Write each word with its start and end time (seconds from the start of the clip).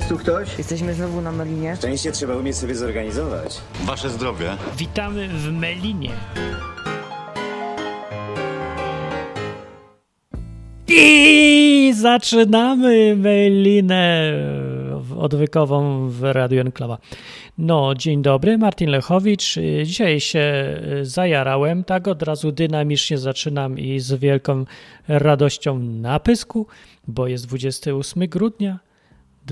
Jest 0.00 0.12
tu 0.12 0.18
ktoś? 0.18 0.58
Jesteśmy 0.58 0.94
znowu 0.94 1.20
na 1.20 1.32
Melinie. 1.32 1.76
Szczęście 1.76 2.12
trzeba 2.12 2.36
umieć 2.36 2.56
sobie 2.56 2.74
zorganizować. 2.74 3.60
Wasze 3.84 4.10
zdrowie. 4.10 4.50
Witamy 4.78 5.28
w 5.28 5.52
Melinie. 5.52 6.10
I 10.88 11.92
zaczynamy 11.96 13.16
Melinę 13.16 14.32
odwykową 15.18 16.08
w 16.08 16.22
Radiu 16.22 16.60
Enklawa. 16.60 16.98
No, 17.58 17.94
dzień 17.94 18.22
dobry, 18.22 18.58
Martin 18.58 18.90
Lechowicz. 18.90 19.58
Dzisiaj 19.84 20.20
się 20.20 20.44
zajarałem, 21.02 21.84
tak 21.84 22.08
od 22.08 22.22
razu 22.22 22.52
dynamicznie 22.52 23.18
zaczynam 23.18 23.78
i 23.78 24.00
z 24.00 24.12
wielką 24.12 24.64
radością 25.08 25.78
na 25.78 26.20
pysku, 26.20 26.66
bo 27.08 27.26
jest 27.26 27.46
28 27.46 28.26
grudnia 28.26 28.89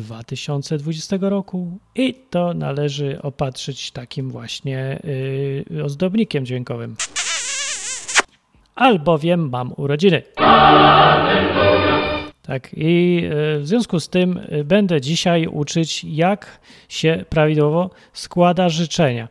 2020 0.03 1.17
roku 1.21 1.79
i 1.95 2.15
to 2.31 2.55
należy 2.55 3.23
opatrzyć 3.23 3.91
takim 3.91 4.31
właśnie 4.31 5.03
yy, 5.71 5.85
ozdobnikiem 5.85 6.47
dźwiękowym. 6.47 6.97
Albowiem 8.75 9.49
mam 9.51 9.73
urodziny. 9.77 10.23
Tak, 12.43 12.71
i 12.77 13.23
w 13.59 13.67
związku 13.67 14.01
z 14.01 14.09
tym 14.09 14.41
będę 14.65 15.01
dzisiaj 15.01 15.47
uczyć, 15.47 16.05
jak 16.05 16.61
się 16.89 17.25
prawidłowo 17.29 17.91
składa 18.13 18.69
życzenia. 18.69 19.29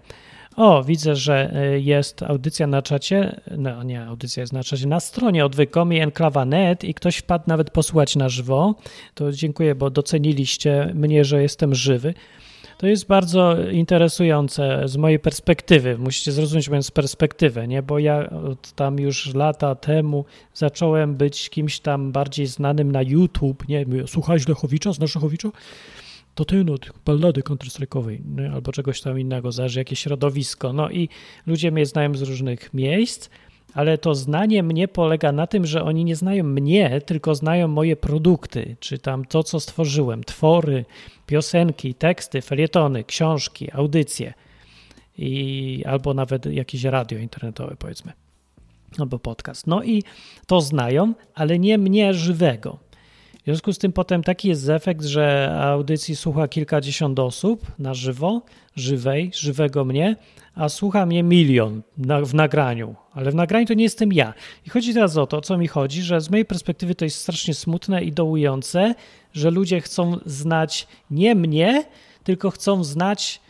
O, 0.57 0.83
widzę, 0.83 1.15
że 1.15 1.51
jest 1.79 2.23
audycja 2.23 2.67
na 2.67 2.81
czacie. 2.81 3.41
No 3.57 3.83
nie, 3.83 4.05
audycja 4.05 4.41
jest 4.41 4.53
na 4.53 4.63
czacie. 4.63 4.87
Na 4.87 4.99
stronie 4.99 5.45
odwykom 5.45 5.93
i 5.93 5.99
enklawa.net 5.99 6.83
i 6.83 6.93
ktoś 6.93 7.17
wpadł 7.17 7.43
nawet 7.47 7.69
posłuchać 7.69 8.15
na 8.15 8.29
żywo. 8.29 8.75
To 9.13 9.31
dziękuję, 9.31 9.75
bo 9.75 9.89
doceniliście 9.89 10.91
mnie, 10.95 11.25
że 11.25 11.41
jestem 11.41 11.75
żywy. 11.75 12.13
To 12.77 12.87
jest 12.87 13.07
bardzo 13.07 13.69
interesujące 13.71 14.81
z 14.85 14.97
mojej 14.97 15.19
perspektywy. 15.19 15.97
Musicie 15.97 16.31
zrozumieć 16.31 16.69
moją 16.69 16.81
perspektywę, 16.93 17.67
nie? 17.67 17.83
Bo 17.83 17.99
ja 17.99 18.29
tam 18.75 18.99
już 18.99 19.33
lata 19.33 19.75
temu 19.75 20.25
zacząłem 20.53 21.15
być 21.15 21.49
kimś 21.49 21.79
tam 21.79 22.11
bardziej 22.11 22.47
znanym 22.47 22.91
na 22.91 23.01
YouTube, 23.01 23.67
nie? 23.67 23.85
Słuchałeś 24.07 24.47
Lechowicza, 24.47 24.93
znasz 24.93 25.15
Lechowicza? 25.15 25.49
To 26.37 26.45
ten 26.45 26.69
od 26.69 26.89
ballady 27.05 27.41
counter-strike'owej, 27.41 28.19
albo 28.53 28.71
czegoś 28.71 29.01
tam 29.01 29.19
innego, 29.19 29.51
zależy 29.51 29.79
jakieś 29.79 29.99
środowisko. 29.99 30.73
No 30.73 30.89
i 30.89 31.09
ludzie 31.47 31.71
mnie 31.71 31.85
znają 31.85 32.15
z 32.15 32.21
różnych 32.21 32.73
miejsc, 32.73 33.29
ale 33.73 33.97
to 33.97 34.15
znanie 34.15 34.63
mnie 34.63 34.87
polega 34.87 35.31
na 35.31 35.47
tym, 35.47 35.65
że 35.65 35.83
oni 35.83 36.05
nie 36.05 36.15
znają 36.15 36.43
mnie, 36.43 37.01
tylko 37.01 37.35
znają 37.35 37.67
moje 37.67 37.95
produkty, 37.95 38.75
czy 38.79 38.97
tam 38.97 39.25
to, 39.25 39.43
co 39.43 39.59
stworzyłem, 39.59 40.23
twory, 40.23 40.85
piosenki, 41.25 41.93
teksty, 41.93 42.41
felietony, 42.41 43.03
książki, 43.03 43.71
audycje 43.71 44.33
i 45.17 45.83
albo 45.87 46.13
nawet 46.13 46.45
jakieś 46.45 46.83
radio 46.83 47.19
internetowe, 47.19 47.75
powiedzmy, 47.79 48.11
albo 48.99 49.19
podcast. 49.19 49.67
No 49.67 49.83
i 49.83 50.03
to 50.47 50.61
znają, 50.61 51.13
ale 51.35 51.59
nie 51.59 51.77
mnie 51.77 52.13
żywego. 52.13 52.86
W 53.47 53.49
związku 53.49 53.73
z 53.73 53.77
tym 53.77 53.93
potem 53.93 54.23
taki 54.23 54.47
jest 54.47 54.69
efekt, 54.69 55.05
że 55.05 55.57
audycji 55.61 56.15
słucha 56.15 56.47
kilkadziesiąt 56.47 57.19
osób 57.19 57.71
na 57.79 57.93
żywo, 57.93 58.41
żywej, 58.75 59.31
żywego 59.33 59.85
mnie, 59.85 60.15
a 60.55 60.69
słucha 60.69 61.05
mnie 61.05 61.23
milion 61.23 61.81
na, 61.97 62.21
w 62.21 62.33
nagraniu, 62.33 62.95
ale 63.13 63.31
w 63.31 63.35
nagraniu 63.35 63.65
to 63.65 63.73
nie 63.73 63.83
jestem 63.83 64.13
ja. 64.13 64.33
I 64.65 64.69
chodzi 64.69 64.93
teraz 64.93 65.17
o 65.17 65.27
to, 65.27 65.41
co 65.41 65.57
mi 65.57 65.67
chodzi, 65.67 66.01
że 66.01 66.21
z 66.21 66.29
mojej 66.29 66.45
perspektywy 66.45 66.95
to 66.95 67.05
jest 67.05 67.19
strasznie 67.19 67.53
smutne 67.53 68.03
i 68.03 68.11
dołujące, 68.11 68.95
że 69.33 69.51
ludzie 69.51 69.81
chcą 69.81 70.17
znać 70.25 70.87
nie 71.11 71.35
mnie, 71.35 71.83
tylko 72.23 72.51
chcą 72.51 72.83
znać 72.83 73.41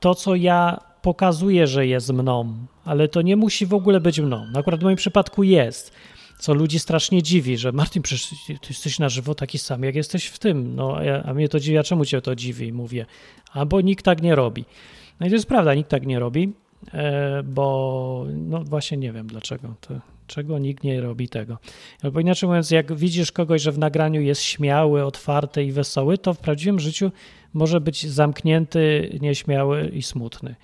to, 0.00 0.14
co 0.14 0.34
ja 0.34 0.80
pokazuję, 1.02 1.66
że 1.66 1.86
jest 1.86 2.12
mną, 2.12 2.54
ale 2.84 3.08
to 3.08 3.22
nie 3.22 3.36
musi 3.36 3.66
w 3.66 3.74
ogóle 3.74 4.00
być 4.00 4.20
mną. 4.20 4.46
Akurat 4.54 4.80
w 4.80 4.84
moim 4.84 4.96
przypadku 4.96 5.42
jest 5.42 5.92
co 6.38 6.54
ludzi 6.54 6.78
strasznie 6.78 7.22
dziwi, 7.22 7.58
że 7.58 7.72
Martin, 7.72 8.02
przecież 8.02 8.30
ty 8.46 8.68
jesteś 8.68 8.98
na 8.98 9.08
żywo 9.08 9.34
taki 9.34 9.58
sam, 9.58 9.82
jak 9.82 9.94
jesteś 9.94 10.26
w 10.26 10.38
tym. 10.38 10.74
No, 10.74 10.98
a 11.24 11.34
mnie 11.34 11.48
to 11.48 11.60
dziwi, 11.60 11.78
a 11.78 11.82
czemu 11.82 12.04
cię 12.04 12.20
to 12.20 12.36
dziwi? 12.36 12.72
Mówię, 12.72 13.06
albo 13.52 13.80
nikt 13.80 14.04
tak 14.04 14.22
nie 14.22 14.34
robi. 14.34 14.64
No 15.20 15.26
i 15.26 15.30
to 15.30 15.34
jest 15.34 15.48
prawda, 15.48 15.74
nikt 15.74 15.90
tak 15.90 16.06
nie 16.06 16.18
robi, 16.18 16.52
bo 17.44 18.26
no 18.34 18.64
właśnie 18.64 18.98
nie 18.98 19.12
wiem 19.12 19.26
dlaczego. 19.26 19.74
To, 19.80 19.94
czego 20.26 20.58
nikt 20.58 20.84
nie 20.84 21.00
robi 21.00 21.28
tego. 21.28 21.58
Albo 22.02 22.20
inaczej 22.20 22.48
mówiąc, 22.48 22.70
jak 22.70 22.94
widzisz 22.94 23.32
kogoś, 23.32 23.62
że 23.62 23.72
w 23.72 23.78
nagraniu 23.78 24.20
jest 24.20 24.42
śmiały, 24.42 25.04
otwarty 25.04 25.64
i 25.64 25.72
wesoły, 25.72 26.18
to 26.18 26.34
w 26.34 26.38
prawdziwym 26.38 26.80
życiu 26.80 27.10
może 27.54 27.80
być 27.80 28.06
zamknięty, 28.06 29.10
nieśmiały 29.20 29.88
i 29.88 30.02
smutny. 30.02 30.54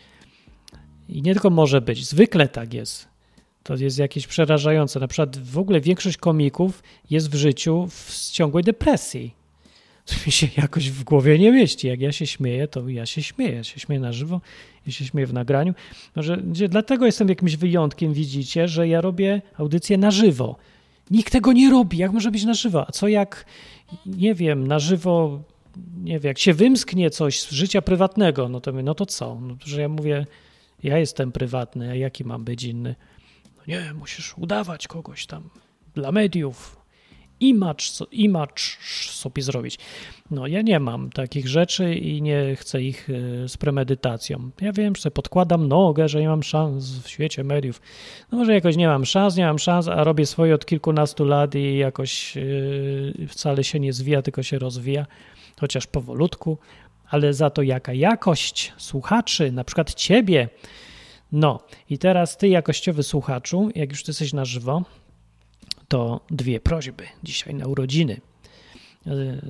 I 1.09 1.23
nie 1.23 1.33
tylko 1.33 1.51
może 1.51 1.81
być, 1.81 2.07
zwykle 2.07 2.49
tak 2.49 2.75
jest. 2.75 3.12
To 3.63 3.75
jest 3.77 3.99
jakieś 3.99 4.27
przerażające. 4.27 5.01
Na 5.01 5.09
przykład 5.09 5.39
w 5.39 5.59
ogóle 5.59 5.81
większość 5.81 6.17
komików 6.17 6.83
jest 7.11 7.31
w 7.31 7.35
życiu 7.35 7.87
w 7.91 8.31
ciągłej 8.31 8.65
depresji. 8.65 9.35
To 10.07 10.15
mi 10.27 10.33
się 10.33 10.49
jakoś 10.57 10.91
w 10.91 11.05
głowie 11.05 11.39
nie 11.39 11.53
mieści. 11.53 11.87
Jak 11.89 12.01
ja 12.01 12.13
się 12.13 12.27
śmieję, 12.27 12.69
to 12.69 12.89
ja 12.89 13.07
się 13.07 13.23
śmieję. 13.23 13.55
Ja 13.55 13.65
się 13.65 13.81
śmieję 13.81 14.01
na 14.01 14.13
żywo, 14.13 14.41
ja 14.87 14.93
się 14.93 15.05
śmieję 15.05 15.27
w 15.27 15.33
nagraniu. 15.33 15.75
Może, 16.17 16.37
dlatego 16.69 17.07
jestem 17.07 17.29
jakimś 17.29 17.57
wyjątkiem, 17.57 18.13
widzicie, 18.13 18.69
że 18.69 18.89
ja 18.89 19.01
robię 19.01 19.43
audycję 19.59 19.99
na 19.99 20.11
żywo. 20.11 20.57
Nikt 21.11 21.33
tego 21.33 21.53
nie 21.53 21.71
robi. 21.71 21.99
Jak 21.99 22.13
może 22.13 22.31
być 22.31 22.45
na 22.45 22.55
żywo? 22.55 22.89
A 22.89 22.93
co 22.93 23.09
jak, 23.09 23.47
nie 24.07 24.35
wiem, 24.35 24.67
na 24.67 24.79
żywo, 24.79 25.43
nie 26.03 26.21
wiem, 26.21 26.29
jak 26.29 26.39
się 26.39 26.55
wymsknie 26.55 27.11
coś 27.11 27.41
z 27.41 27.51
życia 27.51 27.83
prywatnego, 27.83 28.49
no 28.49 28.61
to, 28.61 28.73
no 28.73 28.95
to 28.95 29.07
co? 29.07 29.41
No, 29.41 29.57
że 29.65 29.81
ja 29.81 29.89
mówię, 29.89 30.27
ja 30.83 30.99
jestem 30.99 31.33
prywatny, 31.33 31.91
a 31.91 31.95
jaki 31.95 32.25
mam 32.25 32.45
być 32.45 32.65
inny? 32.65 32.95
Nie, 33.69 33.95
musisz 33.95 34.39
udawać 34.39 34.89
kogoś 34.89 35.27
tam 35.27 35.51
dla 35.95 36.13
mediów, 36.13 36.77
image, 37.41 37.85
image 38.13 38.63
sobie 39.11 39.43
zrobić. 39.43 39.79
No 40.31 40.47
ja 40.47 40.63
nie 40.63 40.81
mam 40.81 41.11
takich 41.11 41.49
rzeczy 41.49 41.95
i 41.95 42.23
nie 42.23 42.57
chcę 42.57 42.83
ich 42.83 43.09
z 43.47 43.57
premedytacją. 43.57 44.51
Ja 44.61 44.73
wiem, 44.73 44.97
że 44.97 45.11
podkładam 45.11 45.69
nogę, 45.69 46.09
że 46.09 46.21
nie 46.21 46.29
mam 46.29 46.43
szans 46.43 46.99
w 46.99 47.09
świecie 47.09 47.45
mediów. 47.45 47.81
No 48.33 48.39
może 48.39 48.55
jakoś 48.55 48.77
nie 48.77 48.87
mam 48.87 49.05
szans, 49.05 49.37
nie 49.37 49.45
mam 49.45 49.59
szans, 49.59 49.89
a 49.89 50.05
robię 50.05 50.27
swoje 50.27 50.55
od 50.55 50.67
kilkunastu 50.67 51.25
lat 51.25 51.55
i 51.55 51.77
jakoś 51.77 52.35
wcale 53.29 53.65
się 53.65 53.81
nie 53.81 53.93
zwija, 53.93 54.23
tylko 54.23 54.43
się 54.43 54.59
rozwija, 54.59 55.07
chociaż 55.61 55.87
powolutku, 55.87 56.59
ale 57.11 57.35
za 57.35 57.51
to 57.51 57.63
jaka 57.63 57.93
jakość 57.93 58.73
słuchaczy, 58.77 59.53
na 59.53 59.65
przykład 59.65 59.95
ciebie, 59.95 60.49
no 61.33 61.61
i 61.91 61.99
teraz 61.99 62.37
ty, 62.37 62.49
jakościowy 62.49 63.03
słuchaczu, 63.03 63.71
jak 63.75 63.91
już 63.91 64.03
ty 64.03 64.11
jesteś 64.11 64.33
na 64.33 64.45
żywo, 64.45 64.83
to 65.89 66.21
dwie 66.31 66.61
prośby 66.61 67.05
dzisiaj 67.23 67.55
na 67.55 67.67
urodziny. 67.67 68.21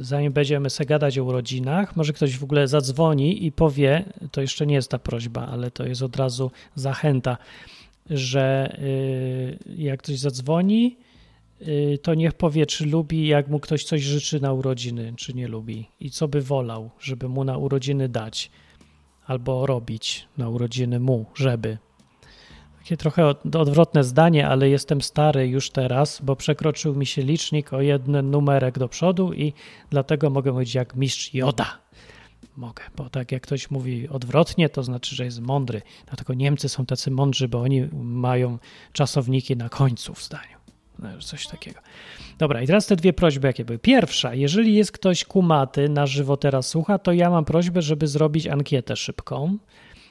Zanim 0.01 0.33
będziemy 0.33 0.71
sobie 0.71 0.87
gadać 0.87 1.19
o 1.19 1.25
urodzinach, 1.25 1.97
może 1.97 2.13
ktoś 2.13 2.39
w 2.39 2.45
ogóle 2.45 2.69
zadzwoni 2.69 3.47
i 3.47 3.53
powie, 3.53 4.05
to 4.31 4.41
jeszcze 4.41 4.67
nie 4.67 4.75
jest 4.75 4.91
ta 4.91 4.99
prośba, 4.99 5.47
ale 5.47 5.71
to 5.71 5.87
jest 5.87 6.03
od 6.03 6.17
razu 6.17 6.51
zachęta, 6.75 7.37
że 8.11 8.77
jak 9.77 10.03
ktoś 10.03 10.19
zadzwoni, 10.19 10.97
to 12.03 12.15
niech 12.15 12.33
powie, 12.33 12.67
czy 12.67 12.87
lubi, 12.87 13.27
jak 13.27 13.49
mu 13.49 13.61
ktoś 13.61 13.85
coś 13.85 14.03
życzy 14.03 14.41
na 14.41 14.53
urodziny, 14.53 15.13
czy 15.17 15.35
nie 15.35 15.49
lubi 15.49 15.89
i 16.01 16.11
co 16.11 16.29
by 16.29 16.43
wolał, 16.43 16.91
żeby 17.01 17.29
mu 17.29 17.45
na 17.45 17.59
urodziny 17.59 18.09
dać 18.09 18.51
albo 19.33 19.67
robić 19.67 20.29
na 20.39 20.49
urodziny 20.49 21.01
mu, 21.01 21.27
żeby. 21.35 21.79
Takie 22.79 22.97
trochę 22.97 23.27
odwrotne 23.45 24.05
zdanie, 24.05 24.49
ale 24.49 24.69
jestem 24.69 25.03
stary 25.03 25.49
już 25.49 25.71
teraz, 25.71 26.21
bo 26.23 26.37
przekroczył 26.37 26.95
mi 26.95 27.07
się 27.07 27.23
licznik 27.23 27.73
o 27.73 27.81
jeden 27.81 28.31
numerek 28.31 28.79
do 28.79 28.89
przodu 28.89 29.33
i 29.33 29.53
dlatego 29.91 30.31
mogę 30.31 30.53
mówić 30.53 30.75
jak 30.75 30.97
mistrz 30.97 31.35
Joda. 31.35 31.79
Mogę, 32.57 32.83
bo 32.97 33.11
tak 33.11 33.33
jak 33.33 33.43
ktoś 33.43 33.71
mówi 33.71 34.09
odwrotnie, 34.09 34.69
to 34.69 34.83
znaczy, 34.83 35.17
że 35.17 35.25
jest 35.25 35.41
mądry. 35.41 35.83
Dlatego 36.07 36.35
Niemcy 36.35 36.69
są 36.69 36.87
tacy 36.87 37.11
mądrzy, 37.11 37.49
bo 37.49 37.61
oni 37.61 37.89
mają 38.03 38.59
czasowniki 38.93 39.57
na 39.57 39.69
końcu 39.69 40.15
w 40.15 40.23
zdaniu. 40.25 40.62
Coś 41.21 41.47
takiego. 41.47 41.81
Dobra, 42.39 42.63
i 42.63 42.67
teraz 42.67 42.87
te 42.87 42.97
dwie 42.97 43.13
prośby, 43.13 43.47
jakie 43.47 43.65
były. 43.65 43.79
Pierwsza, 43.79 44.35
jeżeli 44.35 44.75
jest 44.75 44.93
ktoś 44.93 45.25
kumaty, 45.25 45.89
na 45.89 46.07
żywo 46.07 46.37
teraz 46.37 46.69
słucha, 46.69 46.99
to 46.99 47.13
ja 47.13 47.31
mam 47.31 47.45
prośbę, 47.45 47.83
żeby 47.83 48.07
zrobić 48.07 48.47
ankietę 48.47 48.97
szybką 48.97 49.59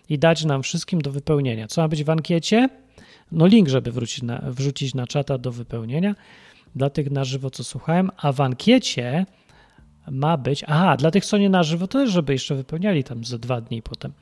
i 0.10 0.20
dać 0.20 0.46
nam 0.46 0.64
wszystkim 0.64 1.02
do 1.02 1.12
wypełnienia. 1.12 1.68
Co 1.68 1.82
ma 1.82 1.88
być 1.88 2.04
w 2.04 2.10
ankiecie? 2.10 2.70
No 3.32 3.48
link, 3.48 3.70
żeby 3.70 3.92
wrócić 3.92 4.24
na, 4.24 4.42
wrzucić 4.48 4.94
na 4.94 5.08
czata 5.08 5.38
do 5.38 5.52
wypełnienia 5.52 6.16
dla 6.76 6.90
tych 6.90 7.12
na 7.12 7.24
żywo, 7.24 7.50
co 7.50 7.64
słuchałem, 7.64 8.12
a 8.18 8.32
w 8.32 8.42
ankiecie 8.42 9.26
ma 10.12 10.38
być, 10.38 10.64
aha, 10.68 10.98
dla 10.98 11.12
tych, 11.12 11.26
co 11.26 11.38
nie 11.38 11.50
na 11.50 11.64
żywo, 11.64 11.88
to 11.88 12.00
też, 12.00 12.10
żeby 12.10 12.34
jeszcze 12.34 12.56
wypełniali 12.56 13.04
tam 13.04 13.24
za 13.24 13.38
dwa 13.38 13.62
dni 13.62 13.82
potem. 13.82 14.14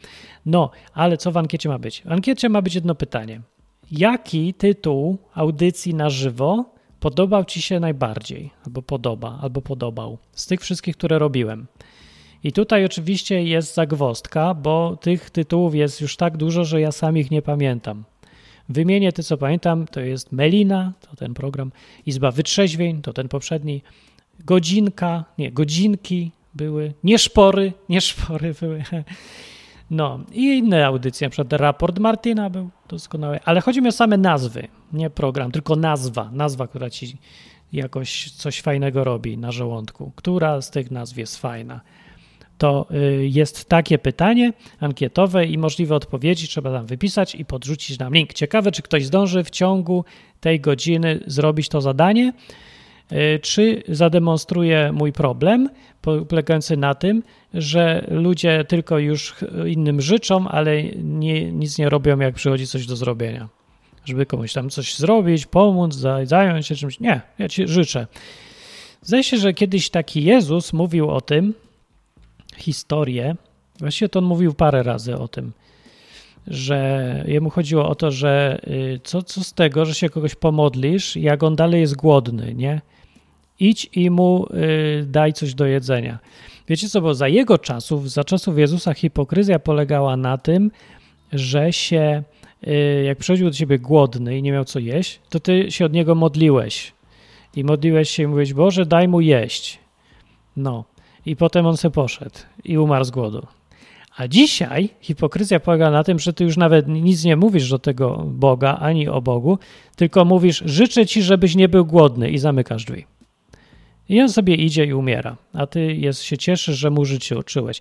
No, 0.46 0.72
ale 0.94 1.18
co 1.18 1.32
w 1.32 1.38
ankiecie 1.38 1.70
ma 1.70 1.80
być? 1.80 2.02
W 2.06 2.12
ankiecie 2.12 2.50
ma 2.50 2.62
być 2.62 2.76
jedno 2.76 2.96
pytanie. 2.96 3.42
Jaki 3.92 4.54
tytuł 4.54 5.18
audycji 5.34 5.94
na 5.94 6.10
żywo 6.10 6.66
podobał 7.00 7.46
Ci 7.46 7.62
się 7.62 7.80
najbardziej, 7.80 8.50
albo 8.66 8.82
podoba, 8.82 9.40
albo 9.42 9.62
podobał 9.62 10.18
z 10.32 10.48
tych 10.48 10.62
wszystkich, 10.62 10.98
które 10.98 11.20
robiłem? 11.20 11.68
I 12.44 12.52
tutaj 12.52 12.86
oczywiście 12.86 13.44
jest 13.44 13.76
zagwostka, 13.76 14.54
bo 14.54 14.98
tych 15.02 15.30
tytułów 15.30 15.76
jest 15.76 16.02
już 16.02 16.18
tak 16.18 16.38
dużo, 16.38 16.66
że 16.66 16.82
ja 16.82 16.92
sam 16.92 17.18
ich 17.18 17.32
nie 17.32 17.42
pamiętam. 17.42 18.04
Wymienię 18.70 19.12
te, 19.12 19.24
co 19.24 19.38
pamiętam, 19.38 19.88
to 19.88 20.00
jest 20.00 20.32
Melina, 20.32 20.94
to 21.02 21.16
ten 21.16 21.34
program, 21.34 21.72
Izba 22.06 22.32
Wytrzeźwień, 22.32 23.02
to 23.02 23.14
ten 23.14 23.28
poprzedni, 23.28 23.82
Godzinka, 24.46 25.26
nie, 25.38 25.52
Godzinki 25.52 26.32
były, 26.54 26.94
nie 27.04 27.20
szpory, 27.20 27.74
nie 27.90 28.02
szpory 28.02 28.54
były. 28.62 28.84
No 29.92 30.20
i 30.32 30.58
inne 30.58 30.86
audycje, 30.86 31.28
na 31.28 31.32
przykład 31.32 31.54
raport 31.54 32.00
Martina 32.00 32.50
był 32.50 32.70
doskonały, 32.88 33.40
ale 33.46 33.62
chodzi 33.62 33.82
mi 33.82 33.88
o 33.88 33.92
same 33.92 34.18
nazwy, 34.18 34.68
nie 34.94 35.10
program, 35.10 35.52
tylko 35.52 35.76
nazwa, 35.76 36.30
nazwa, 36.34 36.68
która 36.68 36.90
ci 36.90 37.18
jakoś 37.74 38.32
coś 38.32 38.62
fajnego 38.62 39.04
robi 39.04 39.38
na 39.38 39.52
żołądku. 39.52 40.12
Która 40.16 40.62
z 40.62 40.72
tych 40.72 40.92
nazw 40.92 41.18
jest 41.18 41.38
fajna? 41.38 41.82
To 42.58 42.88
y, 42.92 43.28
jest 43.28 43.70
takie 43.70 43.98
pytanie 43.98 44.54
ankietowe 44.80 45.46
i 45.46 45.58
możliwe 45.58 45.96
odpowiedzi 45.96 46.48
trzeba 46.48 46.72
tam 46.72 46.86
wypisać 46.86 47.36
i 47.36 47.46
podrzucić 47.46 48.00
nam 48.00 48.14
link. 48.14 48.34
Ciekawe, 48.34 48.72
czy 48.72 48.82
ktoś 48.82 49.06
zdąży 49.06 49.44
w 49.44 49.50
ciągu 49.50 50.06
tej 50.40 50.60
godziny 50.60 51.20
zrobić 51.28 51.70
to 51.70 51.82
zadanie, 51.82 52.34
czy 53.42 53.84
zademonstruje 53.88 54.92
mój 54.92 55.14
problem 55.14 55.70
polegający 56.02 56.78
na 56.78 56.96
tym, 56.96 57.24
że 57.54 58.08
ludzie 58.12 58.66
tylko 58.68 58.98
już 58.98 59.36
innym 59.68 60.02
życzą, 60.02 60.48
ale 60.48 60.84
nie, 60.94 61.52
nic 61.52 61.78
nie 61.78 61.90
robią, 61.90 62.20
jak 62.20 62.36
przychodzi 62.36 62.68
coś 62.68 62.86
do 62.86 62.96
zrobienia. 62.96 63.50
Żeby 64.06 64.26
komuś 64.26 64.54
tam 64.54 64.70
coś 64.70 64.96
zrobić, 64.96 65.46
pomóc, 65.46 65.96
zająć 66.24 66.68
się 66.68 66.76
czymś. 66.76 67.00
Nie, 67.00 67.22
ja 67.40 67.50
ci 67.50 67.68
życzę. 67.68 68.08
Zdaje 69.02 69.24
się, 69.24 69.38
że 69.38 69.54
kiedyś 69.54 69.90
taki 69.90 70.24
Jezus 70.24 70.74
mówił 70.74 71.10
o 71.10 71.22
tym, 71.22 71.54
historię, 72.58 73.36
właściwie 73.80 74.10
to 74.10 74.20
on 74.20 74.26
mówił 74.26 74.54
parę 74.54 74.84
razy 74.84 75.18
o 75.18 75.28
tym, 75.28 75.52
że 76.48 77.24
jemu 77.28 77.50
chodziło 77.50 77.90
o 77.90 77.96
to, 77.96 78.12
że 78.12 78.62
y, 78.68 79.00
co, 79.04 79.24
co 79.24 79.44
z 79.44 79.54
tego, 79.54 79.86
że 79.86 79.96
się 79.96 80.10
kogoś 80.10 80.36
pomodlisz, 80.36 81.16
jak 81.16 81.44
on 81.44 81.56
dalej 81.56 81.82
jest 81.82 81.96
głodny, 81.96 82.54
nie? 82.56 82.82
Idź 83.60 83.90
i 83.96 84.10
mu 84.10 84.46
y, 84.46 85.06
daj 85.06 85.34
coś 85.34 85.54
do 85.54 85.66
jedzenia. 85.66 86.20
Wiecie 86.68 86.90
co, 86.90 87.02
bo 87.02 87.14
za 87.14 87.28
jego 87.28 87.58
czasów, 87.58 88.12
za 88.12 88.24
czasów 88.24 88.58
Jezusa 88.58 88.94
hipokryzja 88.94 89.60
polegała 89.60 90.18
na 90.18 90.38
tym, 90.38 90.72
że 91.34 91.74
się, 91.74 92.24
y, 92.68 93.04
jak 93.06 93.18
przychodził 93.18 93.48
do 93.50 93.56
ciebie 93.56 93.80
głodny 93.80 94.38
i 94.38 94.42
nie 94.42 94.52
miał 94.52 94.66
co 94.66 94.80
jeść, 94.80 95.20
to 95.30 95.40
ty 95.40 95.72
się 95.72 95.86
od 95.86 95.94
niego 95.94 96.16
modliłeś. 96.16 96.94
I 97.56 97.64
modliłeś 97.64 98.10
się 98.10 98.24
i 98.24 98.28
mówiłeś, 98.28 98.54
Boże, 98.54 98.86
daj 98.86 99.08
mu 99.08 99.22
jeść. 99.22 99.80
No. 100.58 100.84
I 101.26 101.36
potem 101.36 101.66
on 101.66 101.78
se 101.78 101.92
poszedł 101.92 102.36
i 102.66 102.78
umarł 102.78 103.06
z 103.06 103.12
głodu. 103.12 103.48
A 104.18 104.28
dzisiaj 104.28 104.90
hipokryzja 105.02 105.60
polega 105.60 105.92
na 105.92 106.04
tym, 106.04 106.20
że 106.20 106.34
ty 106.34 106.44
już 106.44 106.58
nawet 106.58 106.88
nic 106.88 107.24
nie 107.24 107.36
mówisz 107.36 107.70
do 107.70 107.80
tego 107.80 108.24
Boga 108.26 108.78
ani 108.82 109.08
o 109.08 109.22
Bogu, 109.22 109.58
tylko 109.96 110.26
mówisz: 110.26 110.64
Życzę 110.66 111.06
ci, 111.06 111.22
żebyś 111.22 111.56
nie 111.56 111.70
był 111.70 111.86
głodny 111.86 112.30
i 112.30 112.38
zamykasz 112.38 112.86
drzwi. 112.86 113.06
I 114.10 114.22
on 114.22 114.30
sobie 114.30 114.56
idzie 114.56 114.86
i 114.86 114.94
umiera, 114.94 115.38
a 115.54 115.68
ty 115.68 115.96
jest, 115.96 116.22
się 116.22 116.38
cieszysz, 116.38 116.78
że 116.78 116.90
mu 116.90 117.06
życzyłeś. 117.06 117.80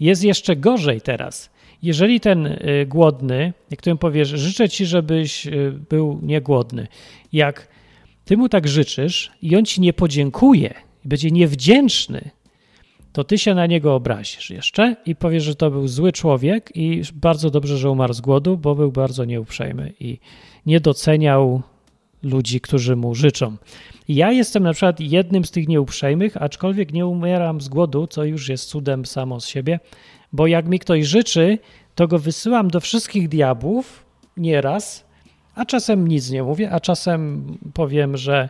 Jest 0.00 0.24
jeszcze 0.24 0.56
gorzej 0.56 1.00
teraz. 1.00 1.50
Jeżeli 1.82 2.20
ten 2.20 2.46
y, 2.46 2.86
głodny, 2.88 3.52
mu 3.86 3.96
powiesz, 3.96 4.28
życzę 4.28 4.68
ci, 4.68 4.86
żebyś 4.86 5.46
y, 5.46 5.72
był 5.90 6.20
niegłodny, 6.22 6.88
jak 7.32 7.68
ty 8.24 8.36
mu 8.36 8.48
tak 8.48 8.68
życzysz 8.68 9.30
i 9.42 9.56
on 9.56 9.64
ci 9.64 9.80
nie 9.80 9.92
podziękuje 9.92 10.74
będzie 11.04 11.30
niewdzięczny, 11.30 12.30
to 13.12 13.24
ty 13.24 13.38
się 13.38 13.54
na 13.54 13.66
niego 13.66 13.94
obrazisz 13.94 14.50
jeszcze 14.50 14.96
i 15.06 15.16
powiesz, 15.16 15.44
że 15.44 15.54
to 15.54 15.70
był 15.70 15.88
zły 15.88 16.12
człowiek 16.12 16.70
i 16.74 17.02
bardzo 17.14 17.50
dobrze, 17.50 17.78
że 17.78 17.90
umarł 17.90 18.12
z 18.12 18.20
głodu, 18.20 18.56
bo 18.56 18.74
był 18.74 18.92
bardzo 18.92 19.24
nieuprzejmy 19.24 19.92
i 20.00 20.18
nie 20.66 20.80
doceniał 20.80 21.62
ludzi, 22.22 22.60
którzy 22.60 22.96
mu 22.96 23.14
życzą. 23.14 23.56
Ja 24.08 24.32
jestem 24.32 24.62
na 24.62 24.72
przykład 24.72 25.00
jednym 25.00 25.44
z 25.44 25.50
tych 25.50 25.68
nieuprzejmych, 25.68 26.42
aczkolwiek 26.42 26.92
nie 26.92 27.06
umieram 27.06 27.60
z 27.60 27.68
głodu, 27.68 28.06
co 28.06 28.24
już 28.24 28.48
jest 28.48 28.68
cudem 28.68 29.06
samo 29.06 29.40
z 29.40 29.46
siebie, 29.46 29.80
bo 30.32 30.46
jak 30.46 30.68
mi 30.68 30.78
ktoś 30.78 31.06
życzy, 31.06 31.58
to 31.94 32.08
go 32.08 32.18
wysyłam 32.18 32.68
do 32.68 32.80
wszystkich 32.80 33.28
diabłów 33.28 34.04
nieraz, 34.36 35.04
a 35.54 35.64
czasem 35.64 36.08
nic 36.08 36.30
nie 36.30 36.42
mówię, 36.42 36.70
a 36.70 36.80
czasem 36.80 37.44
powiem, 37.74 38.16
że 38.16 38.48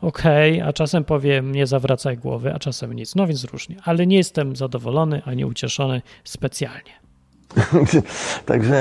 okej, 0.00 0.54
okay, 0.54 0.68
a 0.68 0.72
czasem 0.72 1.04
powiem 1.04 1.52
nie 1.52 1.66
zawracaj 1.66 2.18
głowy, 2.18 2.54
a 2.54 2.58
czasem 2.58 2.92
nic. 2.92 3.14
No 3.14 3.26
więc 3.26 3.44
różnie, 3.44 3.76
ale 3.84 4.06
nie 4.06 4.16
jestem 4.16 4.56
zadowolony 4.56 5.22
ani 5.24 5.44
ucieszony 5.44 6.02
specjalnie. 6.24 7.03
Także 8.46 8.76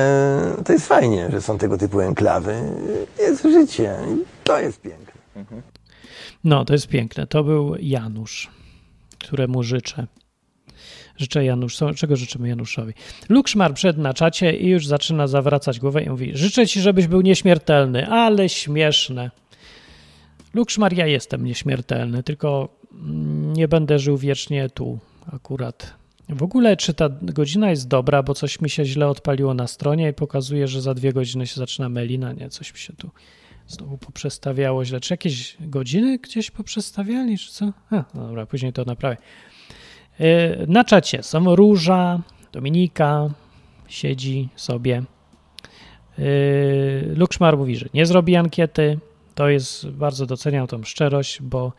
to 0.66 0.74
jest 0.74 0.88
fajnie, 0.88 1.30
że 1.32 1.42
są 1.42 1.58
tego 1.58 1.78
typu 1.78 2.00
enklawy. 2.02 2.62
Jest 3.20 3.44
życie 3.44 3.98
to 4.44 4.60
jest 4.60 4.82
piękne. 4.82 5.22
No, 6.44 6.66
to 6.66 6.74
jest 6.74 6.88
piękne. 6.88 7.28
To 7.28 7.44
był 7.44 7.76
Janusz, 7.80 8.50
któremu 9.20 9.64
życzę. 9.64 10.08
Życzę 11.18 11.46
Janusz. 11.46 11.80
Czego 11.96 12.16
życzymy 12.16 12.48
Januszowi? 12.48 12.94
Lukszmar 13.30 13.74
przed 13.74 13.98
na 13.98 14.14
czacie 14.14 14.58
i 14.58 14.70
już 14.70 14.88
zaczyna 14.88 15.28
zawracać 15.28 15.80
głowę 15.80 16.04
i 16.04 16.10
mówi: 16.10 16.32
Życzę 16.34 16.68
ci, 16.68 16.82
żebyś 16.82 17.08
był 17.08 17.22
nieśmiertelny, 17.22 18.08
ale 18.08 18.50
śmieszne. 18.50 19.32
Lukszmar, 20.54 20.94
ja 20.94 21.08
jestem 21.08 21.46
nieśmiertelny, 21.46 22.24
tylko 22.24 22.70
nie 23.54 23.68
będę 23.68 24.00
żył 24.00 24.18
wiecznie 24.18 24.70
tu 24.70 25.00
akurat. 25.34 26.03
W 26.34 26.44
ogóle, 26.44 26.78
czy 26.78 26.94
ta 26.94 27.10
godzina 27.22 27.70
jest 27.70 27.88
dobra, 27.88 28.24
bo 28.24 28.34
coś 28.34 28.62
mi 28.62 28.70
się 28.70 28.86
źle 28.86 29.08
odpaliło 29.08 29.54
na 29.54 29.68
stronie 29.68 30.10
i 30.10 30.14
pokazuje, 30.14 30.68
że 30.68 30.82
za 30.82 30.94
dwie 30.94 31.14
godziny 31.14 31.48
się 31.48 31.56
zaczyna 31.56 31.90
melina. 31.90 32.34
Nie, 32.34 32.50
coś 32.50 32.74
mi 32.74 32.80
się 32.80 32.94
tu 32.94 33.10
znowu 33.68 33.98
poprzestawiało 33.98 34.86
źle. 34.86 35.00
Czy 35.00 35.14
jakieś 35.14 35.58
godziny 35.60 36.18
gdzieś 36.18 36.52
poprzestawiali, 36.52 37.38
czy 37.38 37.52
co? 37.52 37.74
A, 37.92 38.04
no 38.14 38.28
dobra, 38.28 38.46
później 38.46 38.74
to 38.74 38.84
naprawię. 38.86 39.18
E, 40.20 40.68
na 40.68 40.84
czacie 40.84 41.24
są 41.24 41.56
Róża, 41.56 42.22
Dominika, 42.52 43.30
siedzi 43.88 44.50
sobie. 44.56 45.04
E, 46.20 46.24
Lukszmar 47.16 47.58
mówi, 47.58 47.76
że 47.76 47.86
nie 47.94 48.06
zrobi 48.06 48.36
ankiety. 48.36 49.00
To 49.36 49.50
jest, 49.50 49.90
bardzo 49.90 50.26
doceniam 50.26 50.68
tą 50.68 50.84
szczerość, 50.84 51.42
bo 51.42 51.74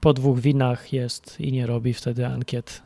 po 0.00 0.12
dwóch 0.12 0.40
winach 0.40 0.92
jest 0.92 1.40
i 1.40 1.52
nie 1.52 1.66
robi 1.66 1.94
wtedy 1.94 2.26
ankiet. 2.26 2.82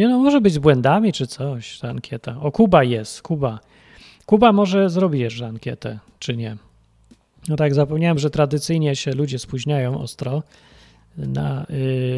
Nie 0.00 0.08
no, 0.08 0.18
może 0.18 0.40
być 0.40 0.52
z 0.52 0.58
błędami 0.58 1.12
czy 1.12 1.26
coś, 1.26 1.78
ta 1.78 1.88
ankieta. 1.88 2.36
O, 2.40 2.52
Kuba 2.52 2.84
jest, 2.84 3.22
Kuba. 3.22 3.60
Kuba 4.26 4.52
może 4.52 4.90
zrobi 4.90 5.18
jeszcze 5.18 5.46
ankietę, 5.46 5.98
czy 6.18 6.36
nie. 6.36 6.56
No 7.48 7.56
tak, 7.56 7.74
zapomniałem, 7.74 8.18
że 8.18 8.30
tradycyjnie 8.30 8.96
się 8.96 9.10
ludzie 9.10 9.38
spóźniają 9.38 10.00
ostro 10.00 10.42
na 11.16 11.66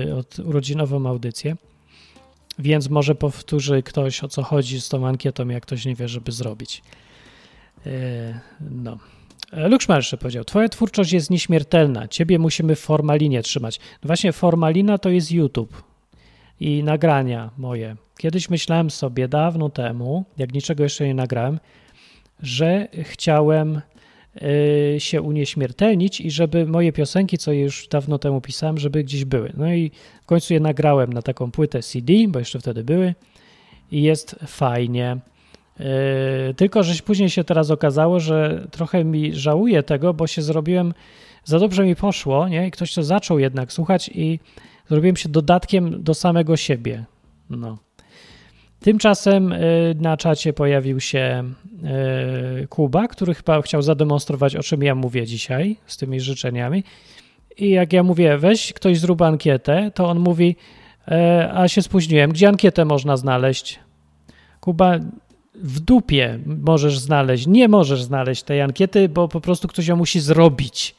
y, 0.07 0.15
od 0.15 0.39
urodzinową 0.39 1.07
audycję, 1.07 1.57
więc 2.59 2.91
może 2.91 3.15
powtórzy 3.15 3.83
ktoś, 3.83 4.25
o 4.25 4.29
co 4.29 4.43
chodzi 4.43 4.81
z 4.81 4.89
tą 4.89 5.07
ankietą, 5.07 5.49
jak 5.49 5.62
ktoś 5.62 5.85
nie 5.85 5.95
wie, 5.95 6.09
żeby 6.09 6.33
zrobić. 6.33 6.83
Y, 7.87 7.91
no. 8.71 8.99
Lukszmar 9.53 9.99
jeszcze 9.99 10.17
powiedział, 10.17 10.45
twoja 10.45 10.69
twórczość 10.69 11.12
jest 11.12 11.31
nieśmiertelna, 11.31 12.09
ciebie 12.09 12.39
musimy 12.39 12.77
w 12.77 12.81
formalinie 12.81 13.43
trzymać. 13.43 13.79
No 13.79 14.07
właśnie 14.07 14.33
formalina 14.33 14.99
to 14.99 15.09
jest 15.09 15.33
YouTube 15.33 15.92
i 16.62 16.83
nagrania 16.83 17.50
moje. 17.59 17.97
Kiedyś 18.19 18.50
myślałem 18.50 18.90
sobie 18.90 19.28
dawno 19.28 19.71
temu, 19.71 20.25
jak 20.38 20.52
niczego 20.52 20.83
jeszcze 20.83 21.07
nie 21.07 21.14
nagrałem, 21.14 21.61
że 22.42 22.88
chciałem 23.02 23.81
y, 24.42 24.97
się 24.99 25.23
unieśmiertelnić 25.23 26.21
i 26.21 26.31
żeby 26.31 26.66
moje 26.66 26.92
piosenki, 26.92 27.38
co 27.38 27.52
już 27.52 27.88
dawno 27.88 28.19
temu 28.19 28.40
pisałem, 28.40 28.78
żeby 28.78 29.04
gdzieś 29.04 29.25
były. 29.25 29.52
No 29.57 29.75
i 29.75 29.90
w 30.23 30.26
końcu 30.26 30.54
je 30.54 30.61
nagrałem 30.61 31.12
na 31.12 31.23
taką 31.23 31.50
płytę 31.50 31.83
CD, 31.83 32.12
bo 32.28 32.38
jeszcze 32.38 32.61
wtedy 32.61 32.85
były 32.85 33.14
i 33.92 34.02
jest 34.02 34.37
fajnie. 34.47 35.16
Yy, 35.78 35.85
tylko, 36.57 36.83
że 36.83 37.02
później 37.02 37.31
się 37.31 37.45
teraz 37.45 37.71
okazało, 37.71 38.21
że 38.21 38.66
trochę 38.71 39.04
mi 39.04 39.35
żałuję 39.35 39.83
tego, 39.83 40.14
bo 40.14 40.26
się 40.26 40.42
zrobiłem, 40.42 40.95
za 41.45 41.59
dobrze 41.59 41.85
mi 41.85 41.97
poszło, 41.97 42.49
nie? 42.49 42.66
I 42.66 42.71
ktoś 42.71 42.95
to 42.95 43.02
zaczął 43.02 43.38
jednak 43.38 43.73
słuchać 43.73 44.11
i 44.14 44.38
zrobiłem 44.89 45.17
się 45.17 45.29
dodatkiem 45.29 46.03
do 46.03 46.15
samego 46.15 46.57
siebie. 46.57 47.05
No. 47.51 47.79
Tymczasem 48.81 49.51
yy, 49.51 49.59
na 50.01 50.17
czacie 50.17 50.53
pojawił 50.53 51.01
się 51.01 51.45
yy, 52.59 52.67
Kuba, 52.67 53.09
który 53.09 53.35
chyba 53.35 53.62
chciał 53.62 53.83
zademonstrować, 53.83 54.57
o 54.57 54.62
czym 54.62 54.83
ja 54.83 54.95
mówię 54.95 55.27
dzisiaj 55.27 55.77
z 55.87 55.97
tymi 55.97 56.21
życzeniami. 56.21 56.85
I 57.59 57.71
jak 57.71 57.93
ja 57.93 58.03
mówię, 58.03 58.39
weź 58.39 58.73
ktoś 58.73 58.99
zrób 58.99 59.23
ankietę, 59.23 59.91
to 59.95 60.09
on 60.09 60.19
mówi, 60.19 60.57
a 61.53 61.69
się 61.69 61.83
spóźniłem, 61.83 62.31
gdzie 62.31 62.49
ankietę 62.49 62.85
można 62.85 63.17
znaleźć? 63.17 63.81
Kuba, 64.61 64.99
w 65.55 65.81
dupie 65.81 66.39
możesz 66.47 66.99
znaleźć, 66.99 67.47
nie 67.47 67.69
możesz 67.69 68.03
znaleźć 68.03 68.43
tej 68.43 68.61
ankiety, 68.61 69.09
bo 69.09 69.29
po 69.29 69.41
prostu 69.41 69.69
ktoś 69.69 69.87
ją 69.87 69.97
musi 69.97 70.21
zrobić. 70.21 70.95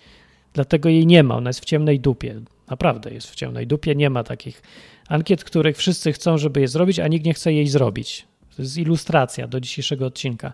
Dlatego 0.54 0.90
jej 0.90 1.08
nie 1.08 1.24
ma, 1.24 1.36
ona 1.36 1.50
jest 1.50 1.60
w 1.60 1.66
ciemnej 1.66 2.00
dupie. 2.00 2.42
Naprawdę 2.70 3.14
jest 3.14 3.32
w 3.32 3.36
ciemnej 3.36 3.68
dupie. 3.68 3.96
Nie 3.96 4.10
ma 4.10 4.24
takich 4.24 4.62
ankiet, 5.08 5.44
których 5.44 5.78
wszyscy 5.78 6.14
chcą, 6.14 6.38
żeby 6.38 6.62
je 6.62 6.68
zrobić, 6.68 7.00
a 7.00 7.08
nikt 7.08 7.26
nie 7.26 7.34
chce 7.34 7.54
jej 7.54 7.68
zrobić. 7.68 8.28
To 8.56 8.62
jest 8.62 8.78
ilustracja 8.78 9.48
do 9.48 9.60
dzisiejszego 9.60 10.06
odcinka. 10.06 10.54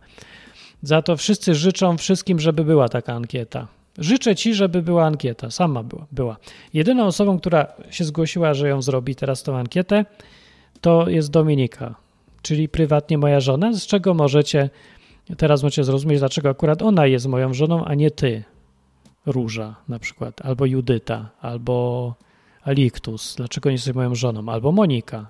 Za 0.84 1.02
to 1.02 1.18
wszyscy 1.18 1.56
życzą 1.56 1.98
wszystkim, 1.98 2.40
żeby 2.40 2.64
była 2.64 2.90
taka 2.90 3.14
ankieta. 3.14 3.68
Życzę 3.98 4.36
ci, 4.36 4.54
żeby 4.54 4.82
była 4.82 5.06
ankieta. 5.06 5.52
Sama 5.52 5.84
była. 5.84 6.08
była. 6.12 6.38
Jedyną 6.74 7.06
osobą, 7.06 7.40
która 7.40 7.68
się 7.90 8.04
zgłosiła, 8.04 8.54
że 8.54 8.70
ją 8.70 8.82
zrobi 8.82 9.16
teraz 9.16 9.44
tą 9.44 9.58
ankietę, 9.58 10.06
to 10.82 11.10
jest 11.10 11.32
Dominika, 11.32 11.96
czyli 12.42 12.70
prywatnie 12.70 13.18
moja 13.18 13.40
żona, 13.40 13.74
z 13.74 13.86
czego 13.86 14.14
możecie 14.14 14.70
teraz 15.38 15.64
możecie 15.64 15.84
zrozumieć, 15.84 16.20
dlaczego 16.20 16.50
akurat 16.50 16.82
ona 16.82 17.06
jest 17.06 17.26
moją 17.26 17.54
żoną, 17.54 17.86
a 17.86 17.96
nie 17.96 18.12
ty, 18.12 18.44
Róża 19.26 19.76
na 19.88 20.00
przykład, 20.00 20.46
albo 20.46 20.66
Judyta, 20.66 21.30
albo 21.42 22.16
Aliktus, 22.62 23.36
dlaczego 23.36 23.70
nie 23.70 23.76
jesteś 23.76 23.96
moją 23.96 24.16
żoną, 24.16 24.52
albo 24.52 24.72
Monika. 24.72 25.28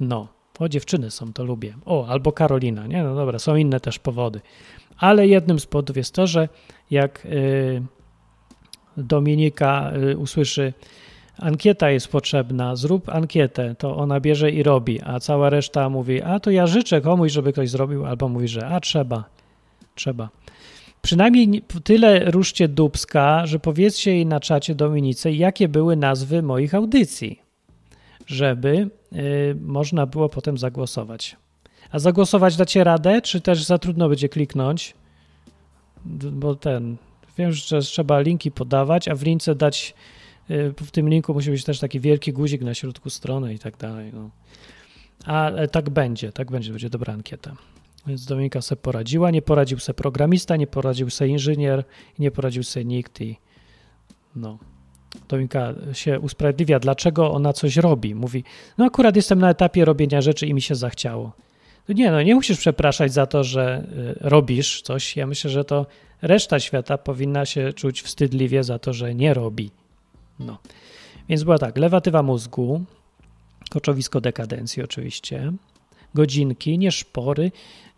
No, 0.00 0.28
o 0.58 0.68
dziewczyny 0.68 1.10
są, 1.10 1.32
to 1.32 1.44
lubię. 1.44 1.74
O, 1.84 2.06
albo 2.06 2.32
Karolina, 2.32 2.86
nie? 2.86 3.02
No 3.02 3.14
dobra, 3.14 3.38
są 3.38 3.56
inne 3.56 3.80
też 3.80 3.98
powody. 3.98 4.40
Ale 4.96 5.26
jednym 5.26 5.60
z 5.60 5.66
powodów 5.66 5.96
jest 5.96 6.14
to, 6.14 6.26
że 6.26 6.48
jak 6.90 7.26
y, 7.26 7.82
Dominika 8.96 9.92
y, 10.12 10.18
usłyszy, 10.18 10.72
ankieta 11.38 11.90
jest 11.90 12.08
potrzebna, 12.08 12.76
zrób 12.76 13.08
ankietę, 13.08 13.74
to 13.74 13.96
ona 13.96 14.20
bierze 14.20 14.50
i 14.50 14.62
robi, 14.62 15.00
a 15.04 15.20
cała 15.20 15.50
reszta 15.50 15.88
mówi, 15.88 16.22
a 16.22 16.40
to 16.40 16.50
ja 16.50 16.66
życzę 16.66 17.00
komuś, 17.00 17.32
żeby 17.32 17.52
ktoś 17.52 17.70
zrobił, 17.70 18.06
albo 18.06 18.28
mówi, 18.28 18.48
że 18.48 18.66
a 18.66 18.80
trzeba, 18.80 19.24
trzeba. 19.94 20.28
Przynajmniej 21.04 21.62
tyle 21.84 22.30
ruszcie 22.30 22.68
dubska, 22.68 23.46
że 23.46 23.58
powiedzcie 23.58 24.10
jej 24.10 24.26
na 24.26 24.40
czacie 24.40 24.74
Dominice, 24.74 25.32
jakie 25.32 25.68
były 25.68 25.96
nazwy 25.96 26.42
moich 26.42 26.74
audycji, 26.74 27.40
żeby 28.26 28.90
y, 29.12 29.56
można 29.60 30.06
było 30.06 30.28
potem 30.28 30.58
zagłosować. 30.58 31.36
A 31.90 31.98
zagłosować 31.98 32.56
dacie 32.56 32.84
radę, 32.84 33.22
czy 33.22 33.40
też 33.40 33.64
za 33.64 33.78
trudno 33.78 34.08
będzie 34.08 34.28
kliknąć? 34.28 34.94
Bo 36.32 36.54
ten, 36.54 36.96
wiem, 37.38 37.52
że 37.52 37.80
trzeba 37.80 38.20
linki 38.20 38.50
podawać, 38.50 39.08
a 39.08 39.14
w 39.14 39.22
lince 39.22 39.54
dać, 39.54 39.94
y, 40.50 40.74
w 40.84 40.90
tym 40.90 41.08
linku 41.08 41.34
musi 41.34 41.50
być 41.50 41.64
też 41.64 41.78
taki 41.78 42.00
wielki 42.00 42.32
guzik 42.32 42.62
na 42.62 42.74
środku 42.74 43.10
strony 43.10 43.54
i 43.54 43.58
tak 43.58 43.76
dalej. 43.76 44.10
No. 44.14 44.30
A 45.26 45.50
tak 45.72 45.90
będzie, 45.90 46.32
tak 46.32 46.50
będzie, 46.50 46.70
będzie 46.70 46.90
dobra 46.90 47.12
ankieta. 47.12 47.56
Więc 48.06 48.24
Dominika 48.26 48.62
sobie 48.62 48.82
poradziła, 48.82 49.30
nie 49.30 49.42
poradził 49.42 49.78
sobie 49.78 49.94
programista, 49.94 50.56
nie 50.56 50.66
poradził 50.66 51.10
sobie 51.10 51.30
inżynier, 51.30 51.84
nie 52.18 52.30
poradził 52.30 52.62
sobie 52.62 52.84
nikt 52.84 53.20
i 53.20 53.36
no. 54.36 54.58
Dominika 55.28 55.74
się 55.92 56.20
usprawiedliwia, 56.20 56.78
dlaczego 56.78 57.32
ona 57.32 57.52
coś 57.52 57.76
robi. 57.76 58.14
Mówi, 58.14 58.44
no 58.78 58.84
akurat 58.84 59.16
jestem 59.16 59.38
na 59.38 59.50
etapie 59.50 59.84
robienia 59.84 60.20
rzeczy 60.20 60.46
i 60.46 60.54
mi 60.54 60.62
się 60.62 60.74
zachciało. 60.74 61.32
No 61.88 61.94
nie, 61.94 62.10
no 62.10 62.22
nie 62.22 62.34
musisz 62.34 62.58
przepraszać 62.58 63.12
za 63.12 63.26
to, 63.26 63.44
że 63.44 63.86
y, 64.20 64.28
robisz 64.28 64.82
coś. 64.82 65.16
Ja 65.16 65.26
myślę, 65.26 65.50
że 65.50 65.64
to 65.64 65.86
reszta 66.22 66.60
świata 66.60 66.98
powinna 66.98 67.46
się 67.46 67.72
czuć 67.72 68.02
wstydliwie 68.02 68.64
za 68.64 68.78
to, 68.78 68.92
że 68.92 69.14
nie 69.14 69.34
robi. 69.34 69.70
No. 70.38 70.58
Więc 71.28 71.42
była 71.42 71.58
tak, 71.58 71.78
lewatywa 71.78 72.22
mózgu, 72.22 72.84
koczowisko 73.70 74.20
dekadencji 74.20 74.82
oczywiście, 74.82 75.52
godzinki, 76.14 76.78
nie 76.78 76.92
szpory, 76.92 77.52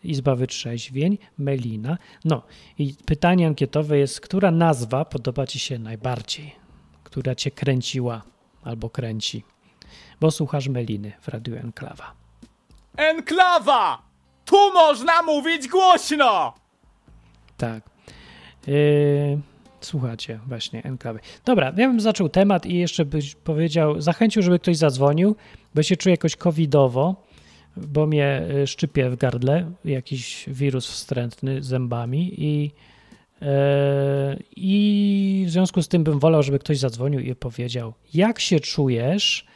Izba 0.04 0.34
Wytrzeźwień, 0.34 1.18
Melina. 1.38 1.98
No 2.24 2.42
i 2.78 2.94
pytanie 3.06 3.46
ankietowe 3.46 3.98
jest, 3.98 4.20
która 4.20 4.50
nazwa 4.50 5.04
podoba 5.04 5.46
Ci 5.46 5.58
się 5.58 5.78
najbardziej? 5.78 6.54
Która 7.04 7.34
Cię 7.34 7.50
kręciła 7.50 8.22
albo 8.62 8.90
kręci? 8.90 9.44
Bo 10.20 10.30
słuchasz 10.30 10.68
Meliny 10.68 11.12
w 11.20 11.28
Radiu 11.28 11.56
Enklawa. 11.56 12.14
Enklawa! 12.96 14.02
Tu 14.44 14.72
można 14.72 15.22
mówić 15.22 15.68
głośno! 15.68 16.54
Tak. 17.56 17.90
Yy, 18.66 19.40
słuchacie 19.80 20.40
właśnie 20.46 20.82
enklawy. 20.82 21.20
Dobra, 21.44 21.66
ja 21.66 21.88
bym 21.88 22.00
zaczął 22.00 22.28
temat 22.28 22.66
i 22.66 22.74
jeszcze 22.74 23.04
byś 23.04 23.34
powiedział, 23.34 24.00
zachęcił, 24.00 24.42
żeby 24.42 24.58
ktoś 24.58 24.76
zadzwonił, 24.76 25.36
bo 25.74 25.82
się 25.82 25.96
czuję 25.96 26.12
jakoś 26.12 26.36
covidowo 26.36 27.25
bo 27.76 28.06
mnie 28.06 28.42
y, 28.62 28.66
szczypie 28.66 29.11
w 29.11 29.16
gardle 29.16 29.73
jakiś 29.85 30.45
wirus 30.49 30.90
wstrętny 30.90 31.62
zębami 31.62 32.35
i, 32.37 32.71
e, 33.42 34.37
i 34.56 35.45
w 35.47 35.50
związku 35.50 35.83
z 35.83 35.88
tym 35.88 36.04
bym 36.04 36.18
wolał, 36.18 36.42
żeby 36.42 36.59
ktoś 36.59 36.78
zadzwonił 36.78 37.21
i 37.21 37.35
powiedział, 37.35 37.95
jak 38.14 38.40
się 38.40 38.61
czujesz 38.61 39.47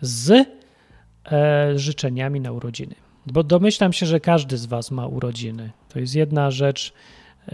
z 0.00 0.48
e, 1.32 1.78
życzeniami 1.78 2.40
na 2.40 2.52
urodziny. 2.52 2.94
Bo 3.26 3.42
domyślam 3.42 3.92
się, 3.92 4.06
że 4.06 4.20
każdy 4.20 4.56
z 4.56 4.66
Was 4.66 4.90
ma 4.90 5.06
urodziny. 5.06 5.70
To 5.88 5.98
jest 5.98 6.14
jedna 6.14 6.50
rzecz, 6.50 6.92
e, 7.48 7.52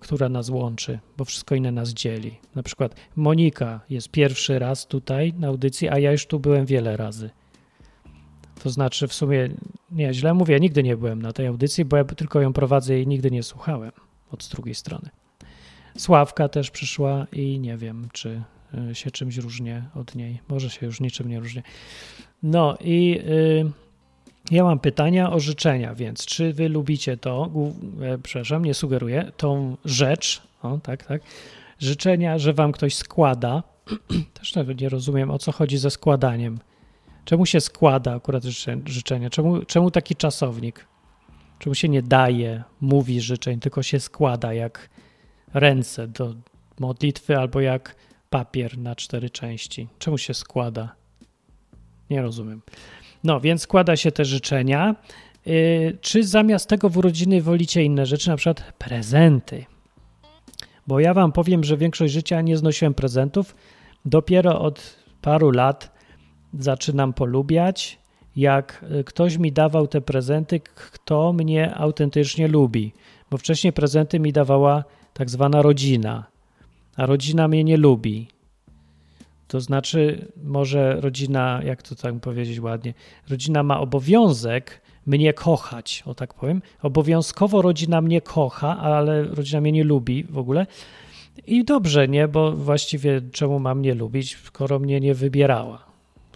która 0.00 0.28
nas 0.28 0.48
łączy, 0.48 0.98
bo 1.16 1.24
wszystko 1.24 1.54
inne 1.54 1.72
nas 1.72 1.88
dzieli. 1.88 2.34
Na 2.54 2.62
przykład 2.62 2.94
Monika 3.16 3.80
jest 3.90 4.10
pierwszy 4.10 4.58
raz 4.58 4.86
tutaj 4.86 5.34
na 5.38 5.48
audycji, 5.48 5.88
a 5.88 5.98
ja 5.98 6.12
już 6.12 6.26
tu 6.26 6.40
byłem 6.40 6.66
wiele 6.66 6.96
razy. 6.96 7.30
To 8.62 8.70
znaczy 8.70 9.08
w 9.08 9.14
sumie, 9.14 9.48
nie, 9.90 10.14
źle 10.14 10.34
mówię, 10.34 10.60
nigdy 10.60 10.82
nie 10.82 10.96
byłem 10.96 11.22
na 11.22 11.32
tej 11.32 11.46
audycji, 11.46 11.84
bo 11.84 11.96
ja 11.96 12.04
tylko 12.04 12.40
ją 12.40 12.52
prowadzę 12.52 13.00
i 13.00 13.06
nigdy 13.06 13.30
nie 13.30 13.42
słuchałem 13.42 13.92
od 14.30 14.48
drugiej 14.48 14.74
strony. 14.74 15.08
Sławka 15.96 16.48
też 16.48 16.70
przyszła 16.70 17.26
i 17.32 17.58
nie 17.58 17.76
wiem, 17.76 18.08
czy 18.12 18.42
y, 18.90 18.94
się 18.94 19.10
czymś 19.10 19.36
różnie 19.36 19.82
od 19.94 20.14
niej. 20.14 20.40
Może 20.48 20.70
się 20.70 20.86
już 20.86 21.00
niczym 21.00 21.28
nie 21.28 21.40
różni. 21.40 21.62
No 22.42 22.76
i 22.80 23.20
y, 23.28 23.70
ja 24.50 24.64
mam 24.64 24.78
pytania 24.78 25.32
o 25.32 25.40
życzenia, 25.40 25.94
więc 25.94 26.26
czy 26.26 26.52
wy 26.52 26.68
lubicie 26.68 27.16
to, 27.16 27.50
e, 28.02 28.18
przepraszam, 28.18 28.64
nie 28.64 28.74
sugeruję, 28.74 29.32
tą 29.36 29.76
rzecz, 29.84 30.42
o 30.62 30.78
tak, 30.78 31.06
tak, 31.06 31.22
życzenia, 31.78 32.38
że 32.38 32.52
wam 32.52 32.72
ktoś 32.72 32.94
składa. 32.94 33.62
Też 34.34 34.54
nie 34.80 34.88
rozumiem, 34.88 35.30
o 35.30 35.38
co 35.38 35.52
chodzi 35.52 35.78
ze 35.78 35.90
składaniem 35.90 36.58
Czemu 37.28 37.46
się 37.46 37.60
składa 37.60 38.14
akurat 38.14 38.42
życzenia? 38.86 39.30
Czemu, 39.30 39.64
czemu 39.64 39.90
taki 39.90 40.16
czasownik? 40.16 40.86
Czemu 41.58 41.74
się 41.74 41.88
nie 41.88 42.02
daje, 42.02 42.64
mówi 42.80 43.20
życzeń, 43.20 43.60
tylko 43.60 43.82
się 43.82 44.00
składa 44.00 44.54
jak 44.54 44.90
ręce 45.54 46.08
do 46.08 46.34
modlitwy 46.80 47.38
albo 47.38 47.60
jak 47.60 47.96
papier 48.30 48.78
na 48.78 48.96
cztery 48.96 49.30
części? 49.30 49.88
Czemu 49.98 50.18
się 50.18 50.34
składa? 50.34 50.94
Nie 52.10 52.22
rozumiem. 52.22 52.62
No, 53.24 53.40
więc 53.40 53.62
składa 53.62 53.96
się 53.96 54.12
te 54.12 54.24
życzenia. 54.24 54.96
Yy, 55.46 55.98
czy 56.00 56.24
zamiast 56.24 56.68
tego 56.68 56.88
w 56.88 56.98
urodziny 56.98 57.42
wolicie 57.42 57.84
inne 57.84 58.06
rzeczy, 58.06 58.28
na 58.30 58.36
przykład 58.36 58.72
prezenty? 58.78 59.64
Bo 60.86 61.00
ja 61.00 61.14
wam 61.14 61.32
powiem, 61.32 61.64
że 61.64 61.76
większość 61.76 62.12
życia 62.12 62.40
nie 62.40 62.56
znosiłem 62.56 62.94
prezentów. 62.94 63.54
Dopiero 64.04 64.60
od 64.60 64.96
paru 65.20 65.50
lat 65.50 65.97
zaczynam 66.54 67.12
polubiać, 67.12 67.98
jak 68.36 68.84
y, 69.00 69.04
ktoś 69.04 69.36
mi 69.36 69.52
dawał 69.52 69.86
te 69.86 70.00
prezenty, 70.00 70.60
kto 70.60 71.32
mnie 71.32 71.74
autentycznie 71.74 72.48
lubi. 72.48 72.92
Bo 73.30 73.38
wcześniej 73.38 73.72
prezenty 73.72 74.20
mi 74.20 74.32
dawała 74.32 74.84
tak 75.14 75.30
zwana 75.30 75.62
rodzina, 75.62 76.26
a 76.96 77.06
rodzina 77.06 77.48
mnie 77.48 77.64
nie 77.64 77.76
lubi. 77.76 78.28
To 79.48 79.60
znaczy, 79.60 80.28
może 80.42 81.00
rodzina, 81.00 81.60
jak 81.64 81.82
to 81.82 81.94
tak 81.94 82.20
powiedzieć 82.20 82.60
ładnie, 82.60 82.94
rodzina 83.28 83.62
ma 83.62 83.80
obowiązek 83.80 84.80
mnie 85.06 85.32
kochać, 85.32 86.02
o 86.06 86.14
tak 86.14 86.34
powiem. 86.34 86.62
Obowiązkowo 86.82 87.62
rodzina 87.62 88.00
mnie 88.00 88.20
kocha, 88.20 88.78
ale 88.78 89.24
rodzina 89.24 89.60
mnie 89.60 89.72
nie 89.72 89.84
lubi 89.84 90.24
w 90.24 90.38
ogóle. 90.38 90.66
I 91.46 91.64
dobrze, 91.64 92.08
nie? 92.08 92.28
Bo 92.28 92.52
właściwie 92.52 93.20
czemu 93.32 93.58
ma 93.58 93.74
mnie 93.74 93.94
lubić, 93.94 94.36
skoro 94.36 94.78
mnie 94.78 95.00
nie 95.00 95.14
wybierała? 95.14 95.87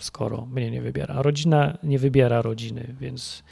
Skoro 0.05 0.47
mnie 0.47 0.71
nie 0.71 0.83
wybiera. 0.83 1.23
Rodzina 1.23 1.79
nie 1.83 1.99
wybiera 1.99 2.43
rodziny, 2.43 2.95
więc 3.01 3.43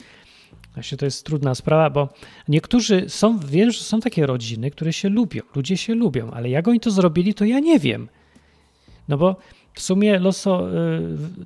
właśnie 0.73 0.97
to 0.97 1.05
jest 1.05 1.25
trudna 1.25 1.55
sprawa, 1.55 1.89
bo 1.89 2.09
niektórzy 2.47 3.09
są, 3.09 3.39
wiem, 3.39 3.71
że 3.71 3.79
są 3.79 3.99
takie 3.99 4.25
rodziny, 4.25 4.71
które 4.71 4.93
się 4.93 5.09
lubią, 5.09 5.41
ludzie 5.55 5.77
się 5.77 5.95
lubią, 5.95 6.31
ale 6.31 6.49
jak 6.49 6.67
oni 6.67 6.79
to 6.79 6.91
zrobili, 6.91 7.33
to 7.33 7.45
ja 7.45 7.59
nie 7.59 7.79
wiem. 7.79 8.09
No 9.07 9.17
bo 9.17 9.35
w 9.73 9.81
sumie 9.81 10.19
loso, 10.19 10.69
y, 10.69 11.01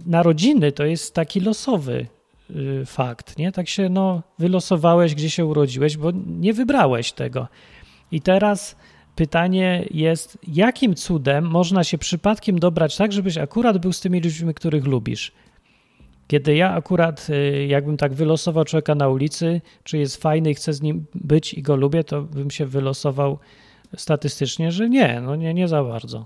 narodziny 0.06 0.72
to 0.72 0.86
jest 0.86 1.14
taki 1.14 1.40
losowy 1.40 2.08
y, 2.50 2.86
fakt, 2.86 3.38
nie? 3.38 3.52
Tak 3.52 3.68
się 3.70 3.90
no, 3.90 4.24
wylosowałeś, 4.40 5.16
gdzie 5.16 5.30
się 5.30 5.46
urodziłeś, 5.46 5.98
bo 5.98 6.12
nie 6.28 6.54
wybrałeś 6.54 7.12
tego. 7.12 7.48
I 8.12 8.22
teraz 8.22 8.76
pytanie 9.16 9.86
jest, 9.92 10.38
jakim 10.48 10.96
cudem 10.96 11.46
można 11.46 11.84
się 11.84 11.98
przypadkiem 11.98 12.60
dobrać 12.60 12.98
tak, 12.98 13.14
żebyś 13.14 13.38
akurat 13.38 13.78
był 13.78 13.94
z 13.94 14.02
tymi 14.02 14.22
ludźmi, 14.22 14.54
których 14.54 14.86
lubisz? 14.86 15.32
Kiedy 16.28 16.56
ja 16.56 16.74
akurat, 16.74 17.28
y, 17.30 17.66
jakbym 17.66 17.98
tak 17.98 18.14
wylosował 18.14 18.66
człowieka 18.66 18.96
na 18.96 19.10
ulicy, 19.10 19.62
czy 19.84 19.98
jest 19.98 20.22
fajny 20.22 20.52
i 20.52 20.56
chcę 20.56 20.74
z 20.74 20.82
nim 20.82 21.06
być 21.16 21.54
i 21.54 21.62
go 21.62 21.76
lubię, 21.76 22.04
to 22.04 22.22
bym 22.22 22.52
się 22.52 22.66
wylosował 22.66 23.40
statystycznie, 23.98 24.72
że 24.72 24.90
nie, 24.90 25.22
no 25.22 25.36
nie, 25.36 25.54
nie 25.54 25.68
za 25.68 25.84
bardzo. 25.84 26.26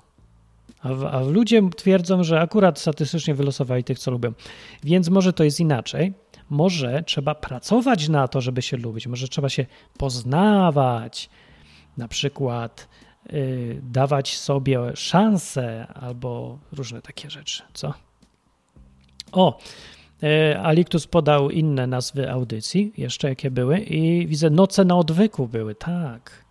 A, 0.81 0.89
a 0.89 1.21
ludzie 1.21 1.69
twierdzą, 1.77 2.23
że 2.23 2.41
akurat 2.41 2.79
statystycznie 2.79 3.35
wylosowali 3.35 3.83
tych, 3.83 3.99
co 3.99 4.11
lubią. 4.11 4.33
Więc 4.83 5.09
może 5.09 5.33
to 5.33 5.43
jest 5.43 5.59
inaczej. 5.59 6.13
Może 6.49 7.03
trzeba 7.03 7.35
pracować 7.35 8.09
na 8.09 8.27
to, 8.27 8.41
żeby 8.41 8.61
się 8.61 8.77
lubić. 8.77 9.07
Może 9.07 9.27
trzeba 9.27 9.49
się 9.49 9.65
poznawać. 9.97 11.29
Na 11.99 12.07
przykład 12.07 12.87
y, 13.33 13.81
dawać 13.83 14.37
sobie 14.37 14.79
szansę 14.95 15.87
albo 15.87 16.59
różne 16.71 17.01
takie 17.01 17.29
rzeczy. 17.29 17.63
Co? 17.73 17.93
O, 19.31 19.59
y, 20.23 20.59
Aliktus 20.59 21.07
podał 21.07 21.49
inne 21.49 21.87
nazwy 21.87 22.31
audycji, 22.31 22.93
jeszcze 22.97 23.29
jakie 23.29 23.51
były, 23.51 23.79
i 23.79 24.27
widzę, 24.27 24.49
noce 24.49 24.85
na 24.85 24.97
odwyku 24.97 25.47
były, 25.47 25.75
tak. 25.75 26.45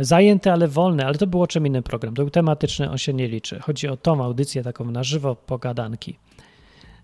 Zajęte, 0.00 0.52
ale 0.52 0.68
wolne, 0.68 1.06
ale 1.06 1.14
to 1.14 1.26
było 1.26 1.46
czym 1.46 1.66
innym 1.66 1.82
program. 1.82 2.14
To 2.14 2.22
był 2.22 2.30
tematyczny, 2.30 2.90
on 2.90 2.98
się 2.98 3.14
nie 3.14 3.28
liczy. 3.28 3.60
Chodzi 3.60 3.88
o 3.88 3.96
tą 3.96 4.24
audycję 4.24 4.62
taką 4.62 4.90
na 4.90 5.02
żywo, 5.04 5.36
pogadanki. 5.36 6.18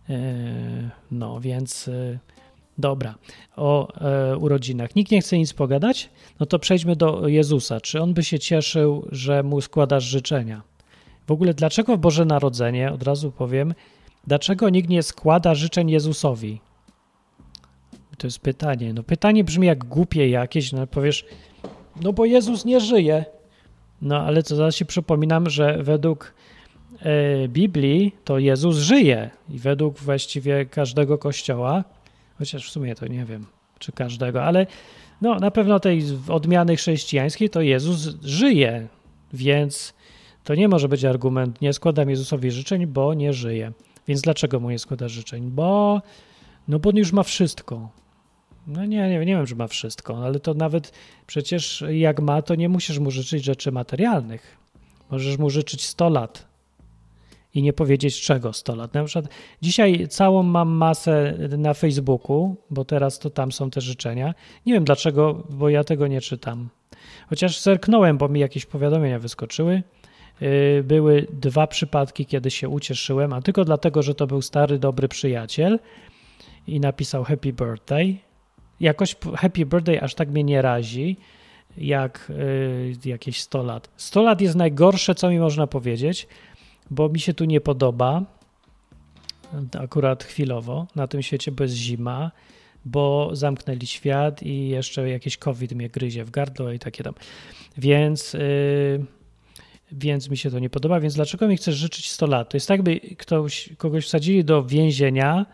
Yy, 0.08 0.16
no, 1.10 1.40
więc 1.40 1.86
yy, 1.86 2.18
dobra. 2.78 3.14
O 3.56 3.88
yy, 4.30 4.36
urodzinach. 4.36 4.96
Nikt 4.96 5.10
nie 5.10 5.20
chce 5.20 5.38
nic 5.38 5.52
pogadać? 5.52 6.10
No 6.40 6.46
to 6.46 6.58
przejdźmy 6.58 6.96
do 6.96 7.28
Jezusa. 7.28 7.80
Czy 7.80 8.02
on 8.02 8.14
by 8.14 8.24
się 8.24 8.38
cieszył, 8.38 9.08
że 9.12 9.42
mu 9.42 9.60
składasz 9.60 10.04
życzenia? 10.04 10.62
W 11.26 11.30
ogóle 11.30 11.54
dlaczego 11.54 11.96
w 11.96 12.00
Boże 12.00 12.24
Narodzenie, 12.24 12.92
od 12.92 13.02
razu 13.02 13.32
powiem, 13.32 13.74
dlaczego 14.26 14.68
nikt 14.68 14.88
nie 14.88 15.02
składa 15.02 15.54
życzeń 15.54 15.90
Jezusowi? 15.90 16.60
To 18.18 18.26
jest 18.26 18.38
pytanie. 18.38 18.92
No 18.92 19.02
pytanie 19.02 19.44
brzmi 19.44 19.66
jak 19.66 19.84
głupie 19.84 20.28
jakieś, 20.28 20.72
no 20.72 20.86
powiesz, 20.86 21.24
no 22.02 22.12
bo 22.12 22.24
Jezus 22.24 22.64
nie 22.64 22.80
żyje. 22.80 23.24
No 24.02 24.20
ale 24.20 24.42
co 24.42 24.56
zaraz 24.56 24.74
się 24.74 24.84
przypominam, 24.84 25.50
że 25.50 25.82
według 25.82 26.34
e, 27.00 27.48
Biblii 27.48 28.14
to 28.24 28.38
Jezus 28.38 28.76
żyje 28.76 29.30
i 29.48 29.58
według 29.58 29.98
właściwie 29.98 30.66
każdego 30.66 31.18
kościoła, 31.18 31.84
chociaż 32.38 32.68
w 32.68 32.70
sumie 32.70 32.94
to 32.94 33.06
nie 33.06 33.24
wiem, 33.24 33.46
czy 33.78 33.92
każdego, 33.92 34.44
ale 34.44 34.66
no 35.20 35.38
na 35.38 35.50
pewno 35.50 35.80
tej 35.80 36.02
odmiany 36.28 36.76
chrześcijańskiej 36.76 37.50
to 37.50 37.60
Jezus 37.60 38.16
żyje, 38.22 38.88
więc 39.32 39.94
to 40.44 40.54
nie 40.54 40.68
może 40.68 40.88
być 40.88 41.04
argument, 41.04 41.60
nie 41.60 41.72
składam 41.72 42.10
Jezusowi 42.10 42.50
życzeń, 42.50 42.86
bo 42.86 43.14
nie 43.14 43.32
żyje. 43.32 43.72
Więc 44.08 44.20
dlaczego 44.20 44.60
mu 44.60 44.70
nie 44.70 44.78
składa 44.78 45.08
życzeń? 45.08 45.50
Bo, 45.50 46.02
no 46.68 46.78
bo 46.78 46.90
on 46.90 46.96
już 46.96 47.12
ma 47.12 47.22
wszystko. 47.22 47.88
No 48.66 48.84
nie, 48.84 49.08
nie, 49.08 49.18
nie 49.18 49.36
wiem, 49.36 49.46
że 49.46 49.54
ma 49.54 49.66
wszystko, 49.66 50.24
ale 50.24 50.40
to 50.40 50.54
nawet 50.54 50.92
przecież 51.26 51.84
jak 51.90 52.20
ma, 52.20 52.42
to 52.42 52.54
nie 52.54 52.68
musisz 52.68 52.98
mu 52.98 53.10
życzyć 53.10 53.44
rzeczy 53.44 53.72
materialnych. 53.72 54.56
Możesz 55.10 55.38
mu 55.38 55.50
życzyć 55.50 55.86
100 55.86 56.08
lat 56.08 56.51
i 57.54 57.62
nie 57.62 57.72
powiedzieć 57.72 58.20
czego 58.20 58.52
100 58.52 58.74
lat. 58.74 58.94
Na 58.94 59.04
przykład 59.04 59.32
dzisiaj 59.62 60.08
całą 60.08 60.42
mam 60.42 60.68
masę 60.68 61.38
na 61.58 61.74
Facebooku, 61.74 62.56
bo 62.70 62.84
teraz 62.84 63.18
to 63.18 63.30
tam 63.30 63.52
są 63.52 63.70
te 63.70 63.80
życzenia. 63.80 64.34
Nie 64.66 64.72
wiem 64.72 64.84
dlaczego, 64.84 65.46
bo 65.50 65.68
ja 65.68 65.84
tego 65.84 66.06
nie 66.06 66.20
czytam. 66.20 66.68
Chociaż 67.28 67.60
zerknąłem, 67.60 68.18
bo 68.18 68.28
mi 68.28 68.40
jakieś 68.40 68.66
powiadomienia 68.66 69.18
wyskoczyły. 69.18 69.82
Yy, 70.40 70.82
były 70.84 71.26
dwa 71.32 71.66
przypadki, 71.66 72.26
kiedy 72.26 72.50
się 72.50 72.68
ucieszyłem, 72.68 73.32
a 73.32 73.42
tylko 73.42 73.64
dlatego, 73.64 74.02
że 74.02 74.14
to 74.14 74.26
był 74.26 74.42
stary, 74.42 74.78
dobry 74.78 75.08
przyjaciel 75.08 75.78
i 76.66 76.80
napisał 76.80 77.24
Happy 77.24 77.52
Birthday 77.52 78.16
jakoś 78.82 79.16
Happy 79.36 79.66
Birthday 79.66 80.02
aż 80.02 80.14
tak 80.14 80.28
mnie 80.28 80.44
nie 80.44 80.62
razi, 80.62 81.16
jak 81.76 82.30
y, 82.30 83.08
jakieś 83.08 83.40
100 83.40 83.62
lat. 83.62 83.90
100 83.96 84.22
lat 84.22 84.40
jest 84.40 84.56
najgorsze, 84.56 85.14
co 85.14 85.30
mi 85.30 85.38
można 85.38 85.66
powiedzieć, 85.66 86.28
bo 86.90 87.08
mi 87.08 87.20
się 87.20 87.34
tu 87.34 87.44
nie 87.44 87.60
podoba, 87.60 88.24
akurat 89.78 90.24
chwilowo, 90.24 90.86
na 90.96 91.06
tym 91.06 91.22
świecie 91.22 91.52
bez 91.52 91.72
zima, 91.72 92.30
bo 92.84 93.30
zamknęli 93.32 93.86
świat 93.86 94.42
i 94.42 94.68
jeszcze 94.68 95.10
jakiś 95.10 95.36
COVID 95.36 95.72
mnie 95.72 95.88
gryzie 95.88 96.24
w 96.24 96.30
gardło 96.30 96.72
i 96.72 96.78
takie 96.78 97.04
tam. 97.04 97.14
Więc, 97.78 98.34
y, 98.34 99.04
więc 99.92 100.30
mi 100.30 100.36
się 100.36 100.50
to 100.50 100.58
nie 100.58 100.70
podoba, 100.70 101.00
więc 101.00 101.14
dlaczego 101.14 101.48
mi 101.48 101.56
chcesz 101.56 101.74
życzyć 101.74 102.10
100 102.10 102.26
lat? 102.26 102.50
To 102.50 102.56
jest 102.56 102.68
tak, 102.68 102.82
by 102.82 103.00
ktoś, 103.00 103.68
kogoś 103.78 104.06
wsadzili 104.06 104.44
do 104.44 104.64
więzienia, 104.64 105.46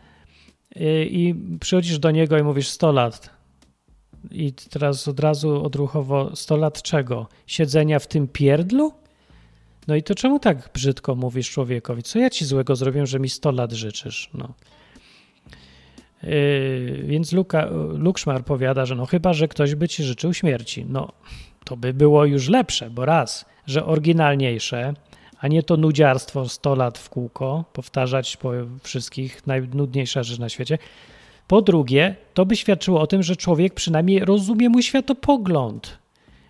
i 1.05 1.35
przychodzisz 1.61 1.98
do 1.98 2.11
niego 2.11 2.38
i 2.38 2.42
mówisz 2.42 2.68
100 2.68 2.92
lat. 2.92 3.31
I 4.31 4.52
teraz 4.52 5.09
od 5.09 5.20
razu 5.20 5.64
odruchowo 5.64 6.37
100 6.37 6.57
lat 6.57 6.83
czego? 6.83 7.29
Siedzenia 7.46 7.98
w 7.98 8.07
tym 8.07 8.29
pierdlu? 8.29 8.92
No 9.88 9.96
i 9.96 10.03
to 10.03 10.14
czemu 10.14 10.38
tak 10.38 10.70
brzydko 10.74 11.14
mówisz 11.14 11.51
człowiekowi? 11.51 12.03
Co 12.03 12.18
ja 12.18 12.31
ci 12.31 12.44
złego 12.44 12.77
zrobiłem, 12.77 13.07
że 13.07 13.20
mi 13.20 13.29
100 13.29 13.51
lat 13.51 13.72
życzysz? 13.72 14.31
No. 14.35 14.55
Yy, 16.22 17.03
więc 17.05 17.33
Luka, 17.33 17.68
Lukszmar 17.92 18.44
powiada, 18.44 18.87
że 18.87 18.94
no 18.94 19.07
chyba, 19.07 19.33
że 19.33 19.48
ktoś 19.48 19.74
by 19.74 19.88
ci 19.88 20.05
życzył 20.05 20.35
śmierci. 20.35 20.87
No 20.88 21.12
to 21.64 21.77
by 21.77 21.94
było 21.94 22.24
już 22.24 22.48
lepsze, 22.48 22.90
bo 22.90 23.05
raz, 23.05 23.44
że 23.66 23.85
oryginalniejsze, 23.87 24.94
a 25.40 25.48
nie 25.48 25.62
to 25.62 25.77
nudziarstwo 25.77 26.48
100 26.48 26.74
lat 26.74 26.98
w 26.98 27.11
kółko, 27.11 27.64
powtarzać 27.72 28.37
po 28.37 28.53
wszystkich 28.83 29.46
najnudniejsza 29.46 30.22
rzecz 30.22 30.38
na 30.38 30.48
świecie. 30.48 30.79
Po 31.46 31.62
drugie, 31.62 32.16
to 32.35 32.46
by 32.46 32.57
świadczyło 32.57 33.01
o 33.01 33.07
tym, 33.07 33.22
że 33.22 33.37
człowiek 33.37 33.74
przynajmniej 33.74 34.20
rozumie 34.20 34.68
mój 34.68 34.83
światopogląd, 34.83 35.98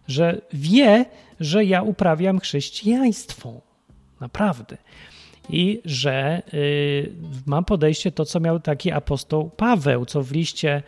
że 0.09 0.41
wie, 0.53 1.05
że 1.41 1.65
ja 1.65 1.83
uprawiam 1.83 2.41
chrześcijaństwo. 2.41 3.61
Naprawdę. 4.21 4.77
I 5.51 5.81
że 5.85 6.43
y, 6.55 7.13
mam 7.47 7.65
podejście 7.65 8.13
to, 8.13 8.25
co 8.25 8.41
miał 8.41 8.61
taki 8.61 8.93
apostoł 8.93 9.51
Paweł, 9.51 10.07
co 10.07 10.23
w 10.23 10.33
liście 10.33 10.83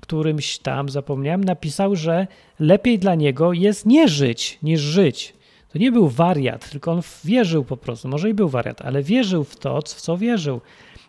którymś 0.00 0.58
tam, 0.58 0.88
zapomniałem, 0.88 1.44
napisał, 1.44 1.96
że 1.96 2.26
lepiej 2.60 2.98
dla 2.98 3.14
niego 3.14 3.52
jest 3.52 3.86
nie 3.86 4.08
żyć 4.08 4.58
niż 4.62 4.80
żyć. 4.80 5.34
To 5.72 5.78
nie 5.78 5.92
był 5.92 6.08
wariat, 6.08 6.70
tylko 6.70 6.92
on 6.92 7.00
wierzył 7.24 7.64
po 7.64 7.76
prostu. 7.76 8.08
Może 8.08 8.30
i 8.30 8.34
był 8.34 8.48
wariat, 8.48 8.82
ale 8.82 9.02
wierzył 9.02 9.44
w 9.44 9.56
to, 9.56 9.80
w 9.82 10.00
co 10.00 10.16
wierzył. 10.18 10.60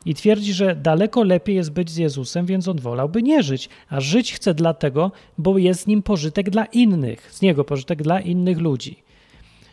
I 0.06 0.16
twierdzi, 0.16 0.54
że 0.54 0.76
daleko 0.76 1.24
lepiej 1.24 1.56
jest 1.56 1.72
być 1.72 1.89
z 1.89 1.98
Jezusem, 1.98 2.46
więc 2.46 2.68
on 2.68 2.80
wolałby 2.80 3.24
nie 3.24 3.44
żyć. 3.44 3.70
A 3.89 4.00
żyć 4.00 4.34
chce 4.34 4.54
dlatego, 4.54 5.12
bo 5.38 5.58
jest 5.58 5.82
z 5.82 5.88
nim 5.88 6.04
pożytek 6.04 6.50
dla 6.50 6.66
innych, 6.66 7.32
z 7.32 7.42
niego 7.42 7.63
pożytek 7.63 8.04
dla 8.04 8.20
innych 8.20 8.58
ludzi. 8.58 9.04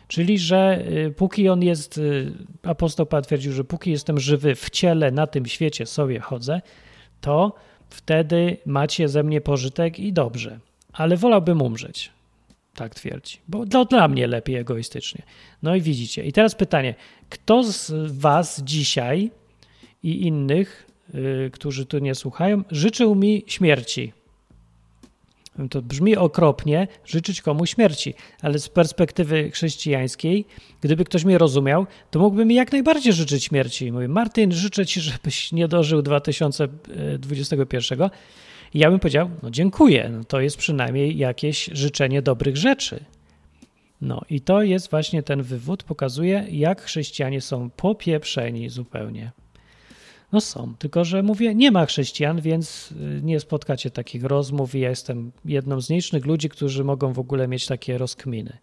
Czyli, 0.07 0.39
że 0.39 0.83
y, 1.07 1.11
póki 1.11 1.49
on 1.49 1.63
jest, 1.63 1.97
y, 1.97 2.31
apostoł 2.63 3.05
Paweł 3.05 3.51
że 3.51 3.63
póki 3.63 3.91
jestem 3.91 4.19
żywy 4.19 4.55
w 4.55 4.69
ciele, 4.69 5.11
na 5.11 5.27
tym 5.27 5.45
świecie 5.45 5.85
sobie 5.85 6.19
chodzę, 6.19 6.61
to 7.21 7.53
wtedy 7.89 8.57
macie 8.65 9.09
ze 9.09 9.23
mnie 9.23 9.41
pożytek 9.41 9.99
i 9.99 10.13
dobrze. 10.13 10.59
Ale 10.93 11.17
wolałbym 11.17 11.61
umrzeć. 11.61 12.11
Tak 12.75 12.95
twierdzi. 12.95 13.37
Bo 13.47 13.65
dla 13.65 14.07
mnie 14.07 14.27
lepiej 14.27 14.55
egoistycznie. 14.55 15.21
No 15.63 15.75
i 15.75 15.81
widzicie. 15.81 16.23
I 16.23 16.31
teraz 16.31 16.55
pytanie. 16.55 16.95
Kto 17.29 17.63
z 17.63 17.91
Was 18.11 18.61
dzisiaj 18.63 19.31
i 20.03 20.27
innych, 20.27 20.87
yy, 21.13 21.49
którzy 21.53 21.85
tu 21.85 21.99
nie 21.99 22.15
słuchają, 22.15 22.63
życzył 22.71 23.15
mi 23.15 23.43
śmierci? 23.47 24.13
To 25.69 25.81
brzmi 25.81 26.17
okropnie, 26.17 26.87
życzyć 27.05 27.41
komuś 27.41 27.69
śmierci, 27.69 28.13
ale 28.41 28.59
z 28.59 28.69
perspektywy 28.69 29.51
chrześcijańskiej, 29.51 30.45
gdyby 30.81 31.05
ktoś 31.05 31.25
mnie 31.25 31.37
rozumiał, 31.37 31.87
to 32.11 32.19
mógłby 32.19 32.45
mi 32.45 32.55
jak 32.55 32.71
najbardziej 32.71 33.13
życzyć 33.13 33.43
śmierci. 33.43 33.91
Mówię, 33.91 34.07
Martin, 34.07 34.51
życzę 34.51 34.85
ci, 34.85 35.01
żebyś 35.01 35.51
nie 35.51 35.67
dożył 35.67 36.01
2021 36.01 38.09
i 38.73 38.79
ja 38.79 38.89
bym 38.89 38.99
powiedział, 38.99 39.29
no 39.43 39.51
dziękuję, 39.51 40.09
no 40.13 40.23
to 40.23 40.41
jest 40.41 40.57
przynajmniej 40.57 41.17
jakieś 41.17 41.69
życzenie 41.73 42.21
dobrych 42.21 42.57
rzeczy. 42.57 43.05
No 44.01 44.21
i 44.29 44.41
to 44.41 44.61
jest 44.61 44.89
właśnie 44.89 45.23
ten 45.23 45.41
wywód, 45.41 45.83
pokazuje, 45.83 46.45
jak 46.49 46.81
chrześcijanie 46.81 47.41
są 47.41 47.69
popieprzeni 47.69 48.69
zupełnie. 48.69 49.31
No 50.31 50.41
są, 50.41 50.73
tylko 50.79 51.05
że 51.05 51.23
mówię, 51.23 51.55
nie 51.55 51.71
ma 51.71 51.85
chrześcijan, 51.85 52.41
więc 52.41 52.91
y, 52.91 53.21
nie 53.23 53.39
spotkacie 53.39 53.91
takich 53.91 54.23
rozmów 54.23 54.75
i 54.75 54.79
ja 54.79 54.89
jestem 54.89 55.31
jedną 55.45 55.81
z 55.81 55.89
nielicznych 55.89 56.25
ludzi, 56.25 56.49
którzy 56.49 56.83
mogą 56.83 57.13
w 57.13 57.19
ogóle 57.19 57.47
mieć 57.47 57.65
takie 57.65 57.97
rozkminy. 57.97 58.57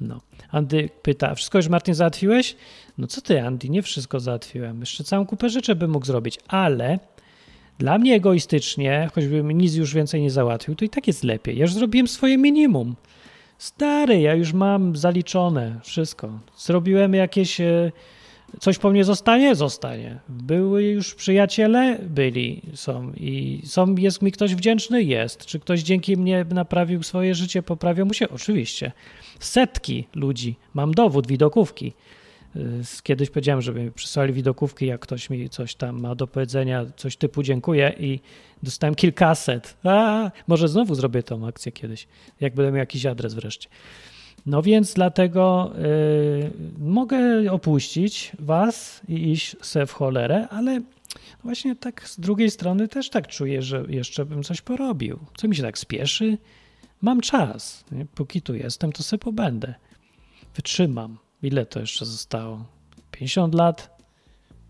No. 0.00 0.20
Andy 0.50 0.88
pyta, 1.02 1.34
wszystko 1.34 1.58
już 1.58 1.68
Martin 1.68 1.94
załatwiłeś? 1.94 2.56
No 2.98 3.06
co 3.06 3.20
ty 3.20 3.42
Andy, 3.42 3.68
nie 3.68 3.82
wszystko 3.82 4.20
załatwiłem. 4.20 4.80
Jeszcze 4.80 5.04
całą 5.04 5.26
kupę 5.26 5.50
rzeczy 5.50 5.74
bym 5.74 5.90
mógł 5.90 6.06
zrobić, 6.06 6.38
ale 6.48 6.98
dla 7.78 7.98
mnie 7.98 8.14
egoistycznie, 8.14 9.08
choćbym 9.14 9.50
nic 9.50 9.74
już 9.74 9.94
więcej 9.94 10.22
nie 10.22 10.30
załatwił, 10.30 10.74
to 10.74 10.84
i 10.84 10.88
tak 10.88 11.06
jest 11.06 11.24
lepiej. 11.24 11.56
Ja 11.56 11.62
już 11.62 11.74
zrobiłem 11.74 12.08
swoje 12.08 12.38
minimum. 12.38 12.96
Stary, 13.58 14.20
ja 14.20 14.34
już 14.34 14.52
mam 14.52 14.96
zaliczone 14.96 15.80
wszystko. 15.82 16.38
Zrobiłem 16.56 17.14
jakieś. 17.14 17.60
Coś 18.60 18.78
po 18.78 18.90
mnie 18.90 19.04
zostanie? 19.04 19.54
Zostanie. 19.54 20.18
Były 20.28 20.84
już 20.84 21.14
przyjaciele? 21.14 21.98
Byli, 22.02 22.62
są. 22.74 23.12
I 23.16 23.62
są, 23.64 23.94
jest 23.94 24.22
mi 24.22 24.32
ktoś 24.32 24.54
wdzięczny? 24.54 25.02
Jest. 25.02 25.46
Czy 25.46 25.60
ktoś 25.60 25.82
dzięki 25.82 26.16
mnie 26.16 26.44
naprawił 26.50 27.02
swoje 27.02 27.34
życie, 27.34 27.62
poprawił 27.62 28.06
mu 28.06 28.14
się? 28.14 28.28
Oczywiście. 28.28 28.92
Setki 29.40 30.08
ludzi. 30.14 30.56
Mam 30.74 30.94
dowód, 30.94 31.26
widokówki. 31.26 31.92
Kiedyś 33.02 33.30
powiedziałem, 33.30 33.62
żeby 33.62 33.80
mi 33.80 33.92
przysłali 33.92 34.32
widokówki, 34.32 34.86
jak 34.86 35.00
ktoś 35.00 35.30
mi 35.30 35.48
coś 35.48 35.74
tam 35.74 36.00
ma 36.00 36.14
do 36.14 36.26
powiedzenia, 36.26 36.86
coś 36.96 37.16
typu 37.16 37.42
dziękuję 37.42 37.92
i 37.98 38.20
dostałem 38.62 38.94
kilkaset. 38.94 39.76
A, 39.84 40.30
może 40.46 40.68
znowu 40.68 40.94
zrobię 40.94 41.22
tą 41.22 41.46
akcję 41.46 41.72
kiedyś, 41.72 42.06
jak 42.40 42.54
będę 42.54 42.72
miał 42.72 42.78
jakiś 42.78 43.06
adres 43.06 43.34
wreszcie. 43.34 43.68
No 44.46 44.62
więc 44.62 44.94
dlatego 44.94 45.72
y, 45.78 46.50
mogę 46.78 47.52
opuścić 47.52 48.32
was 48.38 49.00
i 49.08 49.30
iść 49.30 49.56
se 49.62 49.86
w 49.86 49.92
cholerę, 49.92 50.48
ale 50.48 50.80
właśnie 51.44 51.76
tak 51.76 52.08
z 52.08 52.20
drugiej 52.20 52.50
strony 52.50 52.88
też 52.88 53.10
tak 53.10 53.28
czuję, 53.28 53.62
że 53.62 53.84
jeszcze 53.88 54.24
bym 54.24 54.42
coś 54.42 54.60
porobił. 54.60 55.18
Co 55.36 55.48
mi 55.48 55.56
się 55.56 55.62
tak 55.62 55.78
spieszy? 55.78 56.38
Mam 57.00 57.20
czas. 57.20 57.84
Nie? 57.92 58.06
Póki 58.06 58.42
tu 58.42 58.54
jestem, 58.54 58.92
to 58.92 59.02
sobie 59.02 59.18
pobędę. 59.18 59.74
Wytrzymam. 60.54 61.18
Ile 61.42 61.66
to 61.66 61.80
jeszcze 61.80 62.04
zostało? 62.06 62.64
50 63.10 63.54
lat? 63.54 64.02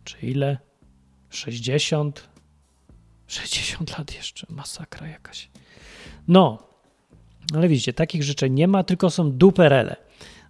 Czy 0.04 0.18
ile? 0.22 0.58
60? 1.30 2.28
60 3.26 3.98
lat 3.98 4.14
jeszcze. 4.14 4.46
Masakra 4.50 5.08
jakaś. 5.08 5.50
No, 6.28 6.71
ale 7.54 7.68
widzicie, 7.68 7.92
takich 7.92 8.22
życzeń 8.22 8.52
nie 8.52 8.68
ma, 8.68 8.84
tylko 8.84 9.10
są 9.10 9.32
duperele. 9.32 9.96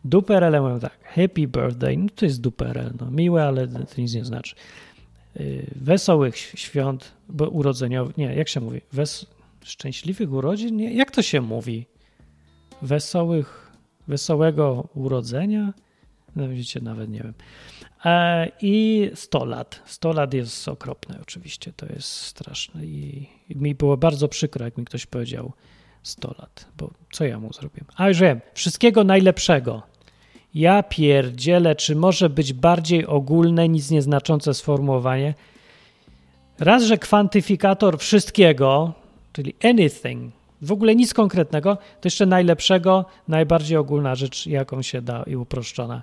Duperele 0.05 0.61
mówią 0.61 0.81
tak, 0.81 0.99
happy 1.05 1.49
birthday, 1.49 1.97
no 1.97 2.09
to 2.15 2.25
jest 2.25 2.41
duperel, 2.41 2.93
no 3.01 3.11
miłe, 3.11 3.45
ale 3.45 3.69
to 3.69 4.01
nic 4.01 4.15
nie 4.15 4.25
znaczy. 4.25 4.55
Yy, 5.37 5.67
Wesołych 5.77 6.37
świąt, 6.37 7.13
bo 7.29 7.49
urodzeniowych, 7.49 8.17
nie, 8.17 8.35
jak 8.35 8.49
się 8.49 8.61
mówi? 8.61 8.81
Wes... 8.93 9.27
Szczęśliwych 9.65 10.33
urodzin? 10.33 10.77
Nie, 10.77 10.95
jak 10.95 11.11
to 11.11 11.23
się 11.23 11.41
mówi? 11.41 11.87
Wesołych, 12.83 13.73
wesołego 14.09 14.89
urodzenia? 14.95 15.73
No 16.37 16.49
widzicie, 16.49 16.81
nawet 16.81 17.11
nie 17.11 17.21
wiem. 17.21 17.35
E, 18.05 18.49
I 18.63 19.11
100 19.15 19.45
lat. 19.45 19.83
100 19.87 20.13
lat 20.13 20.35
jest 20.35 20.69
okropne 20.69 21.19
oczywiście, 21.23 21.73
to 21.77 21.87
jest 21.87 22.09
straszne 22.09 22.87
i 22.87 23.29
mi 23.49 23.75
było 23.75 23.97
bardzo 23.97 24.29
przykro, 24.29 24.65
jak 24.65 24.79
mi 24.79 24.85
ktoś 24.85 25.07
powiedział 25.07 25.53
100 26.03 26.35
lat, 26.39 26.67
bo 26.79 26.91
co 27.13 27.25
ja 27.25 27.39
mu 27.39 27.53
zrobiłem? 27.53 27.87
A 27.97 28.09
już 28.09 28.21
wiem, 28.21 28.41
wszystkiego 28.55 29.05
najlepszego. 29.05 29.83
Ja 30.55 30.83
pierdzielę, 30.83 31.77
czy 31.77 31.97
może 31.97 32.31
być 32.31 32.53
bardziej 32.53 33.07
ogólne, 33.07 33.69
nic 33.69 33.91
nieznaczące 33.91 34.55
sformułowanie? 34.55 35.35
Raz, 36.59 36.83
że 36.83 36.99
kwantyfikator 36.99 37.99
wszystkiego, 37.99 38.93
czyli 39.33 39.55
anything, 39.65 40.33
w 40.63 40.73
ogóle 40.73 40.95
nic 40.95 41.15
konkretnego, 41.15 41.77
to 41.77 42.07
jeszcze 42.07 42.27
najlepszego, 42.27 43.05
najbardziej 43.29 43.77
ogólna 43.77 44.15
rzecz, 44.15 44.47
jaką 44.47 44.83
się 44.83 45.03
da 45.03 45.23
i 45.23 45.37
uproszczona. 45.37 46.03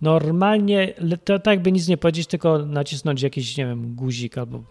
Normalnie, 0.00 0.94
to 1.24 1.38
tak 1.38 1.46
jakby 1.54 1.72
nic 1.72 1.88
nie 1.88 1.96
powiedzieć, 1.96 2.26
tylko 2.26 2.58
nacisnąć 2.58 3.22
jakiś, 3.22 3.56
nie 3.56 3.66
wiem, 3.66 3.94
guzik 3.94 4.38
albo 4.38 4.62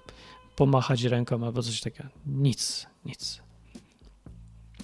pomachać 0.56 1.04
ręką 1.04 1.46
albo 1.46 1.62
coś 1.62 1.82
takiego. 1.82 2.10
Nic, 2.26 2.88
nic. 3.06 3.47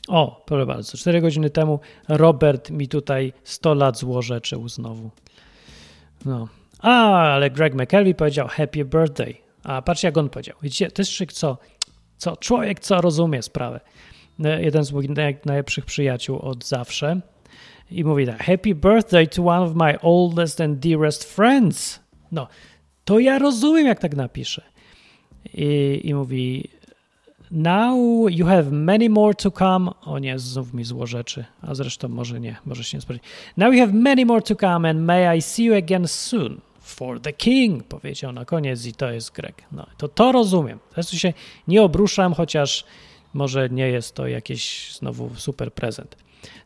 O, 0.07 0.43
proszę 0.45 0.65
bardzo, 0.65 0.97
4 0.97 1.21
godziny 1.21 1.49
temu 1.49 1.79
Robert 2.07 2.69
mi 2.69 2.87
tutaj 2.87 3.33
100 3.43 3.73
lat 3.73 3.97
złorzeczył 3.97 4.69
znowu. 4.69 5.09
No. 6.25 6.47
A, 6.79 7.11
ale 7.33 7.49
Greg 7.49 7.73
McKelvey 7.73 8.15
powiedział 8.15 8.47
happy 8.47 8.85
birthday. 8.85 9.35
A 9.63 9.81
patrz 9.81 10.03
jak 10.03 10.17
on 10.17 10.29
powiedział. 10.29 10.55
Widzicie, 10.61 10.91
to 10.91 11.01
jest 11.01 11.33
co, 11.33 11.57
co 12.17 12.37
człowiek, 12.37 12.79
co 12.79 13.01
rozumie 13.01 13.41
sprawę. 13.41 13.79
E, 14.43 14.63
Jeden 14.63 14.83
z 14.83 14.91
moich 14.91 15.09
naj, 15.09 15.37
najlepszych 15.45 15.85
przyjaciół 15.85 16.39
od 16.39 16.65
zawsze. 16.65 17.21
I 17.91 18.03
mówi 18.03 18.25
tak, 18.25 18.43
happy 18.43 18.75
birthday 18.75 19.27
to 19.27 19.45
one 19.45 19.61
of 19.61 19.75
my 19.75 19.99
oldest 20.01 20.61
and 20.61 20.79
dearest 20.79 21.23
friends. 21.23 21.99
No, 22.31 22.47
to 23.05 23.19
ja 23.19 23.39
rozumiem, 23.39 23.87
jak 23.87 23.99
tak 23.99 24.15
napiszę. 24.15 24.61
I, 25.53 26.01
i 26.03 26.13
mówi, 26.13 26.69
Now 27.53 28.27
you 28.29 28.45
have 28.45 28.71
many 28.71 29.09
more 29.09 29.33
to 29.33 29.51
come. 29.51 29.91
O 30.05 30.19
nie, 30.19 30.39
znów 30.39 30.73
mi 30.73 30.83
zło 30.83 31.07
rzeczy, 31.07 31.45
a 31.61 31.75
zresztą 31.75 32.07
może 32.07 32.39
nie, 32.39 32.55
może 32.65 32.83
się 32.83 32.97
nie 32.97 33.01
spodziewać. 33.01 33.29
Now 33.57 33.73
you 33.73 33.79
have 33.79 33.93
many 33.93 34.25
more 34.25 34.41
to 34.41 34.55
come 34.55 34.89
and 34.89 34.99
may 34.99 35.37
I 35.37 35.41
see 35.41 35.63
you 35.63 35.75
again 35.75 36.07
soon. 36.07 36.61
For 36.79 37.19
the 37.19 37.33
king, 37.33 37.83
powiedział 37.83 38.31
na 38.31 38.45
koniec 38.45 38.85
i 38.85 38.93
to 38.93 39.11
jest 39.11 39.31
Greg. 39.31 39.63
No, 39.71 39.85
to 39.97 40.07
to 40.07 40.31
rozumiem. 40.31 40.79
Tu 41.09 41.17
się 41.17 41.33
nie 41.67 41.83
obruszam, 41.83 42.33
chociaż 42.33 42.85
może 43.33 43.69
nie 43.69 43.87
jest 43.87 44.15
to 44.15 44.27
jakiś 44.27 44.93
znowu 44.95 45.29
super 45.35 45.73
prezent. 45.73 46.15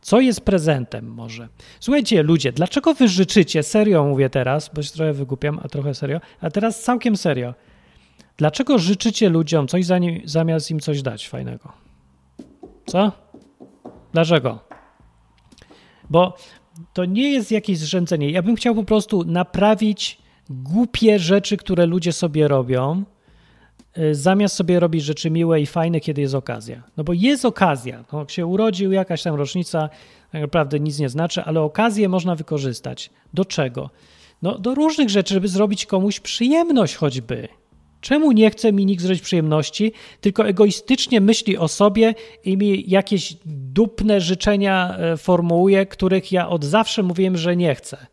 Co 0.01 0.19
jest 0.19 0.41
prezentem 0.41 1.13
może? 1.13 1.47
Słuchajcie, 1.79 2.23
ludzie, 2.23 2.51
dlaczego 2.51 2.93
wy 2.93 3.07
życzycie, 3.07 3.63
serio 3.63 4.03
mówię 4.03 4.29
teraz, 4.29 4.71
bo 4.73 4.83
się 4.83 4.91
trochę 4.91 5.13
wygłupiam, 5.13 5.59
a 5.63 5.67
trochę 5.67 5.93
serio, 5.93 6.19
a 6.41 6.49
teraz 6.49 6.83
całkiem 6.83 7.17
serio. 7.17 7.53
Dlaczego 8.37 8.77
życzycie 8.77 9.29
ludziom 9.29 9.67
coś 9.67 9.85
zanim, 9.85 10.21
zamiast 10.25 10.71
im 10.71 10.79
coś 10.79 11.01
dać 11.01 11.29
fajnego? 11.29 11.71
Co? 12.85 13.11
Dlaczego? 14.13 14.59
Bo 16.09 16.37
to 16.93 17.05
nie 17.05 17.31
jest 17.31 17.51
jakieś 17.51 17.77
zrzędzenie. 17.77 18.31
Ja 18.31 18.41
bym 18.41 18.55
chciał 18.55 18.75
po 18.75 18.83
prostu 18.83 19.23
naprawić 19.23 20.17
głupie 20.49 21.19
rzeczy, 21.19 21.57
które 21.57 21.85
ludzie 21.85 22.11
sobie 22.13 22.47
robią, 22.47 23.03
y, 23.97 24.15
zamiast 24.15 24.55
sobie 24.55 24.79
robić 24.79 25.03
rzeczy 25.03 25.29
miłe 25.31 25.61
i 25.61 25.65
fajne, 25.65 25.99
kiedy 25.99 26.21
jest 26.21 26.35
okazja. 26.35 26.83
No 26.97 27.03
bo 27.03 27.13
jest 27.13 27.45
okazja. 27.45 28.03
No, 28.13 28.19
jak 28.19 28.31
się 28.31 28.45
urodził, 28.45 28.91
jakaś 28.91 29.23
tam 29.23 29.35
rocznica, 29.35 29.89
tak 30.31 30.41
naprawdę 30.41 30.79
nic 30.79 30.99
nie 30.99 31.09
znaczy, 31.09 31.43
ale 31.43 31.61
okazję 31.61 32.09
można 32.09 32.35
wykorzystać. 32.35 33.09
Do 33.33 33.45
czego? 33.45 33.89
No 34.41 34.59
do 34.59 34.75
różnych 34.75 35.09
rzeczy, 35.09 35.33
żeby 35.33 35.47
zrobić 35.47 35.85
komuś 35.85 36.19
przyjemność 36.19 36.95
choćby. 36.95 37.47
Czemu 38.01 38.31
nie 38.31 38.49
chce 38.49 38.73
mi 38.73 38.85
nikt 38.85 39.03
zrobić 39.03 39.21
przyjemności, 39.21 39.91
tylko 40.21 40.47
egoistycznie 40.47 41.21
myśli 41.21 41.57
o 41.57 41.67
sobie 41.67 42.15
i 42.43 42.57
mi 42.57 42.89
jakieś 42.89 43.37
dupne 43.45 44.21
życzenia 44.21 44.97
e, 44.97 45.17
formułuje, 45.17 45.85
których 45.85 46.31
ja 46.31 46.49
od 46.49 46.65
zawsze 46.65 47.03
mówiłem, 47.03 47.37
że 47.37 47.55
nie 47.55 47.75
chcę. 47.75 48.07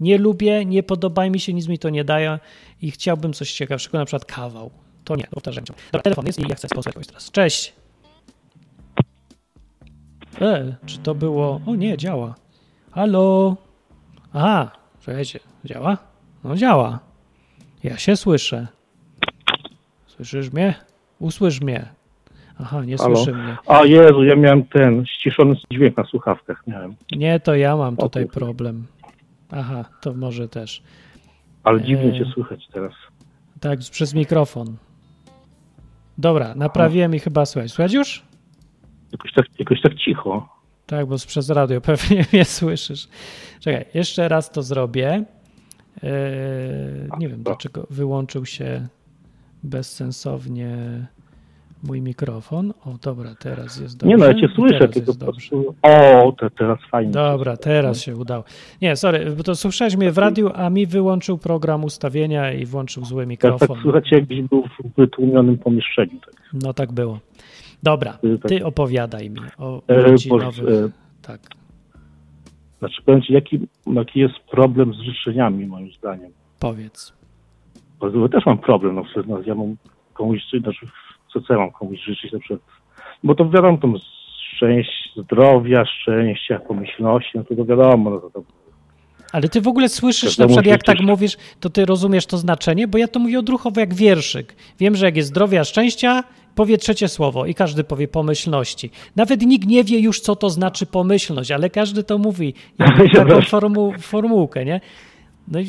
Nie 0.00 0.18
lubię, 0.18 0.64
nie 0.64 0.82
podoba 0.82 1.30
mi 1.30 1.40
się, 1.40 1.52
nic 1.52 1.68
mi 1.68 1.78
to 1.78 1.90
nie 1.90 2.04
daje 2.04 2.38
i 2.82 2.90
chciałbym 2.90 3.32
coś 3.32 3.52
ciekawszego, 3.52 3.98
na 3.98 4.04
przykład 4.04 4.24
kawał. 4.24 4.70
To 5.04 5.16
nie, 5.16 5.26
powtarzam. 5.30 5.64
Dobra, 5.64 6.02
telefon 6.02 6.26
jest 6.26 6.40
i 6.40 6.48
ja 6.48 6.54
chcę 6.54 6.68
posłuchać 6.68 7.06
teraz. 7.06 7.30
Cześć. 7.30 7.72
E, 10.40 10.76
czy 10.86 10.98
to 10.98 11.14
było... 11.14 11.60
O 11.66 11.74
nie, 11.74 11.96
działa. 11.96 12.34
Halo? 12.90 13.56
Aha, 14.32 14.70
czekajcie, 15.00 15.40
działa? 15.64 15.98
No 16.44 16.56
działa. 16.56 16.98
Ja 17.82 17.98
się 17.98 18.16
słyszę. 18.16 18.68
Słyszysz 20.16 20.52
mnie? 20.52 20.74
Usłysz 21.18 21.60
mnie. 21.60 21.88
Aha, 22.60 22.84
nie 22.84 22.96
Halo? 22.96 23.16
słyszy 23.16 23.32
mnie. 23.34 23.56
A 23.66 23.84
Jezu, 23.84 24.24
ja 24.24 24.36
miałem 24.36 24.64
ten 24.64 25.06
ściszony 25.06 25.54
dźwięk 25.72 25.96
na 25.96 26.04
słuchawkach 26.04 26.66
miałem. 26.66 26.94
Nie, 27.12 27.40
to 27.40 27.54
ja 27.54 27.76
mam 27.76 27.96
tutaj 27.96 28.26
problem. 28.26 28.86
Aha, 29.50 29.84
to 30.00 30.14
może 30.14 30.48
też. 30.48 30.82
Ale 31.64 31.82
dziwnie 31.82 32.12
Eee. 32.12 32.18
cię 32.18 32.24
słychać 32.34 32.68
teraz. 32.72 32.92
Tak, 33.60 33.78
przez 33.78 34.14
mikrofon. 34.14 34.76
Dobra, 36.18 36.54
naprawiłem 36.54 37.14
i 37.14 37.18
chyba 37.18 37.46
słychać. 37.46 37.72
Słychać 37.72 37.92
już? 37.92 38.22
Jakoś 39.12 39.32
tak, 39.32 39.46
jakoś 39.58 39.80
tak 39.82 39.94
cicho. 39.94 40.48
Tak, 40.86 41.06
bo 41.06 41.16
przez 41.26 41.50
radio 41.50 41.80
pewnie 41.90 42.24
mnie 42.32 42.44
słyszysz. 42.44 43.08
Czekaj, 43.60 43.84
jeszcze 43.94 44.28
raz 44.28 44.50
to 44.50 44.62
zrobię. 44.62 45.24
Eee, 46.02 47.08
nie 47.18 47.28
wiem, 47.28 47.42
dlaczego 47.42 47.86
wyłączył 47.90 48.46
się 48.46 48.88
bezsensownie 49.64 50.76
mój 51.82 52.00
mikrofon. 52.00 52.70
O, 52.84 52.94
dobra, 53.02 53.34
teraz 53.38 53.80
jest 53.80 53.96
dobrze. 53.96 54.08
Nie 54.08 54.16
no, 54.16 54.26
ja 54.26 54.34
cię 54.34 54.48
słyszę, 54.54 54.88
tylko 54.88 55.10
jest 55.10 55.18
dobrze. 55.20 55.50
O, 55.82 56.32
te, 56.40 56.50
teraz 56.50 56.78
fajnie. 56.90 57.12
Dobra, 57.12 57.56
teraz 57.56 58.00
się 58.02 58.16
udało. 58.16 58.44
Nie, 58.82 58.96
sorry, 58.96 59.30
bo 59.36 59.42
to 59.42 59.54
słyszałeś 59.56 59.96
mnie 59.96 60.12
w 60.12 60.18
radiu, 60.18 60.50
a 60.54 60.70
mi 60.70 60.86
wyłączył 60.86 61.38
program 61.38 61.84
ustawienia 61.84 62.52
i 62.52 62.66
włączył 62.66 63.04
zły 63.04 63.22
Ja 63.22 63.24
tak 63.24 63.28
mikrofon. 63.30 63.82
słychać 63.82 64.12
jakbyś 64.12 64.42
był 64.42 64.62
w 64.62 64.96
wytłumionym 64.96 65.58
pomieszczeniu. 65.58 66.20
Tak. 66.26 66.34
No 66.52 66.74
tak 66.74 66.92
było. 66.92 67.18
Dobra, 67.82 68.18
Y, 68.24 68.38
tak. 68.38 68.48
ty 68.48 68.64
opowiadaj 68.66 69.30
mi 69.30 69.40
o 69.58 69.82
E, 69.88 69.98
urodzinowych. 70.00 70.64
Boże, 70.64 70.84
e, 70.84 70.88
Tak. 71.22 71.40
Znaczy 72.78 73.02
powiem 73.04 73.22
ci, 73.22 73.32
jaki, 73.32 73.60
jaki 73.94 74.20
jest 74.20 74.34
problem 74.50 74.94
z 74.94 74.96
życzeniami 74.96 75.66
moim 75.66 75.90
zdaniem. 75.92 76.30
Powiedz. 76.60 77.12
Bo 78.12 78.28
też 78.28 78.46
mam 78.46 78.58
problem, 78.58 78.94
na 78.94 79.02
przykład 79.02 79.26
no, 79.26 79.40
ja 79.46 79.54
mam 79.54 79.76
komuś, 80.14 80.40
znaczy 80.60 80.86
co 81.32 81.40
co 81.40 81.52
ja 81.52 81.58
mam 81.58 81.70
komuś 81.70 82.00
życzyć 82.00 82.32
na 82.32 82.38
przykład, 82.38 82.60
bo 83.24 83.34
to 83.34 83.50
wiadomo, 83.50 83.78
tam 83.78 83.94
szczęść, 84.56 85.12
zdrowia, 85.16 85.84
szczęścia, 85.84 86.58
pomyślności, 86.58 87.30
no 87.34 87.44
to, 87.44 87.56
to 87.56 87.64
wiadomo, 87.64 88.10
no 88.10 88.18
to, 88.18 88.30
to 88.30 88.42
Ale 89.32 89.48
ty 89.48 89.60
w 89.60 89.68
ogóle 89.68 89.88
słyszysz, 89.88 90.38
na 90.38 90.46
przykład 90.46 90.66
jak 90.66 90.82
tak 90.82 91.00
mówisz, 91.00 91.36
to 91.60 91.70
ty 91.70 91.84
rozumiesz 91.84 92.26
to 92.26 92.38
znaczenie, 92.38 92.88
bo 92.88 92.98
ja 92.98 93.08
to 93.08 93.20
mówię 93.20 93.38
odruchowo 93.38 93.80
jak 93.80 93.94
wierszyk. 93.94 94.54
Wiem, 94.78 94.96
że 94.96 95.06
jak 95.06 95.16
jest 95.16 95.28
zdrowia, 95.28 95.64
szczęścia, 95.64 96.24
powie 96.54 96.78
trzecie 96.78 97.08
słowo 97.08 97.46
i 97.46 97.54
każdy 97.54 97.84
powie 97.84 98.08
pomyślności. 98.08 98.90
Nawet 99.16 99.42
nikt 99.42 99.68
nie 99.68 99.84
wie 99.84 99.98
już, 99.98 100.20
co 100.20 100.36
to 100.36 100.50
znaczy 100.50 100.86
pomyślność, 100.86 101.50
ale 101.50 101.70
każdy 101.70 102.04
to 102.04 102.18
mówi, 102.18 102.54
jak 102.78 103.12
taką 103.16 103.40
formu, 103.40 103.92
formułkę, 103.98 104.64
nie? 104.64 104.80
No 105.48 105.60
i 105.60 105.66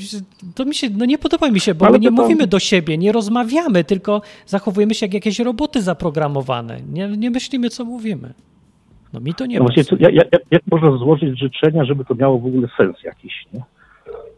to 0.56 0.66
mi 0.66 0.76
się, 0.76 0.88
no 0.98 1.06
nie 1.06 1.18
podoba 1.18 1.52
mi 1.52 1.60
się, 1.60 1.76
bo 1.76 1.86
Ale 1.86 1.94
my 1.94 2.00
nie 2.00 2.08
to- 2.08 2.14
mówimy 2.14 2.48
do 2.48 2.60
siebie, 2.60 2.98
nie 2.98 3.12
rozmawiamy, 3.12 3.84
tylko 3.84 4.22
zachowujemy 4.46 4.94
się 4.96 5.06
jak 5.06 5.14
jakieś 5.14 5.40
roboty 5.40 5.82
zaprogramowane. 5.82 6.78
Nie, 6.94 7.08
nie 7.08 7.30
myślimy, 7.32 7.70
co 7.70 7.86
mówimy. 7.86 8.34
No 9.14 9.20
mi 9.20 9.34
to 9.34 9.46
nie 9.46 9.58
No 9.60 9.66
właśnie, 9.66 9.84
pasuje. 9.84 10.22
co- 10.22 10.38
jak, 10.52 10.62
można 10.72 10.98
złożyć 10.98 11.40
życzenia, 11.40 11.86
żeby 11.86 12.06
to 12.06 12.16
miało 12.16 12.40
w 12.40 12.46
ogóle 12.46 12.68
sens 12.78 12.96
jakiś, 13.04 13.46
nie? 13.54 13.60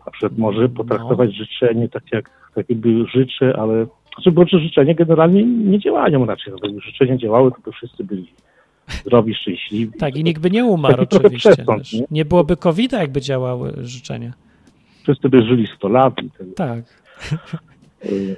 Na 0.06 0.12
przykład 0.12 0.38
może 0.38 0.70
potraktować 0.70 1.36
życzenie 1.36 1.90
tak 1.90 2.04
jak, 2.12 2.30
tak 2.56 2.70
jakby 2.70 3.06
życzę, 3.14 3.54
ale... 3.60 3.86
Znaczy, 4.16 4.32
bo 4.32 4.48
że 4.48 4.60
życzenia 4.60 4.94
generalnie 4.94 5.44
nie 5.44 5.80
działają 5.80 6.26
raczej. 6.26 6.54
No, 6.54 6.60
gdyby 6.60 6.82
życzenia 6.82 7.18
działały, 7.18 7.52
to 7.52 7.58
by 7.66 7.72
wszyscy 7.72 8.04
byli 8.04 8.28
zdrowi, 9.02 9.34
szczęśliwi. 9.36 9.98
Tak, 10.00 10.16
i 10.16 10.24
nikt 10.24 10.42
by 10.42 10.52
nie 10.52 10.66
umarł 10.66 11.04
oczywiście. 11.04 11.50
przesąd, 11.54 11.94
nie? 11.94 12.04
Nie 12.12 12.26
byłoby 12.26 12.58
covid 12.58 12.92
jakby 12.92 13.22
działały 13.22 13.74
życzenia. 13.82 14.34
Wszyscy 15.08 15.30
by 15.30 15.42
żyli 15.42 15.68
100 15.76 15.88
lat 15.88 16.14
i 16.24 16.30
tak 16.32 16.48
Tak. 16.56 16.84
Y, 18.06 18.36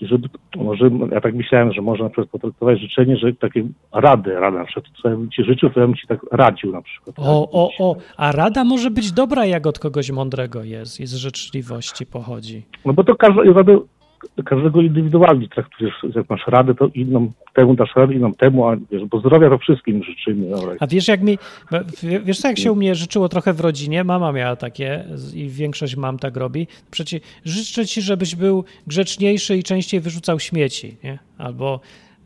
I 0.00 0.06
żeby, 0.06 0.28
może, 0.56 0.90
ja 1.12 1.20
tak 1.20 1.34
myślałem, 1.34 1.72
że 1.72 1.82
można 1.82 2.04
na 2.04 2.10
przykład 2.10 2.28
potraktować 2.28 2.80
życzenie, 2.80 3.16
że 3.16 3.32
takie 3.32 3.64
rady, 3.92 4.34
rada 4.34 4.58
na 4.58 4.64
przykład, 4.64 4.84
co 5.02 5.08
ja 5.08 5.16
bym 5.16 5.30
ci 5.30 5.44
życzył, 5.44 5.70
to 5.70 5.80
ja 5.80 5.86
bym 5.86 5.96
ci 5.96 6.06
tak 6.06 6.20
radził 6.32 6.72
na 6.72 6.82
przykład. 6.82 7.16
O, 7.18 7.50
o, 7.52 7.70
o, 7.78 7.96
a 8.16 8.32
rada 8.32 8.64
może 8.64 8.90
być 8.90 9.12
dobra, 9.12 9.46
jak 9.46 9.66
od 9.66 9.78
kogoś 9.78 10.10
mądrego 10.10 10.64
jest 10.64 11.00
i 11.00 11.06
z 11.06 11.14
życzliwości 11.14 12.06
pochodzi. 12.06 12.62
No 12.84 12.92
bo 12.92 13.04
to 13.04 13.14
każda, 13.14 13.42
każdego 14.44 14.80
indywidualnie 14.80 15.48
traktujesz, 15.48 15.94
jak 16.14 16.30
masz 16.30 16.46
radę, 16.46 16.74
to 16.74 16.88
inną 16.94 17.30
temu 17.54 17.74
dasz 17.74 17.96
radę, 17.96 18.14
inną 18.14 18.34
temu, 18.34 18.68
a 18.68 18.76
wiesz, 18.90 19.04
bo 19.04 19.20
zdrowia 19.20 19.50
to 19.50 19.58
wszystkim 19.58 20.04
życzymy. 20.04 20.50
Dobra. 20.50 20.74
A 20.80 20.86
wiesz, 20.86 21.08
jak 21.08 21.22
mi, 21.22 21.38
wiesz 22.24 22.38
co, 22.38 22.48
jak 22.48 22.58
się 22.58 22.72
u 22.72 22.76
mnie 22.76 22.94
życzyło 22.94 23.28
trochę 23.28 23.52
w 23.52 23.60
rodzinie, 23.60 24.04
mama 24.04 24.32
miała 24.32 24.56
takie 24.56 25.04
i 25.34 25.48
większość 25.48 25.96
mam 25.96 26.18
tak 26.18 26.36
robi, 26.36 26.66
przecież 26.90 27.20
życzę 27.44 27.86
ci, 27.86 28.02
żebyś 28.02 28.34
był 28.36 28.64
grzeczniejszy 28.86 29.56
i 29.56 29.62
częściej 29.62 30.00
wyrzucał 30.00 30.40
śmieci, 30.40 30.96
nie? 31.04 31.18
Albo 31.38 31.80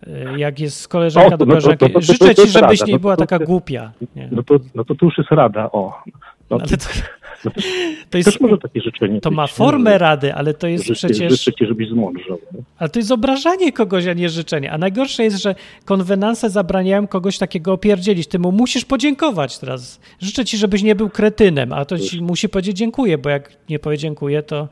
y, 0.06 0.38
jak 0.38 0.60
jest 0.60 0.88
koleżanka 0.88 1.34
O, 1.34 1.38
do 1.38 1.44
no 1.46 1.54
to- 1.54 1.60
koleżanki, 1.60 1.78
to- 1.78 1.88
to- 1.88 1.94
to- 1.94 2.00
życzę 2.00 2.34
ci, 2.34 2.48
żebyś 2.48 2.80
rada, 2.80 2.86
nie 2.86 2.92
no 2.92 2.98
była 2.98 3.16
taka 3.16 3.38
głupia. 3.38 3.92
Nie? 4.16 4.28
No 4.32 4.42
to, 4.42 4.54
no 4.74 4.84
to 4.84 4.94
tu 4.94 5.04
już 5.06 5.18
jest 5.18 5.30
rada, 5.30 5.72
o. 5.72 6.02
No, 6.50 6.56
Ale 6.56 6.66
to, 6.68 6.76
no 6.76 7.02
to 8.10 8.18
jest, 8.18 8.30
też 8.30 8.40
może 8.40 8.58
takie 8.58 8.80
życzenie 8.80 9.20
to 9.20 9.30
ma 9.30 9.42
nie? 9.42 9.48
formę 9.48 9.98
rady, 9.98 10.34
ale 10.34 10.54
to 10.54 10.66
jest 10.66 10.84
Życzę, 10.84 11.08
przecież... 11.08 11.32
życzę 11.32 11.52
ci, 11.52 11.66
żebyś 11.66 11.88
zmądrzał. 11.88 12.38
Ale 12.78 12.90
to 12.90 12.98
jest 12.98 13.10
obrażanie 13.10 13.72
kogoś, 13.72 14.06
a 14.06 14.12
nie 14.12 14.28
życzenie. 14.28 14.72
A 14.72 14.78
najgorsze 14.78 15.24
jest, 15.24 15.42
że 15.42 15.54
konwenanse 15.84 16.50
zabraniają 16.50 17.06
kogoś 17.06 17.38
takiego 17.38 17.72
opierdzielić. 17.72 18.26
Ty 18.26 18.38
mu 18.38 18.52
musisz 18.52 18.84
podziękować 18.84 19.58
teraz. 19.58 20.00
Życzę 20.20 20.44
ci, 20.44 20.56
żebyś 20.56 20.82
nie 20.82 20.94
był 20.94 21.10
kretynem, 21.10 21.72
a 21.72 21.84
to 21.84 21.98
ci 21.98 22.22
musi 22.22 22.48
powiedzieć 22.48 22.76
dziękuję, 22.76 23.18
bo 23.18 23.30
jak 23.30 23.56
nie 23.68 23.78
powie 23.78 23.98
dziękuję, 23.98 24.42
to, 24.42 24.68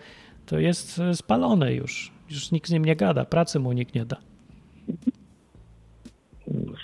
to 0.46 0.58
jest 0.58 0.98
e, 0.98 1.14
spalone 1.14 1.74
już. 1.74 2.12
Już 2.30 2.52
nikt 2.52 2.68
z 2.68 2.72
nim 2.72 2.85
nie 2.85 2.96
gada, 2.96 3.24
pracy 3.24 3.58
mu 3.58 3.72
nikt 3.72 3.94
nie 3.94 4.04
da. 4.04 4.16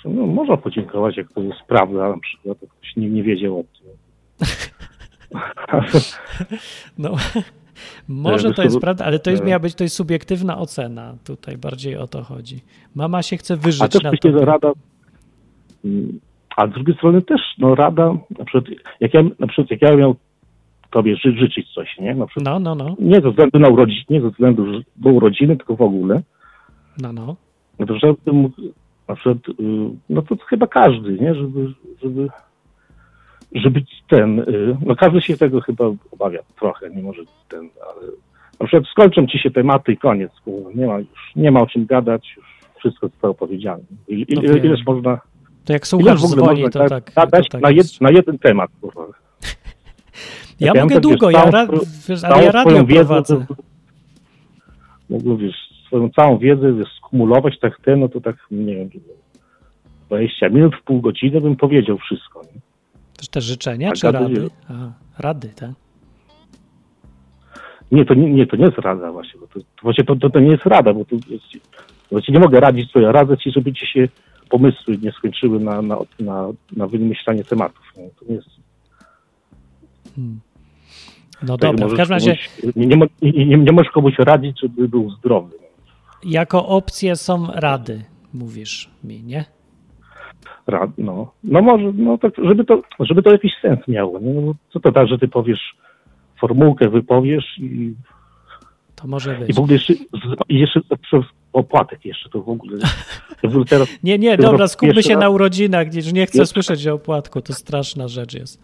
No, 0.05 0.27
można 0.27 0.57
podziękować, 0.57 1.17
jak 1.17 1.33
to 1.33 1.41
jest 1.41 1.59
prawda, 1.67 2.09
na 2.09 2.19
przykład, 2.19 2.57
ktoś 2.57 2.95
nie, 2.95 3.09
nie 3.09 3.23
wiedział 3.23 3.59
o 3.59 3.63
tym. 3.63 3.89
No, 6.97 7.15
może 8.07 8.53
to 8.53 8.63
jest 8.63 8.79
prawda, 8.79 9.05
ale 9.05 9.19
to 9.19 9.31
jest, 9.31 9.45
miała 9.45 9.59
być 9.59 9.75
to 9.75 9.83
jest 9.83 9.95
subiektywna 9.95 10.57
ocena. 10.57 11.15
Tutaj 11.25 11.57
bardziej 11.57 11.97
o 11.97 12.07
to 12.07 12.23
chodzi. 12.23 12.61
Mama 12.95 13.23
się 13.23 13.37
chce 13.37 13.53
A 13.53 13.57
wyżyć 13.57 13.91
też 13.91 14.03
na 14.03 14.11
to. 14.11 14.45
rada, 14.45 14.71
a 16.55 16.67
z 16.67 16.71
drugiej 16.71 16.95
strony 16.95 17.21
też, 17.21 17.41
no 17.57 17.75
rada, 17.75 18.13
na 18.39 18.45
przykład, 18.45 18.63
jak 18.99 19.13
ja, 19.13 19.23
na 19.39 19.47
przykład, 19.47 19.71
jak 19.71 19.81
ja 19.81 19.95
miał 19.95 20.15
tobie 20.91 21.15
ży, 21.15 21.31
życzyć 21.31 21.73
coś, 21.73 21.97
nie? 21.99 22.15
Na 22.15 22.27
przykład, 22.27 22.45
No, 22.45 22.59
no, 22.59 22.75
no, 22.75 22.95
nie 22.99 23.21
ze 23.21 23.29
względu 23.29 23.59
na 23.59 23.69
urodziny, 23.69 24.05
nie 24.09 24.21
ze 24.21 24.29
względu, 24.29 24.81
do 24.95 25.09
urodziny, 25.09 25.57
tylko 25.57 25.75
w 25.75 25.81
ogóle, 25.81 26.21
no, 27.01 27.13
no. 27.13 27.35
no 27.79 27.85
to 27.85 27.99
żebym 27.99 28.35
mógł, 28.35 28.61
na 29.07 29.15
przykład, 29.15 29.37
y, 29.49 29.53
no 30.09 30.21
to 30.21 30.35
chyba 30.47 30.67
każdy, 30.67 31.17
nie? 31.21 31.35
Żeby, 31.35 31.73
żeby, 32.03 32.27
żeby 33.51 33.83
ten, 34.09 34.39
y, 34.39 34.77
no 34.85 34.95
każdy 34.95 35.21
się 35.21 35.37
tego 35.37 35.61
chyba 35.61 35.85
obawia 36.11 36.39
trochę, 36.59 36.89
nie 36.89 37.03
może 37.03 37.21
ten, 37.49 37.59
ale 37.59 38.07
na 38.59 38.67
przykład 38.67 38.91
skończą 38.91 39.27
ci 39.27 39.39
się 39.39 39.51
tematy 39.51 39.91
i 39.91 39.97
koniec, 39.97 40.31
nie 40.75 40.87
ma 40.87 40.99
już, 40.99 41.31
nie 41.35 41.51
ma 41.51 41.61
o 41.61 41.67
czym 41.67 41.85
gadać, 41.85 42.33
już 42.37 42.45
wszystko 42.79 43.07
zostało 43.07 43.33
powiedziane. 43.33 43.83
I, 44.07 44.25
No 44.35 44.41
ile, 44.41 44.57
ileż 44.57 44.79
można, 44.85 45.19
To 45.65 45.73
jak 45.73 45.87
słuchasz 45.87 46.21
dzwoni, 46.21 46.61
można 46.61 46.69
to 46.83 46.89
tak. 46.89 47.13
gadać 47.15 47.45
to 47.49 47.51
tak 47.51 47.61
na, 47.61 47.71
jed, 47.71 48.01
na 48.01 48.09
jeden 48.11 48.39
temat, 48.39 48.71
kurwa. 48.81 49.05
Ja 50.59 50.71
ja 50.75 50.81
mogę 50.83 50.95
tak, 50.95 51.03
długo, 51.03 51.27
wiesz, 51.27 51.37
ja, 51.45 51.51
ra, 51.51 51.67
wiesz, 52.09 52.23
ale 52.23 52.43
ja 52.43 52.51
radio 52.51 52.85
prowadzę. 52.85 53.45
mogę, 55.09 55.37
wiesz, 55.37 55.55
swoją 55.87 56.09
całą 56.09 56.37
wiedzę 56.37 56.73
wiesz, 56.73 56.87
skumulować 56.97 57.59
tak 57.59 57.79
ten, 57.81 57.99
no 57.99 58.09
to 58.09 58.21
tak, 58.21 58.35
nie 58.51 58.75
wiem, 58.75 58.89
20 60.07 60.49
minut, 60.49 60.75
w 60.75 60.83
pół 60.83 61.01
godziny 61.01 61.41
bym 61.41 61.55
powiedział 61.55 61.97
wszystko. 61.97 62.41
Nie? 62.41 62.61
Też 63.19 63.27
te 63.29 63.41
życzenia 63.41 63.89
A 63.89 63.93
czy 63.93 64.01
gady 64.11 64.19
rady? 64.19 64.41
nie. 64.41 64.47
Aha, 64.69 64.93
rady, 65.17 65.49
tak? 65.49 65.71
Nie, 67.91 68.05
to 68.05 68.13
nie, 68.13 68.33
nie, 68.33 68.47
to 68.47 68.55
nie 68.55 68.65
jest 68.65 68.77
rada 68.77 69.11
właśnie, 69.11 69.39
bo 69.39 69.47
to, 69.47 69.59
to 69.59 69.65
właśnie 69.81 70.03
to, 70.03 70.15
to, 70.15 70.29
to 70.29 70.39
nie 70.39 70.51
jest 70.51 70.65
rada, 70.65 70.93
bo 70.93 71.05
tu 71.05 71.15
jest, 71.15 71.43
bo 72.11 72.21
ci 72.21 72.31
nie 72.31 72.39
mogę 72.39 72.59
radzić, 72.59 72.91
co 72.91 72.99
ja 72.99 73.11
radzę 73.11 73.37
ci, 73.37 73.51
żeby 73.51 73.73
ci 73.73 73.87
się 73.87 74.07
pomysły 74.49 74.97
nie 75.01 75.11
skończyły 75.11 75.59
na, 75.59 75.81
na, 75.81 75.97
na, 76.19 76.47
na 76.75 76.87
wymyślanie 76.87 77.43
tematów. 77.43 77.83
Nie? 77.97 78.09
To 78.09 78.25
nie 78.29 78.35
jest, 78.35 78.49
No 81.43 81.57
tak, 81.57 81.71
dobra, 81.75 81.87
w 81.87 81.97
każdym 81.97 82.13
razie 82.15 82.37
komuś, 82.61 82.75
nie, 82.75 82.85
nie, 82.87 83.45
nie, 83.45 83.57
nie 83.57 83.71
możesz 83.71 83.91
komuś 83.91 84.13
radzić, 84.19 84.59
żeby 84.61 84.87
był 84.87 85.09
zdrowy. 85.11 85.55
jako 86.23 86.67
opcje 86.67 87.15
są 87.15 87.47
rady, 87.53 88.03
mówisz 88.33 88.89
mi, 89.03 89.23
nie? 89.23 89.45
Rad, 90.67 90.89
no. 90.97 91.31
no 91.43 91.61
może, 91.61 91.91
no 91.93 92.17
tak, 92.17 92.33
żeby 92.43 92.65
to, 92.65 92.81
żeby 92.99 93.23
to 93.23 93.31
jakiś 93.31 93.51
sens 93.61 93.79
miało. 93.87 94.19
Nie? 94.19 94.33
No, 94.33 94.53
co 94.73 94.79
to 94.79 94.91
tak, 94.91 95.07
że 95.07 95.17
ty 95.19 95.27
powiesz 95.27 95.75
formułkę, 96.41 96.89
wypowiesz 96.89 97.57
i, 97.59 97.93
To 98.95 99.07
może 99.07 99.35
i 99.35 99.39
być. 99.39 99.55
w 99.55 99.59
ogóle 99.59 99.73
jeszcze, 99.73 99.93
i 100.49 100.59
jeszcze 100.59 100.79
opłatek 101.53 102.05
jeszcze 102.05 102.29
to 102.29 102.41
w 102.41 102.49
ogóle. 102.49 102.77
W 103.43 103.65
teraz, 103.69 103.89
Nie, 104.03 104.17
nie, 104.19 104.37
dobra, 104.37 104.67
skupmy 104.67 105.03
się 105.03 105.13
raz- 105.13 105.21
na 105.21 105.29
urodzinach, 105.29 105.87
gdzieś 105.87 106.13
nie 106.13 106.25
chcę 106.25 106.39
Jest- 106.39 106.53
słyszeć 106.53 106.87
o 106.87 106.93
opłatku, 106.93 107.41
to 107.41 107.53
straszna 107.53 108.07
rzecz 108.07 108.33
jest. 108.33 108.63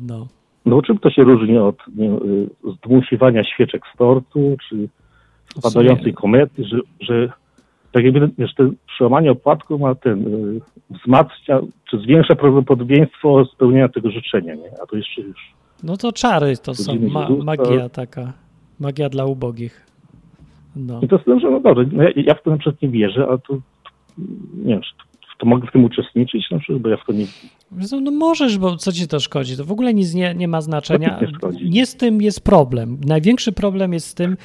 No. 0.00 0.26
no 0.66 0.82
czym 0.82 0.98
to 0.98 1.10
się 1.10 1.24
różni 1.24 1.58
od 1.58 1.76
nie, 1.96 2.10
y, 2.10 2.48
zdmusiwania 2.82 3.44
świeczek 3.44 3.82
z 3.94 3.98
tortu, 3.98 4.56
czy 4.68 4.88
spadającej 5.58 6.14
komety, 6.14 6.64
że, 6.64 6.78
że 7.00 7.32
tak 7.92 8.04
jakby 8.04 8.30
wiesz, 8.38 8.54
to 8.54 8.64
przełamanie 8.86 9.30
opłatku 9.30 9.78
ma 9.78 9.94
ten, 9.94 10.26
y, 10.26 10.60
wzmacnia, 10.90 11.60
czy 11.90 11.98
zwiększa 11.98 12.34
prawdopodobieństwo 12.34 13.44
spełnienia 13.44 13.88
tego 13.88 14.10
życzenia, 14.10 14.54
nie? 14.54 14.70
A 14.82 14.86
to 14.86 14.96
jeszcze 14.96 15.22
już 15.22 15.58
no 15.82 15.96
to 15.96 16.12
czary 16.12 16.56
to 16.56 16.74
są, 16.74 16.98
ma, 16.98 17.28
magia 17.30 17.88
taka, 17.88 18.32
magia 18.80 19.08
dla 19.08 19.24
ubogich. 19.24 19.86
No. 20.76 21.00
I 21.02 21.08
to 21.08 21.16
jest 21.16 21.42
że 21.42 21.50
no 21.50 21.60
dobrze, 21.60 21.84
no 21.92 22.02
ja, 22.02 22.10
ja 22.16 22.34
w 22.34 22.42
to 22.42 22.50
na 22.50 22.58
przykład 22.58 22.82
nie 22.82 22.88
wierzę, 22.88 23.26
a 23.30 23.38
to 23.38 23.54
nie 24.54 24.74
wiem, 24.74 24.80
to, 25.38 25.46
mogę 25.46 25.66
w 25.66 25.72
tym 25.72 25.84
uczestniczyć 25.84 26.50
na 26.50 26.58
przykład, 26.58 26.82
bo 26.82 26.88
ja 26.88 26.96
w 26.96 27.04
to 27.06 27.12
nie 27.12 27.26
No 28.00 28.10
możesz, 28.10 28.58
bo 28.58 28.76
co 28.76 28.92
ci 28.92 29.08
to 29.08 29.20
szkodzi? 29.20 29.56
To 29.56 29.64
w 29.64 29.72
ogóle 29.72 29.94
nic 29.94 30.14
nie, 30.14 30.34
nie 30.34 30.48
ma 30.48 30.60
znaczenia. 30.60 31.20
Nie. 31.52 31.70
Nie 31.70 31.86
z 31.86 31.96
tym 31.96 32.22
jest 32.22 32.44
problem. 32.44 32.98
Największy 33.06 33.52
problem 33.52 33.92
jest 33.92 34.06
z 34.06 34.14
tym, 34.14 34.36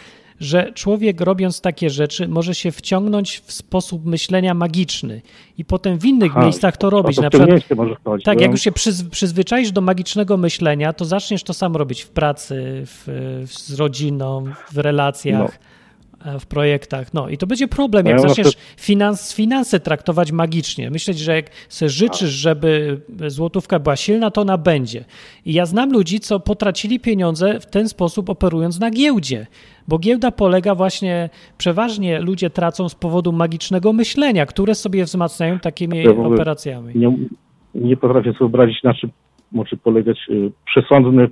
że 0.43 0.71
człowiek 0.73 1.21
robiąc 1.21 1.61
takie 1.61 1.89
rzeczy 1.89 2.27
może 2.27 2.55
się 2.55 2.71
wciągnąć 2.71 3.41
w 3.45 3.51
sposób 3.51 4.05
myślenia 4.05 4.53
magiczny 4.53 5.21
i 5.57 5.65
potem 5.65 5.99
w 5.99 6.05
innych 6.05 6.31
Aha, 6.31 6.43
miejscach 6.43 6.77
to 6.77 6.89
robić. 6.89 7.15
to 7.15 7.21
Na 7.21 7.29
przykład 7.29 7.49
wciągnięcie 7.49 7.75
może 7.75 7.95
chodzi. 8.03 8.23
Tak, 8.23 8.35
no. 8.37 8.41
jak 8.41 8.51
już 8.51 8.61
się 8.61 8.71
przyz, 8.71 9.03
przyzwyczaisz 9.03 9.71
do 9.71 9.81
magicznego 9.81 10.37
myślenia, 10.37 10.93
to 10.93 11.05
zaczniesz 11.05 11.43
to 11.43 11.53
samo 11.53 11.77
robić 11.77 12.01
w 12.01 12.09
pracy, 12.09 12.83
w, 12.85 13.03
w, 13.47 13.53
z 13.53 13.73
rodziną, 13.73 14.45
w 14.71 14.77
relacjach, 14.77 15.55
e, 15.55 15.59
w 16.39 16.45
projektach. 16.45 17.13
No 17.13 17.29
i 17.29 17.37
to 17.37 17.47
będzie 17.47 17.67
problem, 17.67 18.03
No 18.03 18.09
jak 18.09 18.19
ja 18.19 18.23
na 18.23 18.29
zaczniesz 18.29 18.53
finans, 18.77 19.33
finanse 19.33 19.79
traktować 19.79 20.31
magicznie. 20.31 20.89
Myśleć, 20.89 21.19
że 21.19 21.35
jak 21.35 21.49
sobie 21.69 21.89
życzysz, 21.89 22.29
żeby 22.29 23.01
złotówka 23.27 23.79
była 23.79 23.95
silna, 23.95 24.31
to 24.31 24.41
ona 24.41 24.57
będzie. 24.57 25.05
I 25.45 25.53
ja 25.53 25.65
znam 25.65 25.93
ludzi, 25.93 26.19
co 26.19 26.39
potracili 26.39 26.99
pieniądze 26.99 27.59
w 27.59 27.65
ten 27.65 27.89
sposób 27.89 28.29
operując 28.29 28.79
na 28.79 28.91
giełdzie. 28.91 29.47
Bo 29.87 29.99
giełda 29.99 30.31
polega 30.31 30.75
właśnie, 30.75 31.29
przeważnie 31.57 32.19
ludzie 32.19 32.49
tracą 32.49 32.89
z 32.89 32.95
powodu 32.95 33.31
magicznego 33.31 33.93
myślenia, 33.93 34.45
które 34.45 34.75
sobie 34.75 35.03
wzmacniają 35.03 35.59
takimi 35.59 36.03
Ja 36.03 36.11
operacjami. 36.11 36.93
Nie, 36.95 37.17
nie 37.75 37.97
potrafię 37.97 38.29
sobie 38.31 38.39
wyobrazić, 38.39 38.83
na 38.83 38.93
czym 38.93 39.11
może 39.53 39.77
polegać 39.77 40.17
y, 40.29 40.51
przesądne 40.65 41.27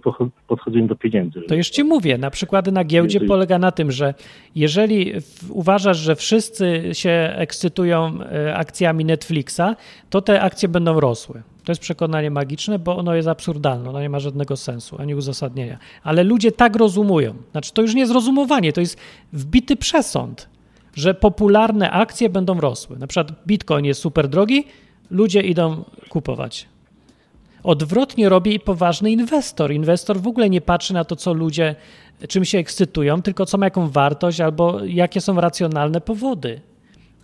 podchodzenie 0.47 0.87
do 0.87 0.95
pieniędzy. 0.95 1.41
To 1.41 1.55
już 1.55 1.69
ci 1.69 1.83
mówię, 1.83 2.17
na 2.17 2.31
przykłady 2.31 2.71
na 2.71 2.83
giełdzie 2.83 3.21
polega 3.21 3.59
na 3.59 3.71
tym, 3.71 3.91
że 3.91 4.13
jeżeli 4.55 5.13
uważasz, 5.49 5.97
że 5.97 6.15
wszyscy 6.15 6.81
się 6.93 7.33
ekscytują 7.35 8.19
e, 8.21 8.55
akcjami 8.55 9.05
Netflixa, 9.05 9.75
to 10.09 10.21
te 10.21 10.41
akcje 10.41 10.69
będą 10.69 10.99
rosły. 10.99 11.41
To 11.63 11.71
jest 11.71 11.81
przekonanie 11.81 12.31
magiczne, 12.31 12.79
bo 12.79 12.97
ono 12.97 13.15
jest 13.15 13.27
absurdalne, 13.27 13.89
ono 13.89 14.01
nie 14.01 14.09
ma 14.09 14.19
żadnego 14.19 14.57
sensu 14.57 14.95
ani 14.99 15.15
uzasadnienia. 15.15 15.77
Ale 16.03 16.23
ludzie 16.23 16.51
tak 16.51 16.75
rozumują. 16.75 17.33
Znaczy, 17.51 17.73
to 17.73 17.81
już 17.81 17.93
nie 17.93 18.01
jest 18.01 18.13
rozumowanie, 18.13 18.73
to 18.73 18.81
jest 18.81 18.99
wbity 19.33 19.75
przesąd, 19.75 20.49
że 20.95 21.13
popularne 21.13 21.91
akcje 21.91 22.29
będą 22.29 22.61
rosły. 22.61 22.99
Na 22.99 23.07
przykład 23.07 23.45
Bitcoin 23.47 23.85
jest 23.85 24.01
super 24.01 24.27
drogi, 24.27 24.63
ludzie 25.11 25.41
idą 25.41 25.83
kupować. 26.09 26.70
Odwrotnie 27.63 28.29
robi 28.29 28.59
poważny 28.59 29.11
inwestor. 29.11 29.71
Inwestor 29.71 30.19
w 30.21 30.27
ogóle 30.27 30.49
nie 30.49 30.61
patrzy 30.61 30.93
na 30.93 31.05
to, 31.05 31.15
co 31.15 31.33
ludzie, 31.33 31.75
czym 32.27 32.45
się 32.45 32.57
ekscytują, 32.57 33.21
tylko 33.21 33.45
co 33.45 33.57
ma 33.57 33.65
jaką 33.65 33.89
wartość 33.89 34.41
albo 34.41 34.83
jakie 34.85 35.21
są 35.21 35.41
racjonalne 35.41 36.01
powody. 36.01 36.61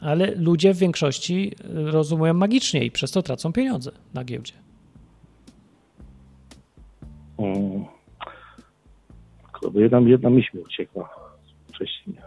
Ale 0.02 0.36
ludzie 0.36 0.74
w 0.74 0.78
większości 0.78 1.52
y, 1.88 1.92
rozumują 1.92 2.34
magicznie 2.34 2.86
i 2.86 2.92
przez 2.92 3.12
to 3.12 3.22
tracą 3.24 3.54
pieniądze 3.54 3.92
na 4.14 4.24
giełdzie. 4.24 4.54
Mm. 7.38 7.86
Tylko 9.62 9.80
Jedna, 9.80 10.00
jedna 10.00 10.30
myśl 10.30 10.58
mi 10.58 10.64
uciekła 10.64 11.10
wcześniej. 11.74 12.18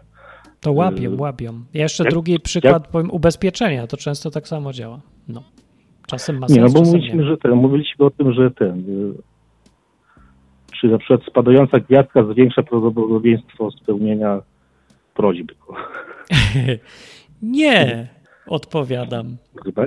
To 0.60 0.72
łapią, 0.72 1.02
Y, 1.12 1.16
łapią. 1.16 1.60
Ja 1.74 1.82
jeszcze 1.82 2.04
jak- 2.04 2.10
drugi 2.10 2.40
przykład 2.40 2.88
powiem, 2.88 3.10
ubezpieczenia. 3.10 3.86
To 3.86 3.96
często 3.96 4.30
tak 4.30 4.48
samo 4.48 4.72
działa. 4.72 5.00
No. 5.28 5.42
Czasem 6.10 6.38
ma 6.38 6.48
sens, 6.48 6.56
Nie, 6.56 6.62
no 6.64 6.68
bo 6.70 6.80
mówiliśmy, 6.80 7.18
nie. 7.18 7.24
że 7.24 7.36
ten, 7.36 7.52
mówiliśmy 7.52 8.04
o 8.04 8.10
tym, 8.10 8.32
że 8.32 8.50
ten, 8.50 8.78
y, 8.78 9.14
czy 10.80 10.86
na 10.88 10.98
przykład 10.98 11.20
spadająca 11.30 11.80
gwiazdka 11.80 12.24
zwiększa 12.32 12.62
prawdopodobieństwo 12.62 13.70
spełnienia 13.70 14.42
prośby. 15.14 15.54
Nie, 17.42 18.08
odpowiadam. 18.46 19.36
Chyba? 19.64 19.84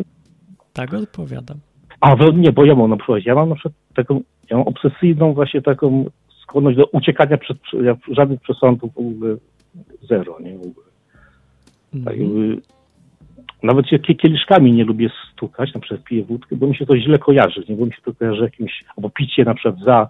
Tak 0.74 0.94
odpowiadam. 0.94 1.58
A, 2.02 2.16
no 2.16 2.32
nie, 2.32 2.52
bo 2.52 2.66
ja 2.66 2.76
mam 2.76 2.90
na 2.90 2.98
przykład, 2.98 3.26
ja 3.26 3.36
mam 3.36 3.50
na 3.50 3.56
przykład 3.56 3.74
taką, 3.96 4.22
ja 4.50 4.58
mam 4.58 4.68
obsesyjną 4.68 5.34
właśnie 5.34 5.62
taką 5.62 6.06
skłonność 6.44 6.78
do 6.78 6.86
uciekania 6.86 7.38
przed, 7.38 7.58
ja 7.84 7.96
żadnych 8.12 8.42
przesądów 8.42 8.94
w 8.94 8.98
ogóle 8.98 9.36
zero, 10.10 10.38
nie, 10.40 10.58
w 10.58 10.62
ogóle. 10.62 10.86
Tak 12.06 12.14
Mhm. 12.14 12.20
jakby, 12.22 12.62
nawet 13.64 13.88
się 13.90 14.00
kie- 14.00 14.16
kieliszkami 14.16 14.72
nie 14.74 14.84
lubię 14.84 15.10
stukać, 15.34 15.74
na 15.74 15.82
przykład 15.82 16.04
piję 16.04 16.24
wódkę, 16.24 16.56
bo 16.56 16.68
mi 16.68 16.76
się 16.76 16.86
to 16.86 16.98
źle 16.98 17.18
kojarzy, 17.18 17.64
nie, 17.70 17.76
bo 17.76 17.86
mi 17.86 17.94
się 17.94 18.02
to 18.02 18.14
kojarzy 18.14 18.44
jakimś, 18.44 18.84
albo 18.98 19.10
picie 19.10 19.44
na 19.44 19.54
przykład 19.54 19.80
za, 19.86 20.10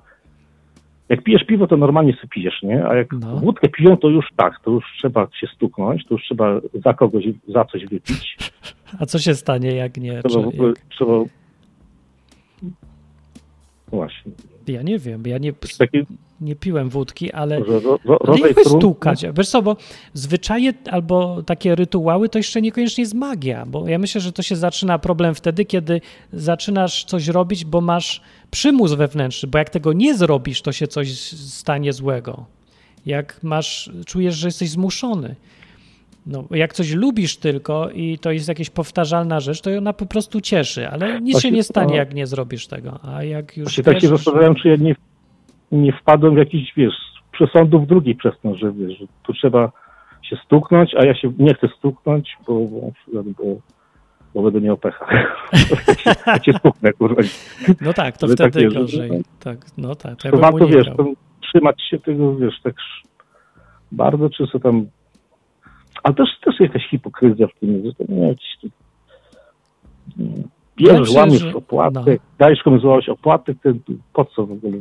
jak 1.09 1.23
pijesz 1.23 1.43
piwo, 1.43 1.67
to 1.67 1.77
normalnie 1.77 2.13
sobie 2.13 2.27
pijesz, 2.27 2.61
nie, 2.63 2.85
a 2.87 2.95
jak 2.95 3.07
No. 3.13 3.37
wódkę 3.37 3.69
piją, 3.69 3.97
to 3.97 4.09
już 4.09 4.25
tak, 4.35 4.59
to 4.63 4.71
już 4.71 4.83
trzeba 4.97 5.27
się 5.39 5.47
stuknąć, 5.55 6.05
to 6.05 6.13
już 6.15 6.23
trzeba 6.23 6.61
za 6.85 6.93
kogoś, 6.93 7.23
za 7.47 7.65
coś 7.65 7.85
wypić, 7.85 8.37
A 8.99 9.05
co 9.05 9.19
się 9.19 9.35
stanie, 9.35 9.75
jak 9.75 9.97
nie? 9.97 10.21
trzeba 10.23 10.41
Czy, 10.43 10.47
ogóle, 10.47 10.73
trzeba, 10.89 11.11
no 11.11 11.25
właśnie, 13.91 14.31
ja 14.67 14.81
nie 14.81 14.99
wiem, 14.99 15.23
ja 15.27 15.37
nie, 15.37 15.53
takie, 15.77 16.05
nie 16.41 16.55
piłem 16.55 16.89
wódki, 16.89 17.31
ale 17.31 17.59
ro, 17.59 17.79
ro, 17.79 18.19
Ale 18.27 18.39
jak? 19.23 19.35
Wiesz 19.37 19.49
co, 19.49 19.61
bo 19.61 19.77
zwyczaje 20.13 20.73
albo 20.91 21.43
takie 21.43 21.75
rytuały 21.75 22.29
to 22.29 22.39
jeszcze 22.39 22.61
niekoniecznie 22.61 23.01
jest 23.01 23.13
magia, 23.13 23.65
bo 23.65 23.87
ja 23.87 23.99
myślę, 23.99 24.21
że 24.21 24.31
to 24.31 24.41
się 24.41 24.55
zaczyna 24.55 24.99
problem 24.99 25.35
wtedy, 25.35 25.65
kiedy 25.65 26.01
zaczynasz 26.33 27.05
coś 27.05 27.27
robić, 27.27 27.65
bo 27.65 27.81
masz 27.81 28.21
przymus 28.51 28.93
wewnętrzny, 28.93 29.49
bo 29.49 29.57
jak 29.57 29.69
tego 29.69 29.93
nie 29.93 30.17
zrobisz, 30.17 30.61
to 30.61 30.71
się 30.71 30.87
coś 30.87 31.11
stanie 31.31 31.93
złego. 31.93 32.45
Jak 33.05 33.43
masz, 33.43 33.91
czujesz, 34.05 34.35
że 34.35 34.47
jesteś 34.47 34.69
zmuszony. 34.69 35.35
No, 36.25 36.43
jak 36.51 36.73
coś 36.73 36.93
lubisz 36.93 37.37
tylko 37.37 37.89
i 37.89 38.17
to 38.19 38.31
jest 38.31 38.47
jakaś 38.47 38.69
powtarzalna 38.69 39.39
rzecz, 39.39 39.61
to 39.61 39.69
ona 39.77 39.93
po 39.93 40.05
prostu 40.05 40.41
cieszy, 40.41 40.89
ale 40.89 41.21
nic 41.21 41.39
się 41.39 41.51
nie 41.51 41.63
stanie, 41.63 41.89
to- 41.89 41.95
jak 41.95 42.13
nie 42.13 42.27
zrobisz 42.27 42.67
tego. 42.67 42.99
A 43.03 43.23
jak 43.23 43.57
już 43.57 43.65
Właśnie 43.65 43.83
tak 43.83 44.01
się 44.01 44.07
zastanawiam, 44.07 44.55
czy 44.55 44.67
ja 44.67 44.75
nie, 44.75 44.95
nie 45.71 45.93
wpadłem 45.93 46.35
w 46.35 46.37
jakiś, 46.37 46.73
wiesz, 46.77 46.93
przesądów 47.31 47.87
drugi 47.87 48.15
przez 48.15 48.33
to, 48.43 48.55
że 48.55 48.71
wiesz, 48.71 48.99
że 48.99 49.05
tu 49.23 49.33
trzeba 49.33 49.71
się 50.21 50.35
stuknąć, 50.45 50.95
a 50.95 51.05
ja 51.05 51.15
się 51.15 51.33
nie 51.39 51.53
chcę 51.53 51.67
stuknąć, 51.77 52.37
bo, 52.47 52.59
bo, 52.59 52.91
bo, 53.13 53.43
bo 54.35 54.41
będę 54.43 54.61
miał 54.61 54.77
pecha. 54.77 55.05
ja 56.27 56.39
cię 56.39 56.53
stuknę, 56.53 56.93
kurwa. 56.93 57.21
No 57.81 57.93
tak, 57.93 58.17
to 58.17 58.27
że 58.27 58.33
wtedy 58.33 58.59
że- 58.59 58.79
gorzej. 58.79 59.11
Tak, 59.39 59.57
no 59.77 59.95
tak, 59.95 60.21
to 60.21 60.27
ja 60.27 60.31
To 60.31 60.37
warto, 60.37 60.67
wiesz, 60.67 60.87
tam, 60.97 61.13
trzymać 61.41 61.81
się 61.89 61.99
tego, 61.99 62.35
wiesz, 62.35 62.61
tak 62.63 62.75
bardzo, 63.91 64.29
czy 64.29 64.47
co 64.47 64.59
tam... 64.59 64.85
Ale 66.03 66.15
też, 66.15 66.29
też 66.45 66.59
jakaś 66.59 66.89
hipokryzja 66.89 67.47
w 67.47 67.59
tym 67.59 67.85
jest, 67.85 68.09
nie 68.09 68.27
jakiś... 68.27 68.57
Bierzesz, 70.77 70.99
myślę, 70.99 71.19
łamiesz 71.19 71.41
że- 71.41 71.55
opłatek, 71.55 72.21
no. 72.23 72.29
dajesz 72.37 72.63
komuś 72.63 72.81
złamać 72.81 73.09
opłatek, 73.09 73.57
ten, 73.63 73.79
po 74.13 74.25
co 74.25 74.45
w 74.45 74.51
ogóle? 74.51 74.77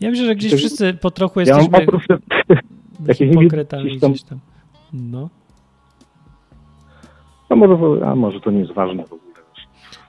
Ja 0.00 0.10
myślę, 0.10 0.26
że 0.26 0.34
gdzieś 0.34 0.54
wszyscy 0.54 0.94
po 0.94 1.10
trochu 1.10 1.40
Ja 1.40 1.46
jesteśmy 1.46 1.78
oprócz 1.78 2.06
jakieś 3.08 3.28
hipokrytami 3.30 3.84
gdzieś 3.84 4.00
tam- 4.00 4.10
gdzieś 4.12 4.22
tam. 4.22 4.38
No. 4.92 5.28
A 7.48 7.56
może, 7.56 8.06
a 8.06 8.14
może 8.14 8.40
to 8.40 8.50
nie 8.50 8.58
jest 8.58 8.72
ważne 8.72 9.02
w 9.04 9.12
ogóle. 9.12 9.31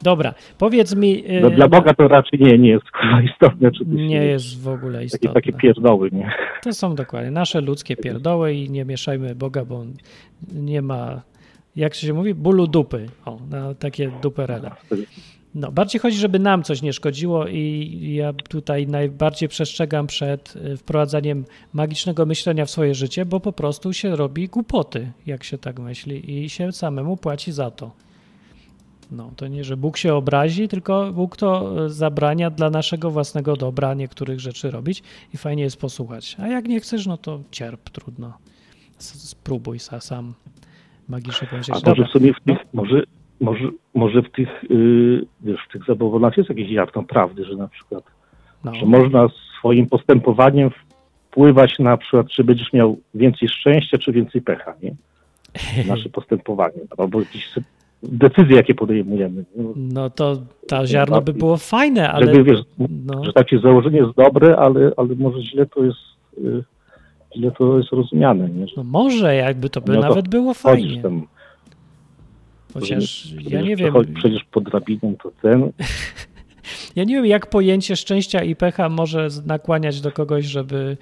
Dobra, 0.03 0.33
powiedz 0.57 0.95
mi... 0.95 1.23
No, 1.41 1.47
y, 1.47 1.51
dla 1.51 1.67
Boga 1.67 1.93
to 1.93 2.07
raczej 2.07 2.39
nie, 2.39 2.57
nie 2.57 2.69
jest 2.69 2.85
istotne. 3.31 3.71
Czy 3.71 3.85
Nie 3.85 4.23
jest 4.25 4.61
w 4.61 4.67
ogóle 4.67 4.93
Takie, 4.93 5.05
istotne. 5.05 5.33
takie 5.33 5.53
pierdoły, 5.53 6.09
nie? 6.11 6.31
To 6.63 6.73
są 6.73 6.95
dokładnie 6.95 7.31
nasze 7.31 7.61
ludzkie 7.61 7.95
pierdoły 7.95 8.53
i 8.53 8.69
nie 8.69 8.85
mieszajmy 8.85 9.35
Boga, 9.35 9.65
bo 9.65 9.79
on 9.79 9.93
nie 10.53 10.81
ma, 10.81 11.21
jak 11.75 11.93
się 11.95 12.13
mówi, 12.13 12.33
bólu 12.33 12.67
dupy. 12.67 13.05
O, 13.25 13.39
na 13.49 13.73
takie 13.73 14.11
duperele. 14.21 14.71
No, 15.55 15.71
bardziej 15.71 16.01
chodzi, 16.01 16.17
żeby 16.17 16.39
nam 16.39 16.63
coś 16.63 16.81
nie 16.81 16.93
szkodziło 16.93 17.47
i 17.47 18.13
ja 18.15 18.33
tutaj 18.33 18.87
najbardziej 18.87 19.49
przestrzegam 19.49 20.07
przed 20.07 20.55
y, 20.55 20.77
wprowadzaniem 20.77 21.45
magicznego 21.73 22.25
myślenia 22.25 22.65
w 22.65 22.69
swoje 22.69 22.95
życie, 22.95 23.25
bo 23.25 23.39
po 23.39 23.51
prostu 23.53 23.93
się 23.93 24.15
robi 24.15 24.47
głupoty, 24.47 25.11
jak 25.25 25.43
się 25.43 25.57
tak 25.57 25.79
myśli 25.79 26.43
i 26.43 26.49
się 26.49 26.71
samemu 26.71 27.17
płaci 27.17 27.51
za 27.51 27.71
to. 27.71 27.91
No, 29.13 29.31
to 29.35 29.47
nie, 29.47 29.63
że 29.63 29.77
Bóg 29.77 29.97
się 29.97 30.13
obrazi, 30.13 30.67
tylko 30.67 31.11
Bóg 31.13 31.37
to 31.37 31.85
y, 31.85 31.89
zabrania 31.89 32.49
dla 32.49 32.69
naszego 32.69 33.11
własnego 33.11 33.55
dobra 33.55 33.93
niektórych 33.93 34.39
rzeczy 34.39 34.71
robić 34.71 35.03
i 35.33 35.37
fajnie 35.37 35.63
jest 35.63 35.81
posłuchać. 35.81 36.37
A 36.39 36.47
jak 36.47 36.67
nie 36.67 36.79
chcesz, 36.79 37.07
no 37.07 37.17
to 37.17 37.39
cierp, 37.51 37.89
trudno. 37.89 38.33
Spróbuj 38.97 39.79
sa, 39.79 39.99
sam 40.01 40.33
magicznie 41.09 41.47
A 41.47 41.51
powiedzieć. 41.51 41.69
może 41.69 41.85
Dobra, 41.85 42.07
w 42.07 42.11
sumie 42.11 42.33
w 42.33 42.37
no. 42.45 42.55
tych, 42.55 42.73
może, 42.73 43.03
może, 43.41 43.69
może 43.93 44.21
w 44.21 44.31
tych, 44.31 44.49
yy, 44.69 45.25
wiesz, 45.41 45.59
w 45.69 45.71
tych 45.71 45.85
zabawach 45.85 46.37
jest 46.37 46.49
jakieś 46.49 46.69
ziarno 46.69 47.03
prawdy, 47.03 47.45
że 47.45 47.55
na 47.55 47.67
przykład, 47.67 48.03
no. 48.63 48.75
że 48.75 48.85
można 48.85 49.27
swoim 49.59 49.89
postępowaniem 49.89 50.69
wpływać 51.27 51.79
na 51.79 51.97
przykład, 51.97 52.27
czy 52.27 52.43
będziesz 52.43 52.73
miał 52.73 52.97
więcej 53.13 53.49
szczęścia, 53.49 53.97
czy 53.97 54.11
więcej 54.11 54.41
pecha, 54.41 54.73
nie? 54.83 54.95
Nasze 55.93 56.09
postępowanie, 56.09 56.79
albo 56.97 57.19
jakieś 57.19 57.49
decyzje, 58.03 58.55
jakie 58.55 58.75
podejmujemy. 58.75 59.45
No 59.75 60.09
to 60.09 60.37
ta 60.67 60.87
ziarno 60.87 61.21
by 61.21 61.33
było 61.33 61.57
fajne, 61.57 62.11
ale 62.11 62.25
Żeby, 62.25 62.43
wiesz, 62.43 62.59
no, 63.05 63.25
że 63.25 63.33
takie 63.33 63.59
założenie 63.59 63.97
jest 63.97 64.15
dobre, 64.17 64.57
ale, 64.57 64.91
ale 64.97 65.15
może 65.15 65.41
źle 65.41 65.65
to 65.65 65.83
jest, 65.83 65.97
y, 66.37 66.63
źle 67.37 67.51
to 67.51 67.77
jest 67.77 67.91
rozumiane, 67.91 68.49
nie? 68.49 68.67
Że 68.67 68.73
no 68.77 68.83
może 68.83 69.35
jakby 69.35 69.69
to 69.69 69.81
by 69.81 69.93
No 69.93 70.01
to 70.01 70.09
nawet 70.09 70.27
było 70.27 70.53
chodzisz 70.53 70.87
fajnie. 70.87 71.01
tam, 71.01 71.27
Chociaż 72.73 73.31
ja 73.31 73.37
przecież 73.39 73.67
nie 73.67 73.75
wiem, 73.75 73.93
Przecież 74.15 74.43
pod 74.43 74.63
drabiną 74.63 75.15
to 75.23 75.31
ten, 75.41 75.71
ja 76.95 77.03
nie 77.03 77.15
wiem 77.15 77.25
jak 77.25 77.49
pojęcie 77.49 77.95
szczęścia 77.95 78.43
i 78.43 78.55
pecha 78.55 78.89
może 78.89 79.27
nakłaniać 79.45 80.01
do 80.01 80.11
kogoś, 80.11 80.45
żeby 80.45 80.97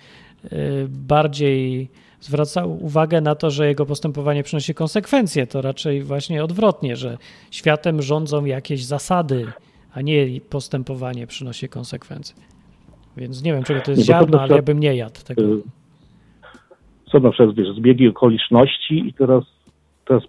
y, 0.46 0.88
bardziej 0.90 1.90
zwracał 2.22 2.84
uwagę 2.84 3.22
na 3.22 3.36
to, 3.36 3.52
że 3.52 3.68
jego 3.68 3.86
postępowanie 3.86 4.44
przynosi 4.44 4.74
konsekwencje. 4.74 5.48
To 5.48 5.62
raczej 5.62 6.04
właśnie 6.04 6.44
odwrotnie, 6.44 6.96
że 6.96 7.18
światem 7.52 8.02
rządzą 8.02 8.46
jakieś 8.46 8.86
zasady, 8.86 9.48
a 9.94 10.02
nie 10.02 10.42
postępowanie 10.50 11.28
przynosi 11.28 11.70
konsekwencje. 11.70 12.36
Więc 13.18 13.44
nie 13.44 13.54
wiem, 13.54 13.64
czego 13.64 13.82
to 13.82 13.92
jest 13.92 14.00
Nie, 14.00 14.06
ziarno, 14.06 14.42
ale 14.42 14.56
ja 14.56 14.62
bym 14.62 14.80
nie 14.80 14.96
jadł 14.96 15.22
tego. 15.26 15.42
y, 15.42 15.62
są 17.12 17.20
na 17.20 17.32
przykład, 17.32 17.56
wiesz, 17.56 17.76
zbiegi 17.76 18.08
okoliczności 18.08 19.08
i 19.08 19.14
teraz, 19.14 19.44
teraz, 20.06 20.24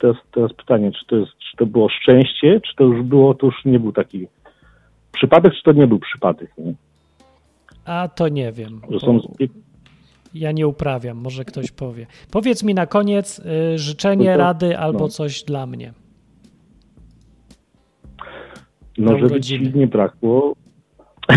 teraz, 0.00 0.16
teraz 0.32 0.52
pytanie, 0.52 0.92
czy 0.92 1.06
to 1.06 1.16
jest, 1.16 1.32
czy 1.50 1.56
to 1.56 1.66
było 1.66 1.88
szczęście, 1.88 2.60
czy 2.60 2.74
to 2.76 2.84
już 2.84 3.02
było, 3.02 3.34
to 3.34 3.46
już 3.46 3.64
nie 3.64 3.80
był 3.80 3.92
taki 3.92 4.26
przypadek, 5.12 5.54
czy 5.54 5.62
to 5.62 5.72
nie 5.72 5.86
był 5.86 5.98
przypadek, 5.98 6.50
nie? 6.58 6.74
A 7.84 8.08
to 8.08 8.28
nie 8.28 8.52
wiem. 8.52 8.80
Że 8.90 9.00
są 9.00 9.20
Ja 10.34 10.52
nie 10.52 10.68
uprawiam, 10.68 11.16
może 11.16 11.44
ktoś 11.44 11.70
powie. 11.70 12.06
Powiedz 12.30 12.62
mi 12.62 12.74
na 12.74 12.86
koniec 12.86 13.38
y, 13.38 13.78
życzenie, 13.78 14.26
No 14.30 14.32
to- 14.32 14.38
rady 14.38 14.78
albo 14.78 14.98
no. 14.98 15.08
coś 15.08 15.42
dla 15.44 15.66
mnie. 15.66 15.92
No, 18.98 19.12
żeby 19.12 19.26
urodziny. 19.26 19.72
ci 19.72 19.78
nie 19.78 19.86
brakło. 19.86 20.54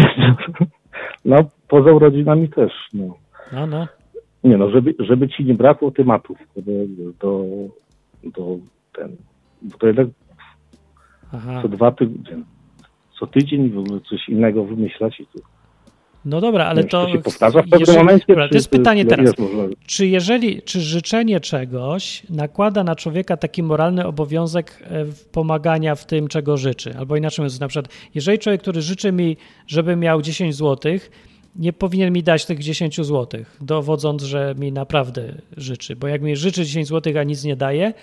no, 1.25 1.37
poza 1.67 1.91
urodzinami 1.91 2.49
też, 2.49 2.71
no. 2.93 3.15
No, 3.53 3.67
no. 3.67 3.87
Nie 4.43 4.57
no, 4.57 4.69
żeby, 4.69 4.95
żeby 4.99 5.29
ci 5.29 5.45
nie 5.45 5.53
brakło 5.53 5.91
tematów 5.91 6.37
do, 6.55 6.71
do, 7.19 7.45
do 8.23 8.57
ten, 8.95 9.15
bo 9.61 9.77
to 9.77 9.87
jednak 9.87 10.07
Aha. 11.33 11.59
co 11.61 11.69
dwa 11.69 11.91
tygodnie, 11.91 12.43
co 13.19 13.27
tydzień 13.27 13.69
w 13.69 13.77
ogóle 13.77 13.99
coś 13.99 14.29
innego 14.29 14.63
wymyślać 14.65 15.19
i 15.19 15.25
to, 15.25 15.39
No 16.25 16.41
dobra, 16.41 16.65
ale 16.65 16.83
to. 16.83 17.09
się 17.11 17.19
powtarza 17.21 17.59
w 17.59 17.63
pewnym 17.63 17.79
jeżeli- 17.79 17.97
momencie. 17.97 18.25
Dobra, 18.27 18.49
to 18.49 18.55
jest 18.55 18.69
czy- 18.69 18.77
pytanie 18.77 19.05
teraz. 19.05 19.25
jest 19.25 19.37
Czy 19.85 20.07
jeżeli, 20.07 20.61
czy 20.61 20.81
życzenie 20.81 21.39
czegoś 21.39 22.23
nakłada 22.29 22.83
na 22.83 22.95
człowieka 22.95 23.37
taki 23.37 23.63
moralny 23.63 24.07
obowiązek 24.07 24.83
e, 24.83 25.05
pomagania 25.31 25.95
w 25.95 26.05
tym, 26.05 26.27
czego 26.27 26.57
życzy? 26.57 26.95
Albo 26.97 27.15
inaczej 27.15 27.43
mówiąc, 27.43 27.59
na 27.59 27.67
przykład, 27.67 27.91
jeżeli 28.15 28.39
człowiek, 28.39 28.61
który 28.61 28.81
życzy 28.81 29.11
mi, 29.11 29.37
żeby 29.67 29.95
miał 29.95 30.21
10 30.21 30.55
zł, 30.55 30.91
nie 31.55 31.73
powinien 31.73 32.13
mi 32.13 32.23
dać 32.23 32.45
tych 32.45 32.59
10 32.59 32.95
zł, 32.95 33.41
dowodząc, 33.61 34.23
że 34.23 34.55
mi 34.59 34.71
naprawdę 34.71 35.33
życzy. 35.57 35.95
Bo 35.95 36.07
jak 36.07 36.21
mi 36.21 36.35
życzy 36.35 36.65
10 36.65 36.87
zł, 36.87 37.13
a 37.19 37.23
nic 37.23 37.43
nie 37.43 37.55
daje, 37.55 37.93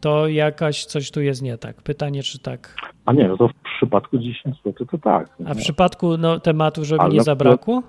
to 0.00 0.28
jakaś 0.28 0.84
coś 0.84 1.10
tu 1.10 1.22
jest 1.22 1.42
nie 1.42 1.58
tak. 1.58 1.82
Pytanie, 1.82 2.22
czy 2.22 2.38
tak. 2.38 2.74
A 3.06 3.12
nie, 3.12 3.28
no 3.28 3.36
to 3.36 3.48
w 3.48 3.52
przypadku 3.76 4.18
10 4.18 4.56
zł 4.64 4.86
to 4.90 4.98
tak. 4.98 5.28
A 5.46 5.54
w 5.54 5.56
no. 5.56 5.62
przypadku 5.62 6.16
no, 6.16 6.40
tematu, 6.40 6.84
żeby 6.84 7.00
Ale 7.00 7.14
nie 7.14 7.22
zabrakło? 7.22 7.82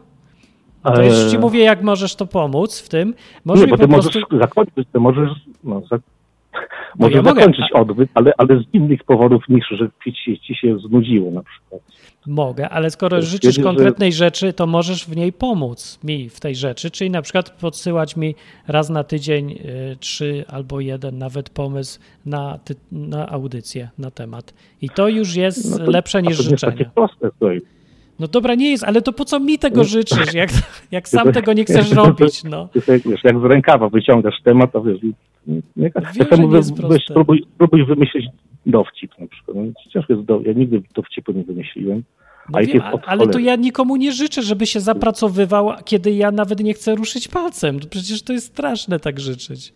To 0.83 1.03
już 1.03 1.15
ci 1.15 1.35
Eee, 1.35 1.41
mówię, 1.41 1.63
jak 1.63 1.83
możesz 1.83 2.15
to 2.15 2.25
pomóc 2.25 2.81
w 2.81 2.89
tym. 2.89 3.13
Może 3.45 3.61
Nie, 3.61 3.65
mi 3.65 3.71
po 3.71 3.77
ty 3.77 3.87
możesz 3.87 4.13
prostu... 4.13 4.39
zakończyć, 4.39 4.87
ty 4.93 4.99
możesz, 4.99 5.29
no, 5.63 5.81
za, 6.53 6.59
możesz 6.99 7.15
ja 7.15 7.21
mogę, 7.21 7.39
zakończyć 7.41 7.65
odbyt, 7.73 8.09
ale, 8.13 8.31
ale 8.37 8.59
z 8.59 8.63
innych 8.73 9.03
powodów 9.03 9.43
niż, 9.49 9.65
że 9.71 9.89
ci, 10.03 10.39
ci 10.39 10.55
się 10.55 10.77
znudziło 10.79 11.31
na 11.31 11.43
przykład. 11.43 11.81
Mogę, 12.27 12.69
ale 12.69 12.89
skoro 12.91 13.17
To 13.17 13.21
życzysz 13.21 13.37
stwierdził, 13.37 13.63
że- 13.63 13.69
konkretnej 13.69 14.13
rzeczy, 14.13 14.53
to 14.53 14.67
możesz 14.67 15.05
w 15.05 15.15
niej 15.15 15.33
pomóc 15.33 15.99
mi 16.03 16.29
w 16.29 16.39
tej 16.39 16.55
rzeczy, 16.55 16.91
czyli 16.91 17.09
na 17.09 17.21
przykład 17.21 17.49
podsyłać 17.49 18.15
mi 18.15 18.35
raz 18.67 18.89
na 18.89 19.03
tydzień 19.03 19.51
y, 19.51 19.95
trzy 19.99 20.45
albo 20.47 20.79
jeden 20.79 21.17
nawet 21.17 21.49
pomysł 21.49 21.99
na, 22.25 22.59
ty, 22.65 22.75
na 22.91 23.29
audycję, 23.29 23.89
na 23.97 24.11
temat. 24.11 24.53
I 24.81 24.89
to 24.89 25.07
już 25.07 25.35
jest 25.35 25.79
No 25.79 25.85
to- 25.85 25.91
lepsze 25.91 26.21
niż 26.21 26.37
to 26.37 26.43
nie 26.43 26.49
jest 26.49 26.61
takie 26.61 26.71
życzenie. 26.77 26.91
proste, 26.95 27.29
słuchaj. 27.39 27.61
No 28.21 28.27
dobra, 28.27 28.55
nie 28.55 28.71
jest, 28.71 28.83
ale 28.83 29.01
to 29.01 29.13
po 29.13 29.25
co 29.25 29.39
mi 29.39 29.59
tego 29.59 29.83
życzysz, 29.83 30.33
jak, 30.33 30.49
jak 30.91 31.09
sam 31.09 31.31
tego 31.31 31.53
nie 31.53 31.65
chcesz 31.65 31.91
robić, 32.01 32.43
no. 32.43 32.69
Wiesz, 33.05 33.23
jak 33.23 33.39
z 33.39 33.43
rękawa 33.43 33.89
wyciągasz 33.89 34.41
temat, 34.43 34.71
to 34.71 34.81
wiesz, 34.81 35.01
nie, 35.03 35.55
nie, 35.75 35.91
Wiem, 36.15 36.27
to 36.29 36.35
nie 36.35 36.57
jest 36.57 36.81
weź, 36.81 37.03
spróbuj, 37.09 37.45
spróbuj 37.55 37.85
wymyślić 37.85 38.25
dowcip 38.65 39.11
na 39.19 39.27
przykład. 39.27 39.57
No, 39.57 39.63
ciężko 39.89 40.13
jest 40.13 40.25
do, 40.25 40.41
ja 40.45 40.53
nigdy 40.53 40.81
dowcipu 40.95 41.31
nie 41.31 41.43
wymyśliłem. 41.43 42.03
No 42.49 42.59
wiem, 42.59 42.81
ale 43.05 43.27
to 43.27 43.39
ja 43.39 43.55
nikomu 43.55 43.95
nie 43.95 44.11
życzę, 44.11 44.41
żeby 44.41 44.65
się 44.65 44.79
zapracowywał, 44.79 45.71
kiedy 45.85 46.11
ja 46.11 46.31
nawet 46.31 46.59
nie 46.59 46.73
chcę 46.73 46.95
ruszyć 46.95 47.27
palcem. 47.27 47.79
Przecież 47.89 48.23
to 48.23 48.33
jest 48.33 48.47
straszne 48.47 48.99
tak 48.99 49.19
życzyć. 49.19 49.73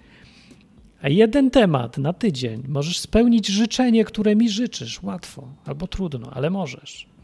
A 1.02 1.10
jeden 1.10 1.52
temat 1.52 1.98
na 1.98 2.14
tydzień. 2.14 2.64
Możesz 2.68 3.00
spełnić 3.00 3.48
życzenie, 3.48 4.06
które 4.06 4.36
mi 4.36 4.50
życzysz. 4.50 5.04
Łatwo 5.04 5.48
albo 5.66 5.88
trudno, 5.88 6.30
ale 6.34 6.50
możesz. 6.50 7.15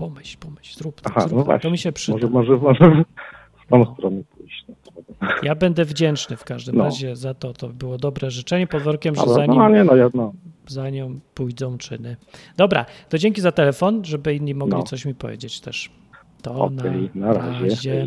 Pomyśl, 0.00 0.36
pomyśl, 0.38 0.78
zrób 0.78 1.00
to. 1.00 1.10
Aha, 1.10 1.20
zrób 1.20 1.32
no 1.32 1.38
to. 1.38 1.44
właśnie. 1.44 1.62
to 1.62 1.70
mi 1.70 1.78
się 1.78 1.92
przyda. 1.92 2.28
Może, 2.28 2.52
może, 2.56 2.80
może 2.80 3.04
w 3.66 3.70
tą 3.70 3.94
stronę 3.94 4.22
pójść. 4.36 4.64
No. 4.68 5.28
Ja 5.42 5.54
będę 5.54 5.84
wdzięczny 5.84 6.36
w 6.36 6.44
każdym 6.44 6.76
No. 6.76 6.84
razie 6.84 7.16
za 7.16 7.34
to. 7.34 7.52
To 7.52 7.68
było 7.68 7.98
dobre 7.98 8.30
życzenie 8.30 8.66
pod 8.66 8.82
warunkiem, 8.82 9.14
że 9.14 9.22
no, 9.46 9.68
nie, 9.68 9.84
no, 9.84 9.96
ja, 9.96 10.08
no. 10.14 10.32
za 10.66 10.90
nią 10.90 11.20
pójdą 11.34 11.78
czyny. 11.78 12.16
Dobra, 12.56 12.86
to 13.08 13.18
dzięki 13.18 13.40
za 13.40 13.52
telefon, 13.52 14.04
żeby 14.04 14.34
inni 14.34 14.54
mogli 14.54 14.74
No. 14.74 14.82
coś 14.82 15.04
mi 15.04 15.14
powiedzieć 15.14 15.60
też. 15.60 15.90
To 16.42 16.54
Okej, 16.54 17.10
na, 17.14 17.26
na 17.26 17.32
razie. 17.32 17.68
razie. 17.68 18.06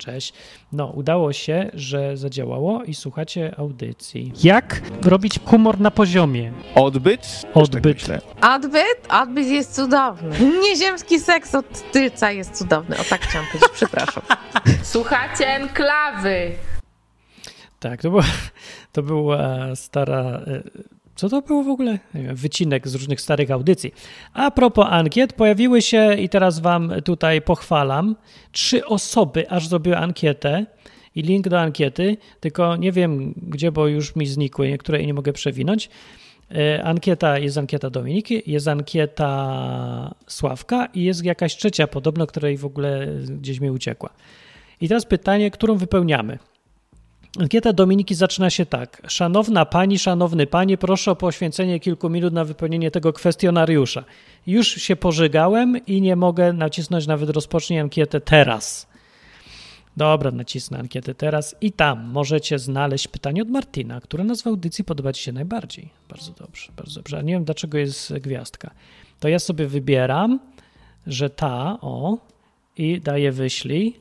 Cześć. 0.00 0.32
No, 0.72 0.86
udało 0.86 1.32
się, 1.32 1.70
że 1.74 2.16
zadziałało 2.16 2.84
i 2.84 2.94
słuchacie 2.94 3.54
audycji. 3.58 4.32
Jak 4.42 4.82
robić 5.04 5.40
humor 5.44 5.80
na 5.80 5.90
poziomie? 5.90 6.52
Odbyt? 6.74 7.46
Odbyt. 7.54 8.06
Tak. 8.06 8.54
Odbyt? 8.54 9.06
Odbyt 9.10 9.46
jest 9.46 9.74
cudowny. 9.74 10.30
Nieziemski 10.62 11.20
seks 11.20 11.54
od 11.54 11.92
tylca 11.92 12.30
jest 12.30 12.54
cudowny. 12.54 12.98
O 12.98 13.04
tak 13.04 13.20
chciałam 13.20 13.46
powiedzieć, 13.46 13.70
przepraszam. 13.74 14.22
Słuchacie 14.82 15.46
enklawy. 15.46 16.52
Tak, 17.80 18.02
to 18.02 18.10
była, 18.10 18.24
to 18.92 19.02
była 19.02 19.76
stara. 19.76 20.40
Co 21.20 21.28
to 21.28 21.42
było 21.42 21.64
w 21.64 21.68
ogóle? 21.68 21.98
Wycinek 22.32 22.88
z 22.88 22.94
różnych 22.94 23.20
starych 23.20 23.50
audycji. 23.50 23.94
A 24.32 24.50
propos 24.50 24.86
ankiet, 24.90 25.32
pojawiły 25.32 25.82
się 25.82 26.14
i 26.14 26.28
teraz 26.28 26.58
Wam 26.58 26.92
tutaj 27.04 27.42
pochwalam. 27.42 28.16
Trzy 28.52 28.86
osoby 28.86 29.50
aż 29.50 29.68
zrobiły 29.68 29.96
ankietę 29.96 30.66
i 31.14 31.22
link 31.22 31.48
do 31.48 31.60
ankiety, 31.60 32.16
tylko 32.40 32.76
nie 32.76 32.92
wiem 32.92 33.34
gdzie, 33.36 33.72
bo 33.72 33.88
już 33.88 34.16
mi 34.16 34.26
znikły 34.26 34.68
niektóre 34.68 35.06
nie 35.06 35.14
mogę 35.14 35.32
przewinąć. 35.32 35.90
E, 36.54 36.84
Ankieta, 36.84 37.38
jest 37.38 37.58
ankieta 37.58 37.90
Dominiki, 37.90 38.42
jest 38.46 38.68
ankieta 38.68 40.14
Sławka 40.26 40.86
i 40.94 41.04
jest 41.04 41.24
jakaś 41.24 41.56
trzecia 41.56 41.86
podobno, 41.86 42.26
której 42.26 42.56
w 42.56 42.64
ogóle 42.64 43.06
gdzieś 43.28 43.60
mi 43.60 43.70
uciekła. 43.70 44.10
I 44.80 44.88
teraz 44.88 45.06
pytanie, 45.06 45.50
którą 45.50 45.76
wypełniamy? 45.76 46.38
Ankieta 47.38 47.72
Dominiki 47.72 48.14
zaczyna 48.14 48.50
się 48.50 48.66
tak. 48.66 49.02
Szanowna 49.08 49.64
pani, 49.64 49.98
szanowny 49.98 50.46
panie, 50.46 50.78
proszę 50.78 51.10
o 51.10 51.16
poświęcenie 51.16 51.80
kilku 51.80 52.10
minut 52.10 52.32
na 52.32 52.44
wypełnienie 52.44 52.90
tego 52.90 53.12
kwestionariusza. 53.12 54.04
Już 54.46 54.68
się 54.68 54.96
pożygałem 54.96 55.86
i 55.86 56.00
nie 56.00 56.16
mogę 56.16 56.52
nacisnąć 56.52 57.06
nawet 57.06 57.30
rozpocznij 57.30 57.80
ankietę 57.80 58.20
teraz. 58.20 58.86
Dobra, 59.96 60.30
nacisnę 60.30 60.78
ankietę 60.78 61.14
teraz 61.14 61.54
i 61.60 61.72
tam 61.72 62.04
możecie 62.04 62.58
znaleźć 62.58 63.08
pytanie 63.08 63.42
od 63.42 63.48
Martina, 63.50 64.00
które 64.00 64.24
nazwa 64.24 64.50
audycji 64.50 64.84
podoba 64.84 65.12
Ci 65.12 65.22
się 65.22 65.32
najbardziej. 65.32 65.90
Bardzo 66.08 66.32
dobrze, 66.32 66.72
bardzo 66.76 67.00
dobrze. 67.00 67.18
A 67.18 67.22
nie 67.22 67.32
wiem, 67.32 67.44
dlaczego 67.44 67.78
jest 67.78 68.12
gwiazdka. 68.12 68.70
To 69.20 69.28
ja 69.28 69.38
sobie 69.38 69.66
wybieram, 69.66 70.40
że 71.06 71.30
ta, 71.30 71.78
o, 71.80 72.18
i 72.76 73.00
daję 73.00 73.32
wyślij. 73.32 74.00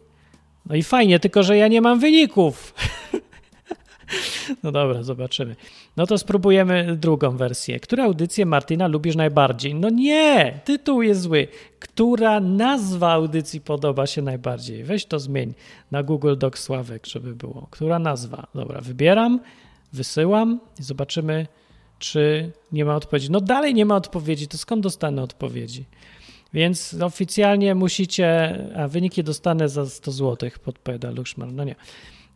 No 0.66 0.76
i 0.76 0.84
fajnie, 0.84 1.20
tylko 1.20 1.44
że 1.44 1.58
ja 1.58 1.68
nie 1.68 1.82
mam 1.82 2.00
wyników. 2.00 2.74
No 4.64 4.72
dobra, 4.72 5.04
zobaczymy. 5.04 5.56
No 5.98 6.08
to 6.08 6.18
spróbujemy 6.18 6.96
drugą 6.96 7.38
wersję. 7.38 7.80
Która 7.80 8.04
audycję 8.04 8.46
Martina 8.46 8.88
lubisz 8.88 9.16
najbardziej? 9.16 9.76
No 9.76 9.90
nie, 9.90 10.60
tytuł 10.66 11.02
jest 11.02 11.22
zły. 11.22 11.48
Która 11.80 12.40
nazwa 12.40 13.12
audycji 13.12 13.62
podoba 13.62 14.08
się 14.08 14.22
najbardziej? 14.22 14.84
Weź 14.84 15.06
to 15.06 15.20
zmień 15.20 15.54
na 15.92 16.04
Google 16.04 16.36
Docs 16.38 16.64
Sławek, 16.64 17.06
żeby 17.06 17.36
było. 17.36 17.68
Która 17.72 18.00
nazwa? 18.00 18.48
Dobra, 18.56 18.82
wybieram, 18.82 19.40
wysyłam 19.94 20.60
i 20.80 20.84
zobaczymy, 20.84 21.48
czy 22.00 22.52
nie 22.72 22.86
ma 22.86 22.96
odpowiedzi. 22.96 23.32
No 23.32 23.42
dalej 23.42 23.74
nie 23.74 23.86
ma 23.86 23.96
odpowiedzi, 23.96 24.48
to 24.48 24.58
skąd 24.58 24.84
dostanę 24.84 25.22
odpowiedzi? 25.22 25.86
Więc 26.54 26.96
oficjalnie 27.02 27.76
musicie, 27.76 28.58
a 28.78 28.88
wyniki 28.88 29.24
dostanę 29.24 29.70
za 29.70 29.86
100 29.86 30.12
zł, 30.12 30.50
podpowiada 30.64 31.12
Luxman. 31.12 31.56
No 31.56 31.64
nie. 31.64 31.76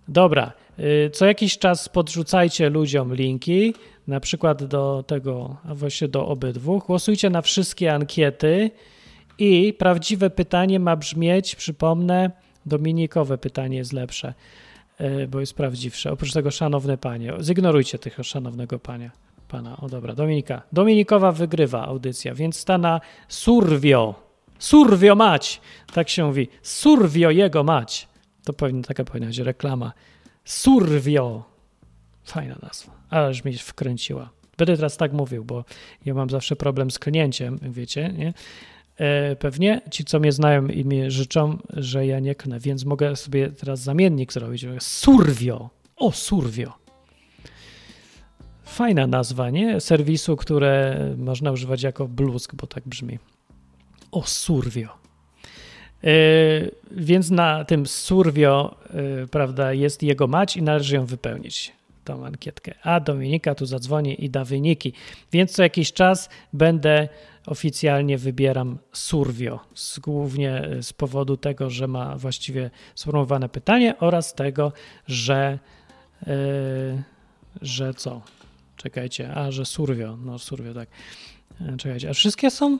Dobra, 0.07 0.53
y, 0.79 1.09
co 1.13 1.25
jakiś 1.25 1.57
czas 1.57 1.89
podrzucajcie 1.89 2.69
ludziom 2.69 3.15
linki, 3.15 3.73
na 4.07 4.19
przykład 4.19 4.63
do 4.63 5.03
tego, 5.07 5.57
a 5.69 5.75
właściwie 5.75 6.09
do 6.09 6.27
obydwu. 6.27 6.79
Głosujcie 6.87 7.29
na 7.29 7.41
wszystkie 7.41 7.93
ankiety 7.93 8.71
i 9.39 9.73
prawdziwe 9.73 10.29
pytanie 10.29 10.79
ma 10.79 10.95
brzmieć, 10.95 11.55
przypomnę, 11.55 12.31
dominikowe 12.65 13.37
pytanie 13.37 13.77
jest 13.77 13.93
lepsze, 13.93 14.33
y, 15.01 15.27
bo 15.27 15.39
jest 15.39 15.53
prawdziwsze. 15.53 16.11
Oprócz 16.11 16.33
tego, 16.33 16.51
szanowne 16.51 16.97
panie, 16.97 17.33
zignorujcie 17.41 17.99
tych 17.99 18.17
szanownego 18.23 18.79
pania. 18.79 19.11
Pana, 19.53 19.77
o 19.77 19.89
dobra, 19.89 20.15
Dominika. 20.15 20.61
Dominikowa 20.71 21.31
wygrywa 21.31 21.85
audycja, 21.85 22.35
więc 22.35 22.57
stana 22.57 23.01
Survio. 23.27 24.15
Survio 24.59 25.15
mać! 25.15 25.61
Tak 25.93 26.09
się 26.09 26.25
mówi. 26.25 26.47
Survio 26.61 27.31
jego 27.31 27.63
mać. 27.63 28.07
To 28.43 28.53
powinna, 28.53 28.83
taka 28.83 29.03
powinna 29.03 29.27
być 29.27 29.37
reklama. 29.37 29.93
Survio. 30.45 31.43
Fajna 32.23 32.55
nazwa, 32.61 32.91
ależ 33.09 33.43
mnie 33.43 33.57
wkręciła. 33.57 34.29
Będę 34.57 34.75
teraz 34.75 34.97
tak 34.97 35.13
mówił, 35.13 35.45
bo 35.45 35.65
ja 36.05 36.13
mam 36.13 36.29
zawsze 36.29 36.55
problem 36.55 36.91
z 36.91 36.99
klnięciem, 36.99 37.59
wiecie, 37.61 38.13
nie? 38.17 38.33
E, 38.97 39.35
pewnie 39.35 39.81
ci, 39.91 40.05
co 40.05 40.19
mnie 40.19 40.31
znają 40.31 40.67
i 40.67 40.85
mnie 40.85 41.11
życzą, 41.11 41.57
że 41.69 42.05
ja 42.05 42.19
nie 42.19 42.35
knę, 42.35 42.59
więc 42.59 42.85
mogę 42.85 43.15
sobie 43.15 43.49
teraz 43.49 43.79
zamiennik 43.79 44.33
zrobić. 44.33 44.65
Survio. 44.79 45.69
O, 45.95 46.11
Survio. 46.11 46.82
Fajna 48.73 49.07
nazwa, 49.07 49.49
nie? 49.49 49.79
Serwisu, 49.79 50.35
które 50.35 50.99
można 51.17 51.51
używać 51.51 51.83
jako 51.83 52.07
bluzk, 52.07 52.55
bo 52.55 52.67
tak 52.67 52.83
brzmi. 52.87 53.19
O, 54.11 54.23
Survio. 54.25 54.89
Yy, 56.03 56.71
więc 56.91 57.29
na 57.29 57.65
tym 57.65 57.85
Survio, 57.85 58.75
yy, 58.93 59.27
prawda, 59.27 59.73
jest 59.73 60.03
jego 60.03 60.27
mać 60.27 60.57
i 60.57 60.61
należy 60.61 60.95
ją 60.95 61.05
wypełnić. 61.05 61.71
tą 62.03 62.25
ankietkę. 62.25 62.73
A 62.83 62.99
Dominika 62.99 63.55
tu 63.55 63.65
zadzwoni 63.65 64.25
i 64.25 64.29
da 64.29 64.45
wyniki. 64.45 64.93
Więc 65.31 65.51
co 65.51 65.63
jakiś 65.63 65.93
czas 65.93 66.29
będę 66.53 67.09
oficjalnie 67.45 68.17
wybieram 68.17 68.77
Survio, 68.93 69.59
z, 69.73 69.99
głównie 69.99 70.67
z 70.81 70.93
powodu 70.93 71.37
tego, 71.37 71.69
że 71.69 71.87
ma 71.87 72.17
właściwie 72.17 72.69
sformułowane 72.95 73.49
pytanie 73.49 73.99
oraz 73.99 74.33
tego, 74.33 74.71
że 75.07 75.59
yy, 76.27 76.33
że 77.61 77.93
co? 77.93 78.21
Czekajcie, 78.77 79.35
a 79.35 79.51
że 79.51 79.65
Survio, 79.65 80.17
no 80.17 80.39
Survio, 80.39 80.73
tak. 80.73 80.89
E, 81.61 81.77
Czekajcie, 81.77 82.09
a 82.09 82.13
wszystkie 82.13 82.51
są? 82.51 82.79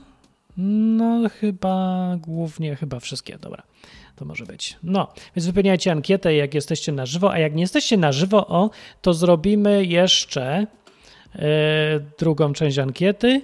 No 0.57 1.29
chyba 1.29 2.17
głównie, 2.21 2.75
chyba 2.75 2.99
wszystkie, 2.99 3.37
dobra. 3.37 3.63
To 4.15 4.25
może 4.25 4.45
być. 4.45 4.77
No, 4.83 5.13
więc 5.35 5.45
wypełniajcie 5.45 5.91
ankietę, 5.91 6.35
jak 6.35 6.53
jesteście 6.53 6.91
na 6.91 7.05
żywo, 7.05 7.31
a 7.31 7.39
jak 7.39 7.55
nie 7.55 7.61
jesteście 7.61 7.97
na 7.97 8.11
żywo, 8.11 8.47
o, 8.47 8.69
to 9.01 9.13
zrobimy 9.13 9.85
jeszcze 9.85 10.67
e, 11.35 11.99
drugą 12.19 12.53
część 12.53 12.79
ankiety 12.79 13.41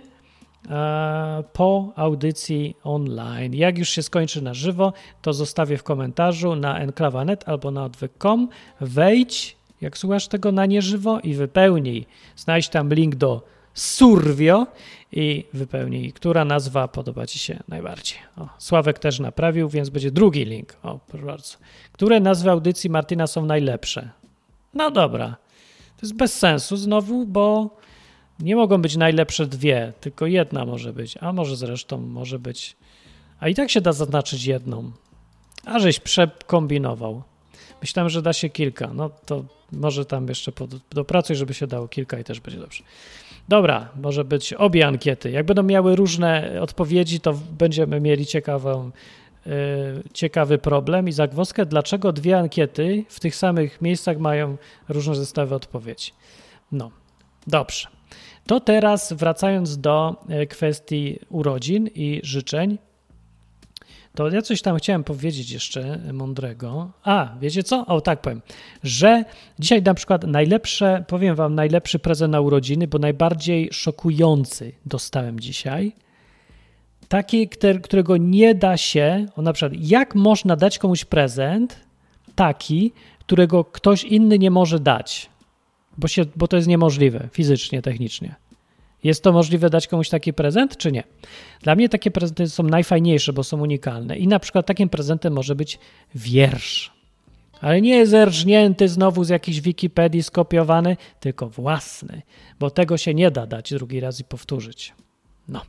e, 0.70 1.44
po 1.54 1.94
audycji 1.96 2.76
online. 2.84 3.54
Jak 3.54 3.78
już 3.78 3.90
się 3.90 4.04
skończy 4.04 4.42
na 4.42 4.54
żywo, 4.54 4.94
to 5.22 5.34
zostawię 5.34 5.78
w 5.78 5.84
komentarzu 5.84 6.56
na 6.56 6.80
enklawa.net 6.80 7.50
albo 7.50 7.72
na 7.72 7.84
odwyk.com. 7.84 8.50
Wejdź, 8.82 9.59
jak 9.82 9.98
słuchasz 9.98 10.28
tego 10.28 10.52
na 10.52 10.66
nieżywo 10.66 11.20
i 11.20 11.34
wypełnij. 11.34 12.06
Znajdź 12.36 12.70
tam 12.70 12.94
link 12.94 13.16
do 13.16 13.42
Survio 13.74 14.68
i 15.12 15.46
wypełnij, 15.54 16.14
która 16.14 16.46
nazwa 16.46 16.88
podoba 16.88 17.28
Ci 17.28 17.40
się 17.40 17.60
najbardziej. 17.68 18.18
O, 18.38 18.50
Sławek 18.58 19.00
też 19.00 19.20
naprawił, 19.20 19.70
więc 19.70 19.90
będzie 19.90 20.12
drugi 20.12 20.46
link. 20.46 20.78
O, 20.84 21.00
proszę 21.08 21.26
bardzo. 21.26 21.58
Które 21.92 22.20
nazwy 22.20 22.50
audycji 22.52 22.90
Martina 22.90 23.28
są 23.28 23.46
najlepsze? 23.46 24.10
No 24.74 24.92
dobra. 24.92 25.36
To 25.98 26.06
jest 26.06 26.16
bez 26.16 26.38
sensu 26.38 26.78
znowu, 26.78 27.26
bo 27.26 27.78
nie 28.40 28.56
mogą 28.56 28.82
być 28.82 28.98
najlepsze 28.98 29.46
dwie, 29.46 29.94
tylko 30.02 30.26
jedna 30.26 30.66
może 30.66 30.94
być, 30.94 31.18
a 31.22 31.34
może 31.34 31.56
zresztą 31.56 31.98
może 31.98 32.40
być. 32.40 32.76
A 33.40 33.48
i 33.48 33.56
tak 33.56 33.70
się 33.70 33.82
da 33.82 33.94
zaznaczyć 33.94 34.46
jedną. 34.46 34.92
A 35.66 35.80
żeś 35.80 36.00
przekombinował. 36.00 37.24
Myślałem, 37.82 38.10
że 38.10 38.22
da 38.22 38.34
się 38.34 38.50
kilka. 38.50 38.90
No 38.94 39.10
to 39.26 39.44
może 39.72 40.06
tam 40.06 40.28
jeszcze 40.28 40.52
dopracuj, 40.92 41.36
żeby 41.36 41.54
się 41.54 41.68
dało 41.68 41.88
kilka 41.88 42.20
i 42.20 42.24
też 42.24 42.40
będzie 42.40 42.60
dobrze. 42.60 42.84
Dobra, 43.50 43.90
może 44.02 44.24
być 44.24 44.54
obie 44.54 44.88
ankiety. 44.88 45.32
Jak 45.32 45.46
będą 45.46 45.64
miały 45.64 45.96
różne 45.96 46.62
odpowiedzi, 46.62 47.20
to 47.20 47.34
będziemy 47.60 48.00
mieli 48.00 48.26
ciekawą, 48.26 48.92
yy, 49.46 49.54
ciekawy 50.14 50.58
problem 50.58 51.08
i 51.08 51.12
zagwozdkę, 51.12 51.66
dlaczego 51.66 52.14
dwie 52.14 52.38
ankiety 52.38 53.06
w 53.10 53.20
tych 53.20 53.36
samych 53.36 53.82
miejscach 53.82 54.18
mają 54.18 54.58
różne 54.90 55.16
zestawy 55.16 55.56
odpowiedzi. 55.56 56.12
No, 56.72 56.92
dobrze. 57.48 57.88
To 58.48 58.60
teraz 58.60 59.14
wracając 59.14 59.78
do 59.78 60.16
e, 60.30 60.46
kwestii 60.46 61.20
urodzin 61.30 61.90
i 61.96 62.22
życzeń, 62.24 62.78
to 64.16 64.30
ja 64.30 64.42
coś 64.42 64.62
tam 64.62 64.78
chciałem 64.78 65.04
powiedzieć 65.04 65.52
jeszcze 65.52 66.00
mądrego. 66.14 66.92
A, 67.04 67.36
wiecie 67.42 67.64
co? 67.64 67.86
O, 67.86 68.02
tak 68.02 68.22
powiem, 68.22 68.42
że 68.84 69.26
dzisiaj 69.60 69.82
na 69.82 69.94
przykład 69.94 70.24
najlepsze, 70.24 71.06
powiem 71.08 71.36
wam, 71.36 71.56
najlepszy 71.56 72.00
prezent 72.00 72.32
na 72.32 72.42
urodziny, 72.42 72.88
bo 72.88 73.00
najbardziej 73.00 73.70
szokujący 73.72 74.72
dostałem 74.86 75.40
dzisiaj. 75.40 75.96
Taki, 77.08 77.50
którego 77.84 78.18
nie 78.18 78.56
da 78.56 78.78
się, 78.78 79.26
o 79.36 79.42
na 79.42 79.54
przykład, 79.54 79.80
jak 79.82 80.16
można 80.16 80.56
dać 80.56 80.80
komuś 80.80 81.06
prezent 81.06 81.80
taki, 82.36 82.92
którego 83.20 83.64
ktoś 83.64 84.04
inny 84.04 84.40
nie 84.40 84.52
może 84.52 84.80
dać, 84.80 85.30
bo, 85.98 86.08
się, 86.08 86.26
bo 86.36 86.48
to 86.48 86.56
jest 86.56 86.68
niemożliwe 86.68 87.30
fizycznie, 87.32 87.82
technicznie. 87.82 88.36
Jest 89.04 89.24
to 89.24 89.32
możliwe 89.32 89.70
dać 89.70 89.88
komuś 89.88 90.10
taki 90.10 90.34
prezent, 90.34 90.78
czy 90.78 90.92
nie? 90.92 91.04
Dla 91.62 91.76
mnie 91.76 91.90
takie 91.90 92.12
prezenty 92.12 92.50
są 92.50 92.64
najfajniejsze, 92.64 93.34
bo 93.34 93.44
są 93.44 93.62
unikalne. 93.62 94.18
I 94.18 94.28
na 94.28 94.40
przykład 94.40 94.66
takim 94.66 94.90
prezentem 94.90 95.34
może 95.34 95.56
być 95.56 95.80
wiersz. 96.16 96.92
Ale 97.62 97.82
nie 97.82 98.08
zerżnięty 98.08 98.88
znowu 98.88 99.24
z 99.24 99.30
jakiejś 99.30 99.62
Wikipedii 99.62 100.24
skopiowany, 100.24 100.98
tylko 101.20 101.50
własny, 101.50 102.22
bo 102.60 102.70
tego 102.70 102.98
się 102.98 103.14
nie 103.14 103.32
da 103.32 103.48
dać 103.48 103.74
drugi 103.74 104.00
raz 104.00 104.20
i 104.20 104.24
powtórzyć. 104.24 104.94
No. 105.48 105.62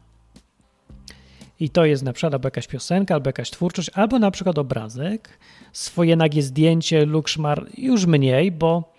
I 1.61 1.71
to 1.71 1.85
jest 1.85 2.03
na 2.03 2.13
przykład 2.13 2.35
albo 2.35 2.47
jakaś 2.47 2.67
piosenka, 2.67 3.15
albo 3.15 3.29
jakaś 3.29 3.51
twórczość, 3.51 3.91
albo 3.95 4.19
na 4.19 4.31
przykład 4.31 4.59
obrazek, 4.59 5.39
swoje 5.73 6.17
nagie 6.17 6.43
zdjęcie, 6.43 7.07
lukszmar, 7.07 7.67
już 7.79 8.07
mniej, 8.07 8.53
bo 8.53 8.95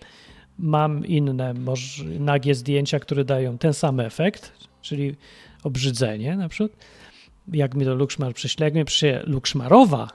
mam 0.58 1.06
inne 1.06 1.54
nagie 2.18 2.54
zdjęcia, 2.54 3.00
które 3.00 3.24
dają 3.24 3.58
ten 3.58 3.74
sam 3.74 4.00
efekt, 4.00 4.52
czyli 4.82 5.16
obrzydzenie 5.62 6.36
na 6.36 6.48
przykład. 6.48 6.80
Jak 7.52 7.74
mi 7.74 7.84
to 7.84 7.94
lukszmar 7.94 8.34
przyśle, 8.34 8.70
jak 8.70 8.86
przyśle 8.86 9.22
lukszmarowa, 9.26 10.08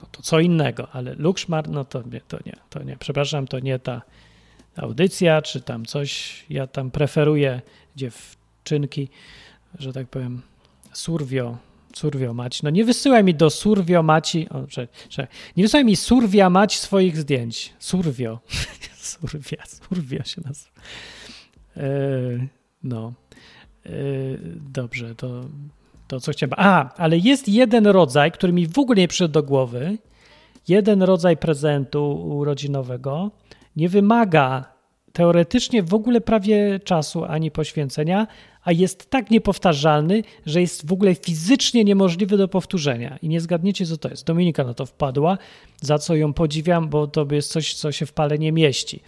no 0.00 0.08
to 0.12 0.22
co 0.22 0.40
innego, 0.40 0.88
ale 0.92 1.14
lukszmar, 1.14 1.68
no 1.68 1.84
to 1.84 2.02
nie, 2.02 2.20
to 2.20 2.38
nie, 2.46 2.56
to 2.70 2.82
nie. 2.82 2.96
Przepraszam, 2.96 3.46
to 3.46 3.58
nie 3.58 3.78
ta 3.78 4.02
audycja, 4.76 5.42
czy 5.42 5.60
tam 5.60 5.84
coś. 5.86 6.44
Ja 6.50 6.66
tam 6.66 6.90
preferuję 6.90 7.60
dziewczynki, 7.96 9.08
że 9.78 9.92
tak 9.92 10.08
powiem, 10.08 10.42
surwio, 10.92 11.56
surwio 11.94 12.34
mać. 12.34 12.62
No 12.62 12.70
nie 12.70 12.84
wysyłaj 12.84 13.24
mi 13.24 13.34
do 13.34 13.50
surwio 13.50 14.02
maci, 14.02 14.48
o, 14.48 14.66
nie 15.56 15.64
wysyłaj 15.64 15.84
mi 15.84 15.96
surwia 15.96 16.50
mać 16.50 16.78
swoich 16.78 17.16
zdjęć. 17.16 17.72
Surwio. 17.78 18.38
surwia, 19.12 19.62
surwia 19.66 20.24
się 20.24 20.42
nazywa. 20.44 20.70
E, 21.76 21.86
no. 22.82 23.12
E, 23.86 23.90
dobrze, 24.72 25.14
to, 25.14 25.44
to 26.08 26.20
co 26.20 26.32
chciałem. 26.32 26.54
A, 26.56 26.94
ale 26.94 27.18
jest 27.18 27.48
jeden 27.48 27.86
rodzaj, 27.86 28.32
który 28.32 28.52
mi 28.52 28.66
w 28.66 28.78
ogóle 28.78 29.00
nie 29.00 29.08
przyszedł 29.08 29.34
do 29.34 29.42
głowy. 29.42 29.98
Jeden 30.68 31.02
rodzaj 31.02 31.36
prezentu 31.36 32.12
urodzinowego 32.14 33.30
nie 33.76 33.88
wymaga 33.88 34.72
teoretycznie 35.12 35.82
w 35.82 35.94
ogóle 35.94 36.20
prawie 36.20 36.80
czasu 36.84 37.24
ani 37.24 37.50
poświęcenia, 37.50 38.26
a 38.64 38.72
jest 38.72 39.10
tak 39.10 39.30
niepowtarzalny, 39.30 40.22
że 40.46 40.60
jest 40.60 40.86
w 40.86 40.92
ogóle 40.92 41.14
fizycznie 41.14 41.84
niemożliwy 41.84 42.36
do 42.36 42.48
powtórzenia. 42.48 43.18
I 43.22 43.28
nie 43.28 43.40
zgadniecie, 43.40 43.86
co 43.86 43.96
to 43.96 44.08
jest. 44.08 44.26
Dominika 44.26 44.64
na 44.64 44.74
to 44.74 44.86
wpadła, 44.86 45.38
za 45.80 45.98
co 45.98 46.14
ją 46.14 46.32
podziwiam, 46.32 46.88
bo 46.88 47.06
to 47.06 47.26
jest 47.30 47.50
coś, 47.50 47.74
co 47.74 47.92
się 47.92 48.06
w 48.06 48.12
pale 48.12 48.38
nie 48.38 48.52
mieści. 48.52 49.02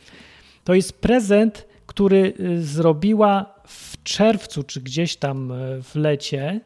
To 0.65 0.75
jest 0.75 0.93
prezent, 0.93 1.67
który 1.87 2.33
y, 2.41 2.63
zrobiła 2.63 3.55
w 3.67 4.03
czerwcu, 4.03 4.63
czy 4.63 4.81
gdzieś 4.81 5.17
tam 5.17 5.53
y, 5.53 5.83
w 5.83 5.95
lecie. 5.95 6.61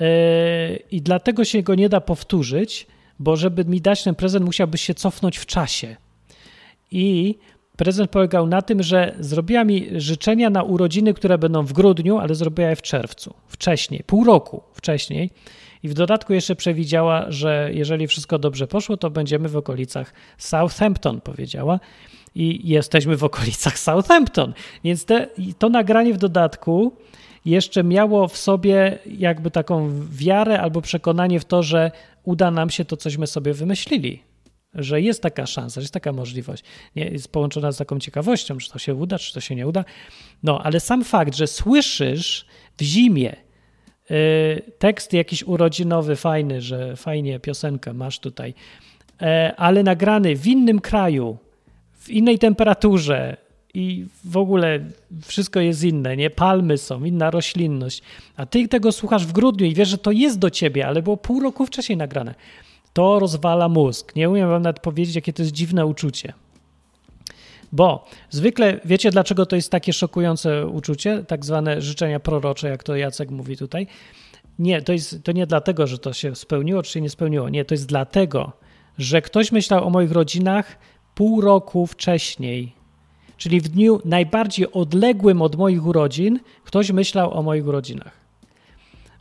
Y, 0.00 0.82
I 0.90 1.02
dlatego 1.02 1.44
się 1.44 1.62
go 1.62 1.74
nie 1.74 1.88
da 1.88 2.00
powtórzyć, 2.00 2.86
bo 3.18 3.36
żeby 3.36 3.64
mi 3.64 3.80
dać 3.80 4.02
ten 4.02 4.14
prezent, 4.14 4.44
musiałbyś 4.44 4.82
się 4.82 4.94
cofnąć 4.94 5.38
w 5.38 5.46
czasie. 5.46 5.96
I 6.90 7.38
Prezent 7.82 8.10
polegał 8.10 8.46
na 8.46 8.62
tym, 8.62 8.82
że 8.82 9.14
zrobiła 9.20 9.64
mi 9.64 9.88
życzenia 9.96 10.50
na 10.50 10.62
urodziny, 10.62 11.14
które 11.14 11.38
będą 11.38 11.62
w 11.62 11.72
grudniu, 11.72 12.18
ale 12.18 12.34
zrobiła 12.34 12.68
je 12.68 12.76
w 12.76 12.82
czerwcu, 12.82 13.34
wcześniej, 13.48 14.02
pół 14.06 14.24
roku 14.24 14.62
wcześniej. 14.72 15.30
I 15.82 15.88
w 15.88 15.94
dodatku 15.94 16.32
jeszcze 16.32 16.56
przewidziała, 16.56 17.24
że 17.28 17.70
jeżeli 17.72 18.06
wszystko 18.06 18.38
dobrze 18.38 18.66
poszło, 18.66 18.96
to 18.96 19.10
będziemy 19.10 19.48
w 19.48 19.56
okolicach 19.56 20.12
Southampton, 20.38 21.20
powiedziała. 21.20 21.80
I 22.34 22.68
jesteśmy 22.68 23.16
w 23.16 23.24
okolicach 23.24 23.78
Southampton. 23.78 24.52
Więc 24.84 25.04
te, 25.04 25.26
to 25.58 25.68
nagranie 25.68 26.14
w 26.14 26.18
dodatku 26.18 26.92
jeszcze 27.44 27.84
miało 27.84 28.28
w 28.28 28.36
sobie 28.36 28.98
jakby 29.06 29.50
taką 29.50 29.90
wiarę 30.10 30.60
albo 30.60 30.80
przekonanie 30.80 31.40
w 31.40 31.44
to, 31.44 31.62
że 31.62 31.90
uda 32.24 32.50
nam 32.50 32.70
się 32.70 32.84
to, 32.84 32.96
cośmy 32.96 33.26
sobie 33.26 33.54
wymyślili 33.54 34.31
że 34.74 35.00
jest 35.00 35.22
taka 35.22 35.46
szansa, 35.46 35.80
że 35.80 35.84
jest 35.84 35.94
taka 35.94 36.12
możliwość. 36.12 36.64
Nie, 36.96 37.04
jest 37.04 37.32
połączona 37.32 37.72
z 37.72 37.76
taką 37.76 37.98
ciekawością, 37.98 38.58
czy 38.58 38.70
to 38.70 38.78
się 38.78 38.94
uda, 38.94 39.18
czy 39.18 39.34
to 39.34 39.40
się 39.40 39.54
nie 39.54 39.66
uda. 39.66 39.84
No, 40.42 40.62
ale 40.62 40.80
sam 40.80 41.04
fakt, 41.04 41.34
że 41.34 41.46
słyszysz 41.46 42.46
w 42.78 42.82
zimie 42.82 43.36
y, 44.10 44.62
tekst 44.78 45.12
jakiś 45.12 45.42
urodzinowy, 45.42 46.16
fajny, 46.16 46.60
że 46.60 46.96
fajnie 46.96 47.40
piosenkę 47.40 47.92
masz 47.92 48.18
tutaj, 48.18 48.54
y, 49.22 49.26
ale 49.56 49.82
nagrany 49.82 50.36
w 50.36 50.46
innym 50.46 50.80
kraju, 50.80 51.36
w 51.98 52.10
innej 52.10 52.38
temperaturze 52.38 53.36
i 53.74 54.06
w 54.24 54.36
ogóle 54.36 54.80
wszystko 55.24 55.60
jest 55.60 55.84
inne, 55.84 56.16
nie? 56.16 56.30
Palmy 56.30 56.78
są, 56.78 57.04
inna 57.04 57.30
roślinność, 57.30 58.02
a 58.36 58.46
ty 58.46 58.68
tego 58.68 58.92
słuchasz 58.92 59.26
w 59.26 59.32
grudniu 59.32 59.66
i 59.66 59.74
wiesz, 59.74 59.88
że 59.88 59.98
to 59.98 60.10
jest 60.10 60.38
do 60.38 60.50
ciebie, 60.50 60.86
ale 60.86 61.02
było 61.02 61.16
pół 61.16 61.40
roku 61.40 61.66
wcześniej 61.66 61.96
nagrane 61.98 62.34
to 62.92 63.18
rozwala 63.18 63.68
mózg. 63.68 64.16
Nie 64.16 64.30
umiem 64.30 64.48
wam 64.48 64.62
nawet 64.62 64.80
powiedzieć, 64.80 65.14
jakie 65.14 65.32
to 65.32 65.42
jest 65.42 65.52
dziwne 65.52 65.86
uczucie. 65.86 66.32
Bo 67.72 68.04
zwykle 68.30 68.80
wiecie, 68.84 69.10
dlaczego 69.10 69.46
to 69.46 69.56
jest 69.56 69.70
takie 69.70 69.92
szokujące 69.92 70.66
uczucie, 70.66 71.24
tak 71.28 71.44
zwane 71.44 71.82
życzenia 71.82 72.20
prorocze, 72.20 72.68
jak 72.68 72.82
to 72.82 72.96
Jacek 72.96 73.30
mówi 73.30 73.56
tutaj. 73.56 73.86
Nie, 74.58 74.82
to, 74.82 74.92
jest, 74.92 75.24
to 75.24 75.32
nie 75.32 75.46
dlatego, 75.46 75.86
że 75.86 75.98
to 75.98 76.12
się 76.12 76.34
spełniło, 76.34 76.82
czy 76.82 76.92
się 76.92 77.00
nie 77.00 77.10
spełniło. 77.10 77.48
Nie, 77.48 77.64
to 77.64 77.74
jest 77.74 77.86
dlatego, 77.86 78.52
że 78.98 79.22
ktoś 79.22 79.52
myślał 79.52 79.86
o 79.86 79.90
moich 79.90 80.12
rodzinach 80.12 80.78
pół 81.14 81.40
roku 81.40 81.86
wcześniej. 81.86 82.72
Czyli 83.36 83.60
w 83.60 83.68
dniu 83.68 84.00
najbardziej 84.04 84.72
odległym 84.72 85.42
od 85.42 85.56
moich 85.56 85.86
urodzin 85.86 86.40
ktoś 86.64 86.90
myślał 86.90 87.34
o 87.34 87.42
moich 87.42 87.66
urodzinach. 87.66 88.21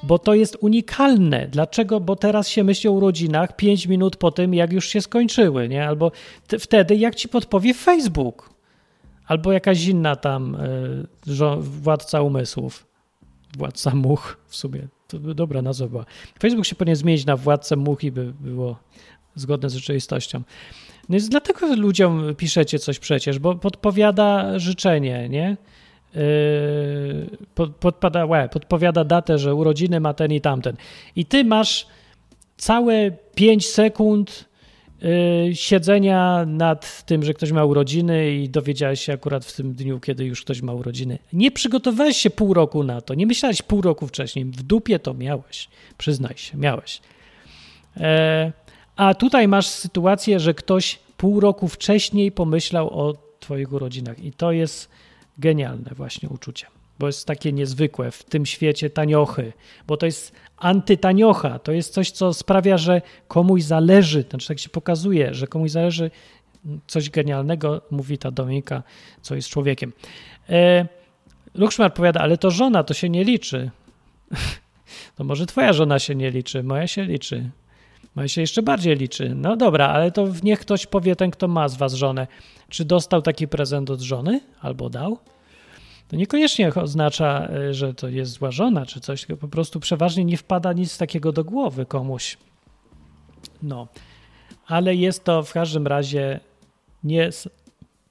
Bo 0.03 0.19
to 0.19 0.33
jest 0.33 0.57
unikalne. 0.59 1.47
Dlaczego? 1.47 1.99
Bo 1.99 2.15
teraz 2.15 2.47
się 2.47 2.63
myśli 2.63 2.89
o 2.89 2.91
urodzinach 2.91 3.55
5 3.55 3.87
minut 3.87 4.15
po 4.15 4.31
tym, 4.31 4.53
jak 4.53 4.73
już 4.73 4.87
się 4.87 5.01
skończyły, 5.01 5.69
nie? 5.69 5.87
Albo 5.87 6.11
wtedy, 6.59 6.95
jak 6.95 7.15
ci 7.15 7.29
podpowie 7.29 7.73
Facebook. 7.73 8.49
Albo 9.27 9.51
jakaś 9.51 9.85
inna 9.85 10.15
tam 10.15 10.55
y, 10.55 11.07
żo- 11.27 11.61
władca 11.61 12.21
umysłów. 12.21 12.87
Władca 13.57 13.95
much 13.95 14.37
w 14.47 14.55
sumie. 14.55 14.87
To 15.07 15.19
by 15.19 15.35
dobra 15.35 15.61
nazwa 15.61 15.87
była. 15.87 16.05
Facebook 16.41 16.65
się 16.65 16.75
powinien 16.75 16.95
zmienić 16.95 17.25
na 17.25 17.37
władcę 17.37 17.75
much 17.75 18.03
i 18.03 18.11
by 18.11 18.33
było 18.39 18.77
zgodne 19.35 19.69
z 19.69 19.73
rzeczywistością. 19.73 20.39
No 21.09 21.13
więc 21.13 21.29
dlatego 21.29 21.75
ludziom 21.75 22.35
piszecie 22.35 22.79
coś 22.79 22.99
przecież, 22.99 23.39
bo 23.39 23.55
podpowiada 23.55 24.59
życzenie, 24.59 25.29
nie? 25.29 25.57
Yy, 26.15 27.37
pod, 27.55 27.75
podpada, 27.75 28.25
łe, 28.25 28.49
podpowiada 28.49 29.03
datę, 29.03 29.37
że 29.37 29.55
urodziny 29.55 29.99
ma 29.99 30.13
ten 30.13 30.31
i 30.31 30.41
tamten. 30.41 30.75
I 31.15 31.25
ty 31.25 31.43
masz 31.43 31.87
całe 32.57 33.11
5 33.35 33.67
sekund 33.67 34.45
yy, 35.01 35.55
siedzenia 35.55 36.45
nad 36.45 37.05
tym, 37.05 37.23
że 37.23 37.33
ktoś 37.33 37.51
ma 37.51 37.65
urodziny 37.65 38.31
i 38.31 38.49
dowiedziałeś 38.49 39.01
się 39.01 39.13
akurat 39.13 39.45
w 39.45 39.55
tym 39.55 39.73
dniu, 39.73 39.99
kiedy 39.99 40.25
już 40.25 40.41
ktoś 40.41 40.61
ma 40.61 40.73
urodziny. 40.73 41.19
Nie 41.33 41.51
przygotowałeś 41.51 42.17
się 42.17 42.29
pół 42.29 42.53
roku 42.53 42.83
na 42.83 43.01
to, 43.01 43.13
nie 43.13 43.27
myślałeś 43.27 43.61
pół 43.61 43.81
roku 43.81 44.07
wcześniej. 44.07 44.45
W 44.45 44.63
dupie 44.63 44.99
to 44.99 45.13
miałeś. 45.13 45.69
Przyznaj 45.97 46.37
się, 46.37 46.57
miałeś. 46.57 47.01
E, 47.97 48.51
a 48.95 49.13
tutaj 49.13 49.47
masz 49.47 49.67
sytuację, 49.67 50.39
że 50.39 50.53
ktoś 50.53 50.99
pół 51.17 51.39
roku 51.39 51.67
wcześniej 51.67 52.31
pomyślał 52.31 52.89
o 52.99 53.13
Twoich 53.39 53.73
urodzinach, 53.73 54.19
i 54.19 54.31
to 54.31 54.51
jest 54.51 54.89
genialne 55.41 55.91
właśnie 55.95 56.29
uczucie, 56.29 56.67
bo 56.99 57.07
jest 57.07 57.27
takie 57.27 57.51
niezwykłe 57.51 58.11
w 58.11 58.23
tym 58.23 58.45
świecie 58.45 58.89
taniochy, 58.89 59.53
bo 59.87 59.97
to 59.97 60.05
jest 60.05 60.31
antytaniocha, 60.57 61.59
to 61.59 61.71
jest 61.71 61.93
coś, 61.93 62.11
co 62.11 62.33
sprawia, 62.33 62.77
że 62.77 63.01
komuś 63.27 63.63
zależy, 63.63 64.25
znaczy 64.29 64.47
tak 64.47 64.59
się 64.59 64.69
pokazuje, 64.69 65.33
że 65.33 65.47
komuś 65.47 65.71
zależy 65.71 66.11
coś 66.87 67.09
genialnego, 67.09 67.81
mówi 67.91 68.17
ta 68.17 68.31
Dominika, 68.31 68.83
co 69.21 69.35
jest 69.35 69.49
człowiekiem. 69.49 69.93
E, 70.49 70.87
powiada, 71.95 72.19
ale 72.19 72.37
to 72.37 72.51
żona, 72.51 72.83
to 72.83 72.93
się 72.93 73.09
nie 73.09 73.23
liczy. 73.23 73.71
To 75.15 75.23
może 75.23 75.45
twoja 75.45 75.73
żona 75.73 75.99
się 75.99 76.15
nie 76.15 76.31
liczy, 76.31 76.63
moja 76.63 76.87
się 76.87 77.03
liczy. 77.03 77.49
Moja 78.15 78.27
się 78.27 78.41
jeszcze 78.41 78.61
bardziej 78.61 78.95
liczy. 78.95 79.35
No 79.35 79.57
dobra, 79.57 79.87
ale 79.87 80.11
to 80.11 80.27
niech 80.43 80.59
ktoś 80.59 80.87
powie 80.87 81.15
ten, 81.15 81.31
kto 81.31 81.47
ma 81.47 81.69
z 81.69 81.75
was 81.75 81.93
żonę. 81.93 82.27
Czy 82.71 82.85
dostał 82.85 83.21
taki 83.21 83.47
prezent 83.47 83.89
od 83.89 84.01
żony? 84.01 84.41
Albo 84.61 84.89
dał? 84.89 85.17
To 86.07 86.15
niekoniecznie 86.15 86.73
oznacza, 86.73 87.49
y, 87.69 87.73
że 87.73 87.93
to 87.93 88.07
jest 88.07 88.31
zła 88.31 88.51
żona 88.51 88.85
czy 88.85 88.99
coś, 88.99 89.25
tylko 89.25 89.41
po 89.41 89.47
prostu 89.47 89.79
przeważnie 89.79 90.25
nie 90.25 90.37
wpada 90.37 90.73
nic 90.73 90.97
takiego 90.97 91.31
do 91.31 91.43
głowy 91.43 91.85
komuś. 91.85 92.37
No, 93.63 93.87
ale 94.67 94.95
jest 94.95 95.23
to 95.23 95.43
w 95.43 95.53
każdym 95.53 95.87
razie 95.87 96.39
nies 97.03 97.49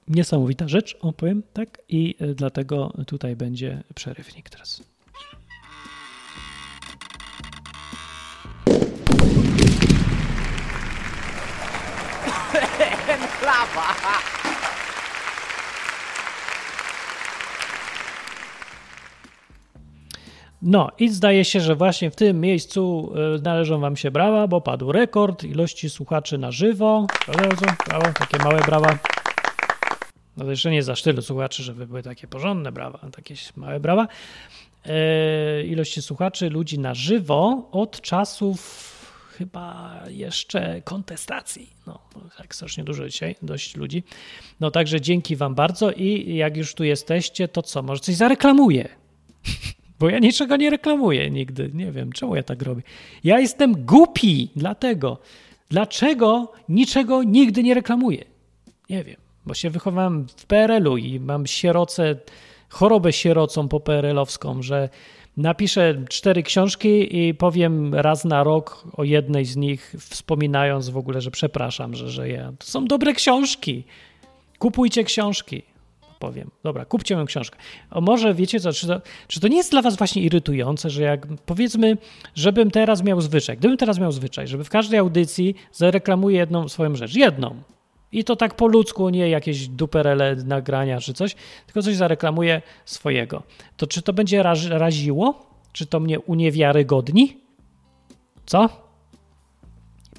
niesamowita 0.07 0.67
rzecz, 0.67 0.97
opowiem, 1.01 1.43
tak? 1.53 1.81
I 1.89 2.15
y, 2.21 2.35
dlatego 2.35 2.93
tutaj 3.07 3.35
będzie 3.35 3.83
przerywnik 3.95 4.49
teraz. 4.49 4.83
Enklawa! 13.07 14.30
No 20.61 20.89
i 20.99 21.09
zdaje 21.09 21.45
się, 21.45 21.59
że 21.61 21.75
właśnie 21.75 22.11
w 22.11 22.15
tym 22.15 22.39
miejscu 22.39 23.13
y, 23.37 23.41
należą 23.41 23.79
wam 23.79 23.97
się 23.97 24.11
brawa, 24.11 24.47
bo 24.47 24.61
padł 24.61 24.91
rekord 24.91 25.43
ilości 25.43 25.89
słuchaczy 25.89 26.37
na 26.37 26.51
żywo. 26.51 27.07
Bardzo, 27.27 27.65
brawo, 27.87 28.13
takie 28.19 28.37
małe 28.37 28.59
brawa. 28.59 28.99
No 30.37 30.45
to 30.45 30.49
jeszcze 30.49 30.71
nie 30.71 30.83
za 30.83 30.95
tylu 30.95 31.21
słuchaczy, 31.21 31.63
żeby 31.63 31.87
były 31.87 32.03
takie 32.03 32.27
porządne 32.27 32.71
brawa, 32.71 32.99
takie 33.15 33.35
małe 33.55 33.79
brawa. 33.79 34.07
E, 34.85 35.63
ilości 35.63 36.01
słuchaczy, 36.01 36.49
ludzi 36.49 36.79
na 36.79 36.93
żywo 36.93 37.69
od 37.71 38.01
czasów 38.01 38.91
chyba 39.37 39.99
jeszcze 40.09 40.81
kontestacji. 40.81 41.69
No, 41.87 41.99
tak 42.37 42.55
strasznie 42.55 42.83
dużo 42.83 43.09
dzisiaj, 43.09 43.35
dość 43.41 43.75
ludzi. 43.75 44.03
No 44.59 44.71
także 44.71 45.01
dzięki 45.01 45.35
wam 45.35 45.55
bardzo 45.55 45.91
i 45.91 46.35
jak 46.35 46.57
już 46.57 46.75
tu 46.75 46.83
jesteście, 46.83 47.47
to 47.47 47.61
co, 47.61 47.83
może 47.83 48.01
coś 48.01 48.15
zareklamuję? 48.15 48.89
Bo 50.01 50.09
ja 50.09 50.19
niczego 50.19 50.57
nie 50.57 50.69
reklamuję 50.69 51.31
nigdy. 51.31 51.71
Nie 51.73 51.91
wiem, 51.91 52.11
czemu 52.11 52.35
ja 52.35 52.43
tak 52.43 52.61
robię. 52.61 52.81
Ja 53.23 53.39
jestem 53.39 53.85
głupi, 53.85 54.49
dlatego. 54.55 55.17
Dlaczego 55.69 56.51
niczego 56.69 57.23
nigdy 57.23 57.63
nie 57.63 57.73
reklamuję? 57.73 58.25
Nie 58.89 59.03
wiem, 59.03 59.15
bo 59.45 59.53
się 59.53 59.69
wychowałem 59.69 60.27
w 60.37 60.45
PRL-u 60.45 60.97
i 60.97 61.19
mam 61.19 61.47
sieroce, 61.47 62.15
chorobę 62.69 63.13
sierocą 63.13 63.67
po 63.67 63.79
PRL-owską, 63.79 64.61
że 64.61 64.89
napiszę 65.37 65.95
cztery 66.09 66.43
książki 66.43 67.17
i 67.17 67.33
powiem 67.33 67.95
raz 67.95 68.25
na 68.25 68.43
rok 68.43 68.83
o 68.97 69.03
jednej 69.03 69.45
z 69.45 69.55
nich, 69.55 69.95
wspominając 69.99 70.89
w 70.89 70.97
ogóle, 70.97 71.21
że 71.21 71.31
przepraszam, 71.31 71.95
że, 71.95 72.09
że 72.09 72.29
ja. 72.29 72.53
To 72.59 72.65
są 72.65 72.85
dobre 72.85 73.13
książki. 73.13 73.83
Kupujcie 74.59 75.03
książki 75.03 75.70
powiem. 76.21 76.51
Dobra, 76.63 76.85
kupcie 76.85 77.15
moją 77.15 77.25
książkę. 77.25 77.57
O 77.91 78.01
może 78.01 78.33
wiecie 78.33 78.59
co, 78.59 78.73
czy 78.73 78.87
to, 78.87 79.01
czy 79.27 79.39
to 79.39 79.47
nie 79.47 79.57
jest 79.57 79.71
dla 79.71 79.81
was 79.81 79.95
właśnie 79.95 80.21
irytujące, 80.21 80.89
że 80.89 81.03
jak 81.03 81.27
powiedzmy, 81.45 81.97
żebym 82.35 82.71
teraz 82.71 83.03
miał 83.03 83.21
zwyczaj, 83.21 83.57
gdybym 83.57 83.77
teraz 83.77 83.99
miał 83.99 84.11
zwyczaj, 84.11 84.47
żeby 84.47 84.63
w 84.63 84.69
każdej 84.69 84.99
audycji 84.99 85.55
zareklamuję 85.71 86.37
jedną 86.37 86.69
swoją 86.69 86.95
rzecz, 86.95 87.15
jedną. 87.15 87.63
I 88.11 88.23
to 88.23 88.35
tak 88.35 88.55
po 88.55 88.67
ludzku, 88.67 89.09
nie 89.09 89.29
jakieś 89.29 89.67
duperele 89.67 90.35
nagrania 90.35 90.99
czy 90.99 91.13
coś, 91.13 91.35
tylko 91.65 91.81
coś 91.81 91.95
zareklamuję 91.95 92.61
swojego. 92.85 93.43
To 93.77 93.87
czy 93.87 94.01
to 94.01 94.13
będzie 94.13 94.43
raz, 94.43 94.65
raziło? 94.65 95.45
Czy 95.73 95.85
to 95.85 95.99
mnie 95.99 96.19
uniewiarygodni? 96.19 97.37
Co? 98.45 98.69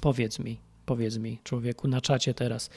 Powiedz 0.01 0.39
mi, 0.39 0.59
powiedz 0.85 1.17
mi, 1.17 1.39
człowieku, 1.43 1.87
na 1.87 2.01
czacie 2.01 2.33
teraz. 2.33 2.69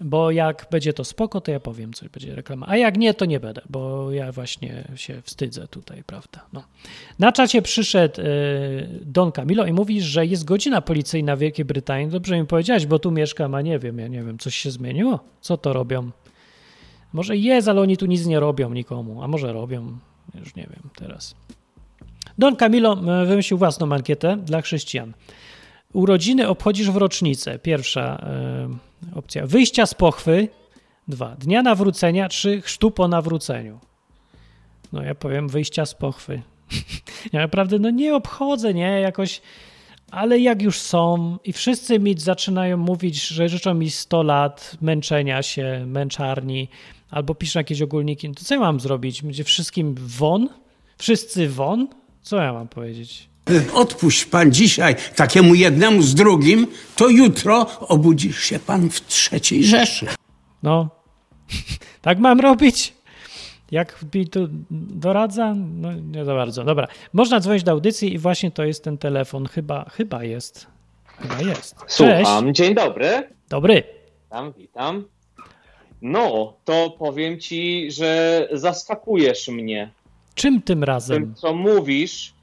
Bo 0.00 0.30
jak 0.30 0.66
będzie 0.70 0.92
to 0.92 1.04
spoko, 1.04 1.40
to 1.40 1.50
ja 1.50 1.60
powiem, 1.60 1.92
coś 1.92 2.08
będzie 2.08 2.34
reklama. 2.34 2.66
A 2.68 2.76
jak 2.76 2.96
nie, 2.96 3.14
to 3.14 3.24
nie 3.24 3.40
będę, 3.40 3.62
bo 3.70 4.12
ja 4.12 4.32
właśnie 4.32 4.88
się 4.96 5.22
wstydzę 5.22 5.68
tutaj, 5.68 6.02
prawda? 6.06 6.46
No. 6.52 6.64
Na 7.18 7.32
czacie 7.32 7.62
przyszedł 7.62 8.20
y, 8.20 8.24
Don 9.02 9.32
Camilo 9.32 9.66
i 9.66 9.72
mówi, 9.72 10.02
że 10.02 10.26
jest 10.26 10.44
godzina 10.44 10.80
policyjna 10.80 11.36
w 11.36 11.38
Wielkiej 11.38 11.64
Brytanii. 11.64 12.08
Dobrze 12.08 12.40
mi 12.40 12.46
powiedziałeś, 12.46 12.86
bo 12.86 12.98
tu 12.98 13.10
mieszkam, 13.10 13.54
a 13.54 13.62
nie 13.62 13.78
wiem, 13.78 13.98
ja 13.98 14.08
nie 14.08 14.22
wiem, 14.22 14.38
coś 14.38 14.56
się 14.56 14.70
zmieniło? 14.70 15.20
Co 15.40 15.56
to 15.56 15.72
robią? 15.72 16.10
Może 17.12 17.36
jest, 17.36 17.68
ale 17.68 17.80
oni 17.80 17.96
tu 17.96 18.06
nic 18.06 18.26
nie 18.26 18.40
robią 18.40 18.70
nikomu, 18.70 19.22
a 19.22 19.28
może 19.28 19.52
robią, 19.52 19.98
już 20.34 20.54
nie 20.54 20.66
wiem 20.70 20.90
teraz. 20.96 21.34
Don 22.38 22.56
Camilo 22.56 23.22
y, 23.22 23.26
wymyślił 23.26 23.58
własną 23.58 23.92
ankietę 23.92 24.36
dla 24.36 24.62
chrześcijan. 24.62 25.12
Urodziny 25.92 26.48
obchodzisz 26.48 26.90
w 26.90 26.96
rocznicę. 26.96 27.58
Pierwsza 27.58 28.26
y, 29.12 29.18
opcja. 29.18 29.46
Wyjścia 29.46 29.86
z 29.86 29.94
pochwy. 29.94 30.48
Dwa. 31.08 31.36
Dnia 31.36 31.62
nawrócenia. 31.62 32.28
Trzy. 32.28 32.60
Chrztu 32.60 32.90
po 32.90 33.08
nawróceniu. 33.08 33.80
No 34.92 35.02
ja 35.02 35.14
powiem 35.14 35.48
wyjścia 35.48 35.86
z 35.86 35.94
pochwy. 35.94 36.42
ja 37.32 37.40
naprawdę 37.40 37.78
no 37.78 37.90
nie 37.90 38.14
obchodzę, 38.14 38.74
nie? 38.74 39.00
Jakoś... 39.00 39.40
Ale 40.10 40.38
jak 40.38 40.62
już 40.62 40.78
są 40.78 41.36
i 41.44 41.52
wszyscy 41.52 41.98
mi 41.98 42.18
zaczynają 42.18 42.76
mówić, 42.76 43.28
że 43.28 43.48
życzą 43.48 43.74
mi 43.74 43.90
100 43.90 44.22
lat 44.22 44.76
męczenia 44.80 45.42
się, 45.42 45.84
męczarni, 45.86 46.68
albo 47.10 47.34
piszą 47.34 47.60
jakieś 47.60 47.82
ogólniki, 47.82 48.34
to 48.34 48.44
co 48.44 48.54
ja 48.54 48.60
mam 48.60 48.80
zrobić? 48.80 49.22
Będzie 49.22 49.44
wszystkim 49.44 49.94
won? 49.98 50.48
Wszyscy 50.98 51.48
won? 51.48 51.88
Co 52.22 52.36
ja 52.36 52.52
mam 52.52 52.68
powiedzieć? 52.68 53.28
Odpuść 53.74 54.24
pan 54.24 54.52
dzisiaj 54.52 54.96
takiemu 55.16 55.54
jednemu 55.54 56.02
z 56.02 56.14
drugim, 56.14 56.66
to 56.96 57.08
jutro 57.08 57.66
obudzisz 57.80 58.40
się 58.42 58.58
pan 58.58 58.90
w 58.90 59.06
trzeciej 59.06 59.64
Rzeszy. 59.64 60.06
No, 60.62 60.88
tak 62.02 62.18
mam 62.18 62.40
robić? 62.40 62.94
Jak 63.70 64.04
mi 64.14 64.28
tu 64.28 64.48
doradza? 64.70 65.54
No 65.56 65.92
nie 65.92 66.24
za 66.24 66.34
bardzo. 66.34 66.64
Dobra, 66.64 66.88
można 67.12 67.40
dzwonić 67.40 67.62
do 67.62 67.72
audycji 67.72 68.14
i 68.14 68.18
właśnie 68.18 68.50
to 68.50 68.64
jest 68.64 68.84
ten 68.84 68.98
telefon. 68.98 69.46
Chyba, 69.46 69.84
chyba 69.90 70.24
jest. 70.24 70.66
Chyba 71.06 71.42
jest. 71.42 71.76
Cześć. 71.78 71.94
Słucham, 72.26 72.54
dzień 72.54 72.74
dobry. 72.74 73.28
Dobry. 73.48 73.82
Witam, 74.24 74.52
witam. 74.58 75.04
No, 76.02 76.56
to 76.64 76.90
powiem 76.98 77.40
ci, 77.40 77.90
że 77.90 78.48
zaskakujesz 78.52 79.48
mnie 79.48 79.90
Czym 80.34 80.54
tym 80.54 80.62
tym, 80.62 80.84
razem? 80.84 81.34
co 81.34 81.54
mówisz, 81.54 82.34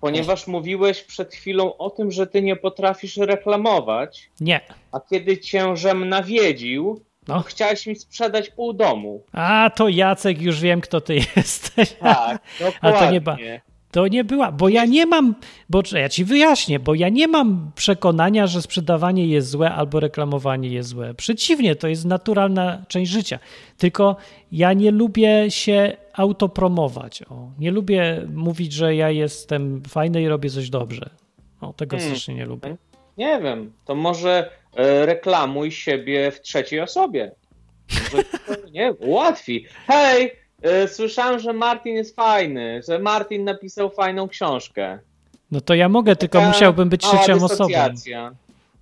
ponieważ 0.00 0.46
mówiłeś 0.46 1.02
przed 1.02 1.34
chwilą 1.34 1.76
o 1.76 1.90
tym, 1.90 2.10
że 2.10 2.26
ty 2.26 2.42
nie 2.42 2.56
potrafisz 2.56 3.16
reklamować, 3.16 4.30
Nie. 4.40 4.60
a 4.92 5.00
kiedy 5.00 5.38
cię 5.38 5.76
żem 5.76 6.08
nawiedził, 6.08 7.04
No. 7.28 7.42
Chciałeś 7.42 7.86
mi 7.86 7.96
sprzedać 7.96 8.50
pół 8.50 8.72
domu. 8.72 9.22
A, 9.32 9.70
to 9.76 9.88
Jacek, 9.88 10.42
już 10.42 10.60
wiem, 10.60 10.80
kto 10.80 11.00
ty 11.00 11.14
jesteś. 11.36 11.92
Tak, 11.92 12.42
A 12.80 12.92
to 12.92 13.10
nie 13.10 13.20
ba- 13.20 13.32
dokładnie. 13.32 13.60
To 13.90 14.08
nie 14.08 14.24
była, 14.24 14.52
bo 14.52 14.68
ja 14.68 14.84
nie 14.84 15.06
mam, 15.06 15.34
bo 15.68 15.82
ja 15.92 16.08
ci 16.08 16.24
wyjaśnię, 16.24 16.78
bo 16.78 16.94
ja 16.94 17.08
nie 17.08 17.28
mam 17.28 17.70
przekonania, 17.74 18.46
że 18.46 18.62
sprzedawanie 18.62 19.26
jest 19.26 19.48
złe 19.48 19.70
albo 19.70 20.00
reklamowanie 20.00 20.68
jest 20.68 20.88
złe. 20.88 21.14
Przeciwnie, 21.14 21.76
to 21.76 21.88
jest 21.88 22.04
naturalna 22.04 22.84
część 22.88 23.10
życia. 23.10 23.38
Tylko 23.78 24.16
ja 24.52 24.72
nie 24.72 24.90
lubię 24.90 25.50
się 25.50 25.96
autopromować. 26.12 27.22
O. 27.22 27.50
Nie 27.58 27.70
lubię 27.70 28.26
mówić, 28.34 28.72
że 28.72 28.94
ja 28.94 29.10
jestem 29.10 29.82
fajny 29.88 30.22
i 30.22 30.28
robię 30.28 30.50
coś 30.50 30.70
dobrze. 30.70 31.10
O, 31.60 31.72
tego 31.72 31.96
Hmm. 31.96 32.10
strasznie 32.10 32.34
nie 32.34 32.46
lubię. 32.46 32.76
Nie 33.18 33.40
wiem, 33.42 33.72
to 33.84 33.94
może 33.94 34.50
e, 34.76 35.06
reklamuj 35.06 35.72
siebie 35.72 36.30
w 36.30 36.40
trzeciej 36.40 36.80
osobie. 36.80 37.32
Może, 38.12 38.24
nie, 38.72 38.92
ułatwi. 38.92 39.64
Hej, 39.86 40.32
słyszałem, 40.86 41.40
że 41.40 41.52
Martin 41.52 41.94
jest 41.96 42.16
fajny, 42.16 42.80
że 42.88 42.98
Martin 42.98 43.44
napisał 43.44 43.90
fajną 43.90 44.28
książkę. 44.28 44.98
No 45.50 45.60
to 45.60 45.74
ja 45.74 45.88
mogę, 45.88 46.16
tylko 46.16 46.38
Taka 46.38 46.50
musiałbym 46.52 46.88
być 46.88 47.02
trzecią 47.02 47.44
osobą. 47.44 47.68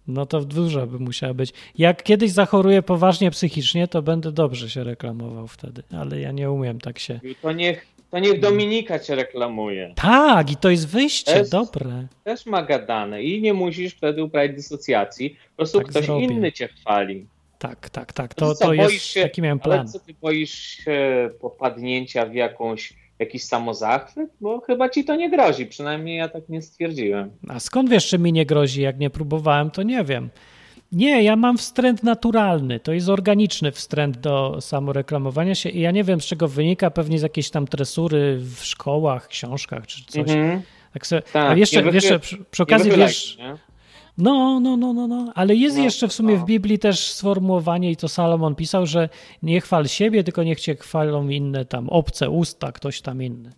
No 0.08 0.26
to 0.26 0.40
dużo 0.40 0.86
by 0.86 0.98
musiała 0.98 1.34
być. 1.34 1.52
Jak 1.78 2.02
kiedyś 2.02 2.30
zachoruję 2.30 2.82
poważnie 2.82 3.30
psychicznie, 3.30 3.88
to 3.88 4.02
będę 4.02 4.32
dobrze 4.32 4.70
się 4.70 4.84
reklamował 4.84 5.46
wtedy, 5.48 5.82
ale 6.00 6.20
ja 6.20 6.32
nie 6.32 6.50
umiem 6.50 6.80
tak 6.80 6.98
się. 6.98 7.20
To 7.42 7.52
niech, 7.52 7.86
to 8.10 8.18
niech 8.18 8.40
Dominika 8.40 8.98
cię 8.98 9.14
reklamuje. 9.14 9.92
Tak, 9.96 10.50
i 10.50 10.56
to 10.56 10.70
jest 10.70 10.88
wyjście, 10.88 11.38
jest- 11.38 11.50
dobre. 11.52 12.06
Też 12.24 12.46
ma 12.46 12.62
gadane 12.62 13.22
i 13.22 13.42
nie 13.42 13.54
musisz 13.54 13.94
wtedy 13.94 14.24
uprawiać 14.24 14.56
dysocjacji. 14.56 15.30
Po 15.30 15.56
prostu 15.56 15.78
Tak 15.78 15.86
ktoś 15.88 16.04
zrobię. 16.04 16.24
inny 16.24 16.52
cię 16.52 16.68
chwali. 16.68 17.26
Tak, 17.58 17.90
tak, 17.90 18.12
tak. 18.12 18.30
No 18.40 18.46
To, 18.46 18.54
co, 18.54 18.64
to 18.66 18.72
jest 18.74 19.04
się- 19.04 19.22
taki 19.22 19.42
miałem 19.42 19.60
Ale 19.64 19.74
plan. 19.74 19.88
co 19.88 19.98
ty 19.98 20.14
boisz 20.22 20.54
się 20.58 21.30
popadnięcia 21.40 22.26
w 22.26 22.34
jakąś, 22.34 22.92
jakiś 23.18 23.44
samozachwyt? 23.44 24.30
Bo 24.40 24.60
chyba 24.60 24.88
ci 24.88 25.04
to 25.04 25.16
nie 25.16 25.30
grozi, 25.30 25.66
przynajmniej 25.66 26.16
ja 26.18 26.28
tak 26.28 26.48
nie 26.48 26.62
stwierdziłem. 26.62 27.30
A 27.48 27.60
skąd 27.60 27.90
wiesz, 27.90 28.08
czy 28.08 28.18
mi 28.18 28.32
nie 28.32 28.46
grozi? 28.46 28.82
Jak 28.82 28.98
nie 28.98 29.10
próbowałem, 29.10 29.70
to 29.70 29.82
nie 29.82 30.04
wiem. 30.04 30.28
Nie, 30.92 31.22
ja 31.22 31.36
mam 31.36 31.58
wstręt 31.58 32.02
naturalny. 32.02 32.80
To 32.80 32.92
jest 32.92 33.08
organiczny 33.08 33.72
wstręt 33.72 34.18
do 34.18 34.56
samoreklamowania 34.60 35.54
się 35.54 35.68
i 35.68 35.80
ja 35.80 35.90
nie 35.90 36.04
wiem, 36.04 36.20
z 36.20 36.24
czego 36.26 36.48
wynika, 36.48 36.90
pewnie 36.90 37.18
z 37.18 37.22
jakiejś 37.22 37.50
tam 37.50 37.66
tresury 37.66 38.38
w 38.38 38.64
szkołach, 38.64 39.28
książkach 39.28 39.86
czy 39.86 40.04
coś. 40.04 40.30
Mhm. 40.30 40.62
Tak 40.92 41.06
sobie, 41.06 41.22
Tak, 41.22 41.52
a 41.52 41.54
jeszcze, 41.56 41.82
nie 41.82 41.90
jeszcze 41.90 42.18
przy, 42.18 42.36
przy 42.50 42.62
okazji 42.62 42.84
wychylaj 42.90 43.08
wiesz, 43.08 43.38
nie? 43.38 43.56
No, 44.18 44.60
no, 44.60 44.76
no, 44.76 44.92
no, 44.92 45.06
no, 45.06 45.32
ale 45.34 45.54
jest 45.54 45.76
No, 45.76 45.84
jeszcze 45.84 46.08
w 46.08 46.12
sumie 46.12 46.34
no. 46.34 46.40
w 46.40 46.44
Biblii 46.44 46.78
też 46.78 47.12
sformułowanie 47.12 47.90
i 47.90 47.96
to 47.96 48.08
Salomon 48.08 48.54
pisał, 48.54 48.86
że 48.86 49.08
nie 49.42 49.60
chwal 49.60 49.88
siebie, 49.88 50.24
tylko 50.24 50.42
niech 50.42 50.60
cię 50.60 50.76
chwalą 50.76 51.28
inne 51.28 51.64
tam 51.64 51.88
obce 51.88 52.30
usta, 52.30 52.72
ktoś 52.72 53.00
tam 53.00 53.22
inny. 53.22 53.52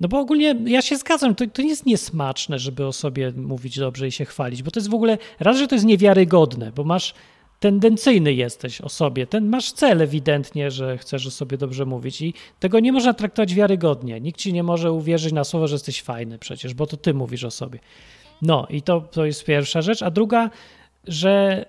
No 0.00 0.08
bo 0.08 0.18
ogólnie 0.20 0.54
ja 0.64 0.82
się 0.82 0.96
zgadzam, 0.96 1.34
to, 1.34 1.44
to 1.46 1.62
nie 1.62 1.68
jest 1.68 1.86
niesmaczne, 1.86 2.58
żeby 2.58 2.86
o 2.86 2.92
sobie 2.92 3.32
mówić 3.36 3.78
dobrze 3.78 4.08
i 4.08 4.12
się 4.12 4.24
chwalić, 4.24 4.62
bo 4.62 4.70
to 4.70 4.80
jest 4.80 4.90
w 4.90 4.94
ogóle, 4.94 5.18
raz, 5.40 5.58
że 5.58 5.66
to 5.66 5.74
jest 5.74 5.84
niewiarygodne, 5.84 6.72
bo 6.72 6.84
masz 6.84 7.14
tendencyjny 7.60 8.34
jesteś 8.34 8.80
o 8.80 8.88
sobie, 8.88 9.26
ten 9.26 9.48
masz 9.48 9.72
cel 9.72 10.02
ewidentnie, 10.02 10.70
że 10.70 10.98
chcesz 10.98 11.26
o 11.26 11.30
sobie 11.30 11.58
dobrze 11.58 11.86
mówić 11.86 12.22
i 12.22 12.34
tego 12.60 12.80
nie 12.80 12.92
można 12.92 13.14
traktować 13.14 13.54
wiarygodnie. 13.54 14.20
Nikt 14.20 14.40
ci 14.40 14.52
nie 14.52 14.62
może 14.62 14.92
uwierzyć 14.92 15.32
na 15.32 15.44
słowo, 15.44 15.68
że 15.68 15.74
jesteś 15.74 16.02
fajny 16.02 16.38
przecież, 16.38 16.74
bo 16.74 16.86
to 16.86 16.96
ty 16.96 17.14
mówisz 17.14 17.44
o 17.44 17.50
sobie. 17.50 17.78
No 18.42 18.66
i 18.70 18.82
to, 18.82 19.00
to 19.00 19.26
jest 19.26 19.44
pierwsza 19.44 19.82
rzecz, 19.82 20.02
a 20.02 20.10
druga, 20.10 20.50
że 21.04 21.64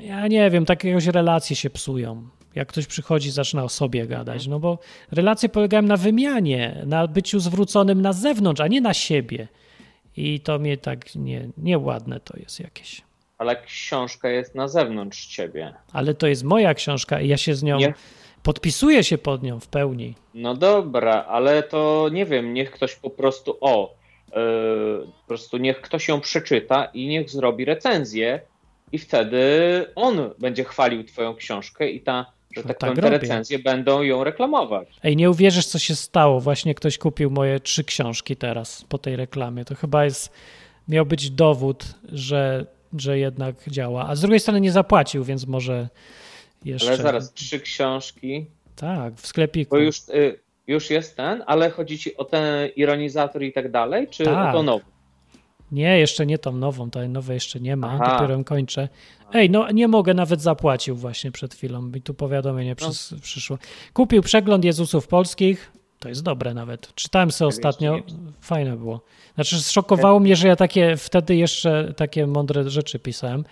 ja 0.00 0.28
nie 0.28 0.50
wiem, 0.50 0.64
takie 0.64 0.88
jakieś 0.88 1.06
relacje 1.06 1.56
się 1.56 1.70
psują. 1.70 2.28
Jak 2.54 2.68
ktoś 2.68 2.86
przychodzi, 2.86 3.30
zaczyna 3.30 3.64
o 3.64 3.68
sobie 3.68 4.06
gadać, 4.06 4.46
no 4.46 4.60
bo 4.60 4.78
relacje 5.12 5.48
polegają 5.48 5.82
na 5.82 5.96
wymianie, 5.96 6.82
na 6.86 7.06
byciu 7.06 7.40
zwróconym 7.40 8.02
na 8.02 8.12
zewnątrz, 8.12 8.60
a 8.60 8.68
nie 8.68 8.80
na 8.80 8.94
siebie. 8.94 9.48
I 10.16 10.40
to 10.40 10.58
mnie 10.58 10.76
tak 10.76 11.14
nie, 11.14 11.48
nieładne 11.58 12.20
to 12.20 12.36
jest 12.38 12.60
jakieś. 12.60 13.02
Ale 13.38 13.62
książka 13.62 14.28
jest 14.28 14.54
na 14.54 14.68
zewnątrz 14.68 15.26
ciebie. 15.26 15.74
Ale 15.92 16.14
to 16.14 16.26
jest 16.26 16.44
moja 16.44 16.74
książka 16.74 17.20
i 17.20 17.28
ja 17.28 17.36
się 17.36 17.54
z 17.54 17.62
nią 17.62 17.78
Nie. 17.78 17.94
podpisuję 18.42 19.04
się 19.04 19.18
pod 19.18 19.42
nią 19.42 19.60
w 19.60 19.68
pełni. 19.68 20.14
No 20.34 20.54
dobra, 20.54 21.24
ale 21.28 21.62
to 21.62 22.08
nie 22.12 22.26
wiem, 22.26 22.54
niech 22.54 22.70
ktoś 22.70 22.94
po 22.96 23.10
prostu 23.10 23.56
o, 23.60 23.94
po 25.20 25.26
prostu 25.28 25.56
niech 25.56 25.80
ktoś 25.80 26.08
ją 26.08 26.20
przeczyta 26.20 26.84
i 26.84 27.06
niech 27.06 27.30
zrobi 27.30 27.64
recenzję 27.64 28.40
i 28.92 28.98
wtedy 28.98 29.40
on 29.94 30.30
będzie 30.38 30.64
chwalił 30.64 31.04
twoją 31.04 31.34
książkę 31.34 31.90
i 31.90 32.00
ta, 32.00 32.26
że 32.56 32.62
No 32.62 32.68
tak, 32.68 32.78
tak 32.78 32.90
powiem, 32.90 33.04
te 33.04 33.10
recenzje 33.10 33.58
będą 33.58 34.02
ją 34.02 34.24
reklamować. 34.24 34.88
Ej, 35.02 35.16
nie 35.16 35.30
uwierzysz, 35.30 35.66
co 35.66 35.78
się 35.78 35.94
stało. 35.96 36.40
Właśnie 36.40 36.74
ktoś 36.74 36.98
kupił 36.98 37.30
moje 37.30 37.60
trzy 37.60 37.84
książki 37.84 38.36
teraz 38.36 38.84
po 38.88 38.98
tej 38.98 39.16
reklamie. 39.16 39.64
To 39.64 39.74
chyba 39.74 40.04
jest, 40.04 40.32
miał 40.88 41.06
być 41.06 41.30
dowód, 41.30 41.84
że, 42.12 42.66
że 42.98 43.18
jednak 43.18 43.54
działa. 43.68 44.08
A 44.08 44.16
z 44.16 44.20
drugiej 44.20 44.40
strony 44.40 44.60
nie 44.60 44.72
zapłacił, 44.72 45.24
więc 45.24 45.46
może 45.46 45.88
jeszcze. 46.64 46.88
Ale 46.88 46.96
zaraz, 46.96 47.32
trzy 47.32 47.60
książki, 47.60 48.46
Tak, 48.76 49.14
w 49.14 49.26
sklepiku. 49.26 49.70
bo 49.70 49.78
już, 49.82 50.08
y, 50.08 50.38
już 50.66 50.90
jest 50.90 51.16
ten, 51.16 51.42
ale 51.46 51.70
chodzi 51.70 51.98
ci 51.98 52.16
o 52.16 52.24
ten 52.24 52.68
ironizator 52.76 53.42
i 53.42 53.52
tak 53.52 53.70
dalej, 53.70 54.08
czy 54.08 54.24
Tak. 54.24 54.54
o 54.54 54.58
to 54.58 54.62
nowe? 54.62 54.84
Nie, 55.72 55.98
jeszcze 55.98 56.26
nie 56.26 56.38
tą 56.38 56.52
nową, 56.52 56.90
tej 56.90 57.08
nowej 57.08 57.34
jeszcze 57.34 57.60
nie 57.60 57.76
ma, 57.76 57.90
Aha. 58.00 58.14
dopiero 58.14 58.32
ją 58.34 58.44
kończę. 58.44 58.88
Ej, 59.34 59.50
no 59.50 59.70
nie 59.70 59.88
mogę, 59.88 60.14
nawet 60.14 60.40
zapłacił 60.40 60.96
właśnie 60.96 61.30
przed 61.32 61.54
chwilą 61.54 61.90
i 61.94 62.00
tu 62.02 62.14
powiadomienie 62.14 62.76
przys- 62.76 63.20
przyszło. 63.20 63.58
Kupił 63.92 64.22
przegląd 64.22 64.64
Jezusów 64.64 65.08
Polskich, 65.08 65.72
to 65.98 66.08
jest 66.08 66.22
dobre 66.22 66.54
nawet. 66.54 66.94
Czytałem 66.94 67.30
sobie 67.30 67.48
ostatnio, 67.48 67.98
fajne 68.40 68.76
było. 68.76 69.00
Znaczy 69.34 69.60
zszokowało 69.60 70.20
mnie, 70.20 70.36
że 70.36 70.48
ja 70.48 70.56
takie 70.56 70.96
wtedy 70.96 71.36
jeszcze 71.36 71.92
takie 71.96 72.26
mądre 72.26 72.70
rzeczy 72.70 72.98
pisałem. 72.98 73.44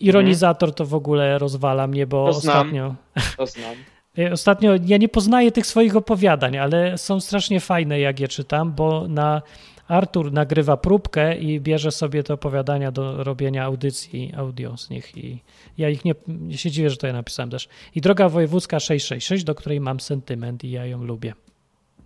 Ironizator 0.00 0.74
to 0.74 0.86
w 0.86 0.94
ogóle 0.94 1.38
rozwala 1.38 1.86
mnie, 1.86 2.06
bo 2.06 2.26
To 2.26 2.32
znam. 2.32 2.56
ostatnio... 2.56 2.94
To 3.36 3.46
znam. 3.46 3.74
E, 4.18 4.32
Ostatnio 4.32 4.72
ja 4.86 4.96
nie 4.96 5.08
poznaję 5.08 5.52
tych 5.52 5.66
swoich 5.66 5.96
opowiadań, 5.96 6.56
ale 6.56 6.98
są 6.98 7.20
strasznie 7.20 7.60
fajne, 7.60 8.00
jak 8.00 8.20
je 8.20 8.28
czytam, 8.28 8.72
bo 8.72 9.08
na 9.08 9.42
Artur 9.88 10.32
nagrywa 10.32 10.76
próbkę 10.76 11.38
i 11.38 11.60
bierze 11.60 11.90
sobie 11.90 12.22
te 12.22 12.34
opowiadania 12.34 12.92
do 12.92 13.24
robienia 13.24 13.64
audycji 13.64 14.32
audio 14.36 14.76
z 14.76 14.90
nich 14.90 15.16
i 15.16 15.42
ja 15.78 15.88
ich 15.88 16.04
nie, 16.04 16.14
nie 16.28 16.58
się 16.58 16.70
dziwię, 16.70 16.90
że 16.90 16.96
to 16.96 17.06
ja 17.06 17.12
napisałem 17.12 17.50
też. 17.50 17.68
I 17.94 18.00
Droga 18.00 18.28
Wojewódzka 18.28 18.80
666, 18.80 19.44
do 19.44 19.54
której 19.54 19.80
mam 19.80 20.00
sentyment 20.00 20.64
i 20.64 20.70
ja 20.70 20.86
ją 20.86 21.04
lubię. 21.04 21.34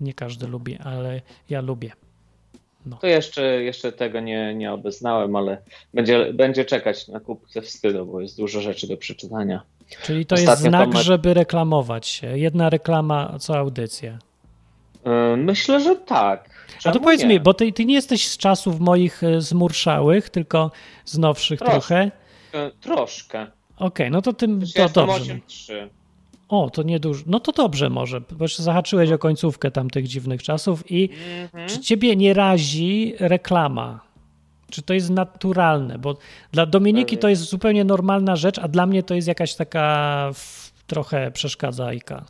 Nie 0.00 0.14
każdy 0.14 0.46
lubi, 0.46 0.78
ale 0.78 1.20
ja 1.50 1.60
lubię. 1.60 1.90
To 3.00 3.06
jeszcze, 3.06 3.62
jeszcze 3.62 3.92
tego 3.92 4.20
nie, 4.20 4.54
nie 4.54 4.72
obeznałem, 4.72 5.36
ale 5.36 5.62
będzie, 5.94 6.32
będzie 6.32 6.64
czekać 6.64 7.08
na 7.08 7.20
kupce 7.20 7.62
wstydu, 7.62 8.06
bo 8.06 8.20
jest 8.20 8.36
dużo 8.36 8.60
rzeczy 8.60 8.86
do 8.88 8.96
przeczytania. 8.96 9.62
Czyli 10.02 10.26
to 10.26 10.34
jest 10.34 10.48
Ostatnio 10.48 10.68
znak, 10.70 10.88
Tomek- 10.88 11.02
żeby 11.02 11.34
reklamować 11.34 12.06
się. 12.06 12.38
Jedna 12.38 12.70
reklama 12.70 13.34
co 13.38 13.56
audycja. 13.58 14.18
Yy, 15.04 15.36
Myślę, 15.36 15.80
że 15.80 15.96
tak. 15.96 16.50
A 16.76 16.80
Czemu 16.80 16.94
to 16.94 17.00
powiedz 17.00 17.22
nie? 17.22 17.28
mi, 17.28 17.40
bo 17.40 17.54
ty, 17.54 17.72
ty 17.72 17.84
nie 17.84 17.94
jesteś 17.94 18.28
z 18.28 18.36
czasów 18.36 18.80
moich 18.80 19.22
e, 19.22 19.40
zmurszałych, 19.40 20.30
tylko 20.30 20.70
z 21.04 21.18
nowszych 21.18 21.58
Troszkę. 21.58 21.78
trochę. 21.80 22.10
Yy, 22.54 22.72
Troszkę. 22.80 23.46
Okej, 23.76 24.10
no 24.10 24.22
to 24.22 24.32
tym 24.32 24.60
Przecież 24.60 24.92
to 24.92 25.00
ja 25.00 25.06
dobrze. 25.06 25.34
8-3. 25.34 25.88
O, 26.48 26.70
to 26.70 26.82
niedużo. 26.82 27.22
No 27.26 27.40
to 27.40 27.52
dobrze 27.52 27.90
może, 27.90 28.20
bo 28.20 28.44
jeszcze 28.44 28.62
zahaczyłeś 28.62 29.10
o 29.12 29.18
końcówkę 29.18 29.70
tamtych 29.70 30.08
dziwnych 30.08 30.42
czasów 30.42 30.90
i 30.90 31.10
Mhm. 31.42 31.68
czy 31.68 31.80
ciebie 31.80 32.16
nie 32.16 32.34
razi 32.34 33.14
reklama? 33.20 34.00
Czy 34.74 34.82
to 34.82 34.94
jest 34.94 35.10
naturalne? 35.10 35.98
Bo 35.98 36.16
dla 36.52 36.66
Dominiki 36.66 37.18
to 37.18 37.28
jest 37.28 37.42
zupełnie 37.42 37.84
normalna 37.84 38.36
rzecz, 38.36 38.58
a 38.58 38.68
dla 38.68 38.86
mnie 38.86 39.02
to 39.02 39.14
jest 39.14 39.28
jakaś 39.28 39.54
taka 39.54 40.30
trochę 40.86 41.30
przeszkadzajka. 41.30 42.24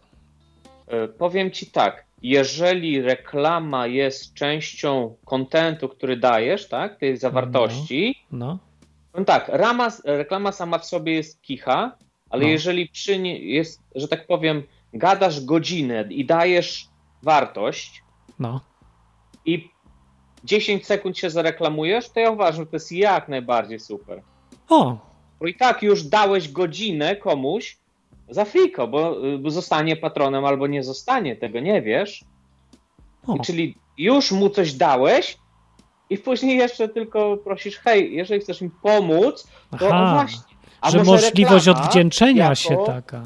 Yy, 0.93 1.09
Powiem 1.09 1.51
ci 1.51 1.67
tak, 1.67 2.05
jeżeli 2.23 3.03
reklama 3.03 3.87
jest 3.87 4.35
częścią 4.35 5.17
kontentu, 5.25 5.89
który 5.89 6.17
dajesz, 6.17 6.69
tak, 6.69 6.99
tej 6.99 7.17
zawartości, 7.17 8.19
No, 8.33 8.59
no 9.15 9.25
tak, 9.25 9.49
rama, 9.49 9.89
reklama 10.05 10.53
sama 10.53 10.79
w 10.79 10.87
sobie 10.87 11.13
jest 11.15 11.43
kicha, 11.43 11.97
ale 12.31 12.43
No. 12.43 12.49
jeżeli 12.49 12.89
przy 12.89 13.19
niej 13.19 13.53
jest, 13.55 13.83
że 13.95 14.09
tak 14.09 14.27
powiem, 14.27 14.63
gadasz 14.93 15.45
godzinę 15.45 16.05
i 16.11 16.25
dajesz 16.25 16.89
wartość 17.23 18.03
no. 18.39 18.61
i 19.47 19.74
10 20.45 20.87
sekund 20.87 21.19
się 21.19 21.31
zareklamujesz, 21.31 22.11
to 22.11 22.21
ja 22.21 22.31
uważam, 22.31 22.65
że 22.65 22.67
to 22.67 22.77
jest 22.77 22.93
jak 22.93 23.29
najbardziej 23.29 23.81
super. 23.81 24.23
O, 24.69 24.97
Bo 25.41 25.47
i 25.47 25.55
tak 25.55 25.83
już 25.83 26.03
dałeś 26.03 26.53
godzinę 26.53 27.17
komuś 27.17 27.79
za 28.29 28.45
friko, 28.45 28.89
bo, 28.89 29.17
bo 29.39 29.51
zostanie 29.51 29.97
patronem 29.97 30.45
albo 30.45 30.67
nie 30.67 30.83
zostanie, 30.83 31.37
tego 31.37 31.61
nie 31.61 31.83
wiesz. 31.83 32.25
o. 33.27 33.39
Czyli 33.39 33.75
już 33.99 34.33
mu 34.33 34.51
coś 34.51 34.73
dałeś 34.73 35.39
i 36.11 36.19
później 36.19 36.59
jeszcze 36.59 36.89
tylko 36.89 37.37
prosisz, 37.37 37.79
hej, 37.79 38.15
jeżeli 38.15 38.41
chcesz 38.41 38.61
mi 38.61 38.71
pomóc, 38.83 39.49
to 39.79 39.89
Aha. 39.91 40.15
właśnie. 40.15 40.55
A 40.81 40.91
że 40.91 41.05
możliwość 41.05 41.69
odwdzięczenia 41.69 42.43
jako, 42.43 42.55
się 42.55 42.79
taka. 42.87 43.23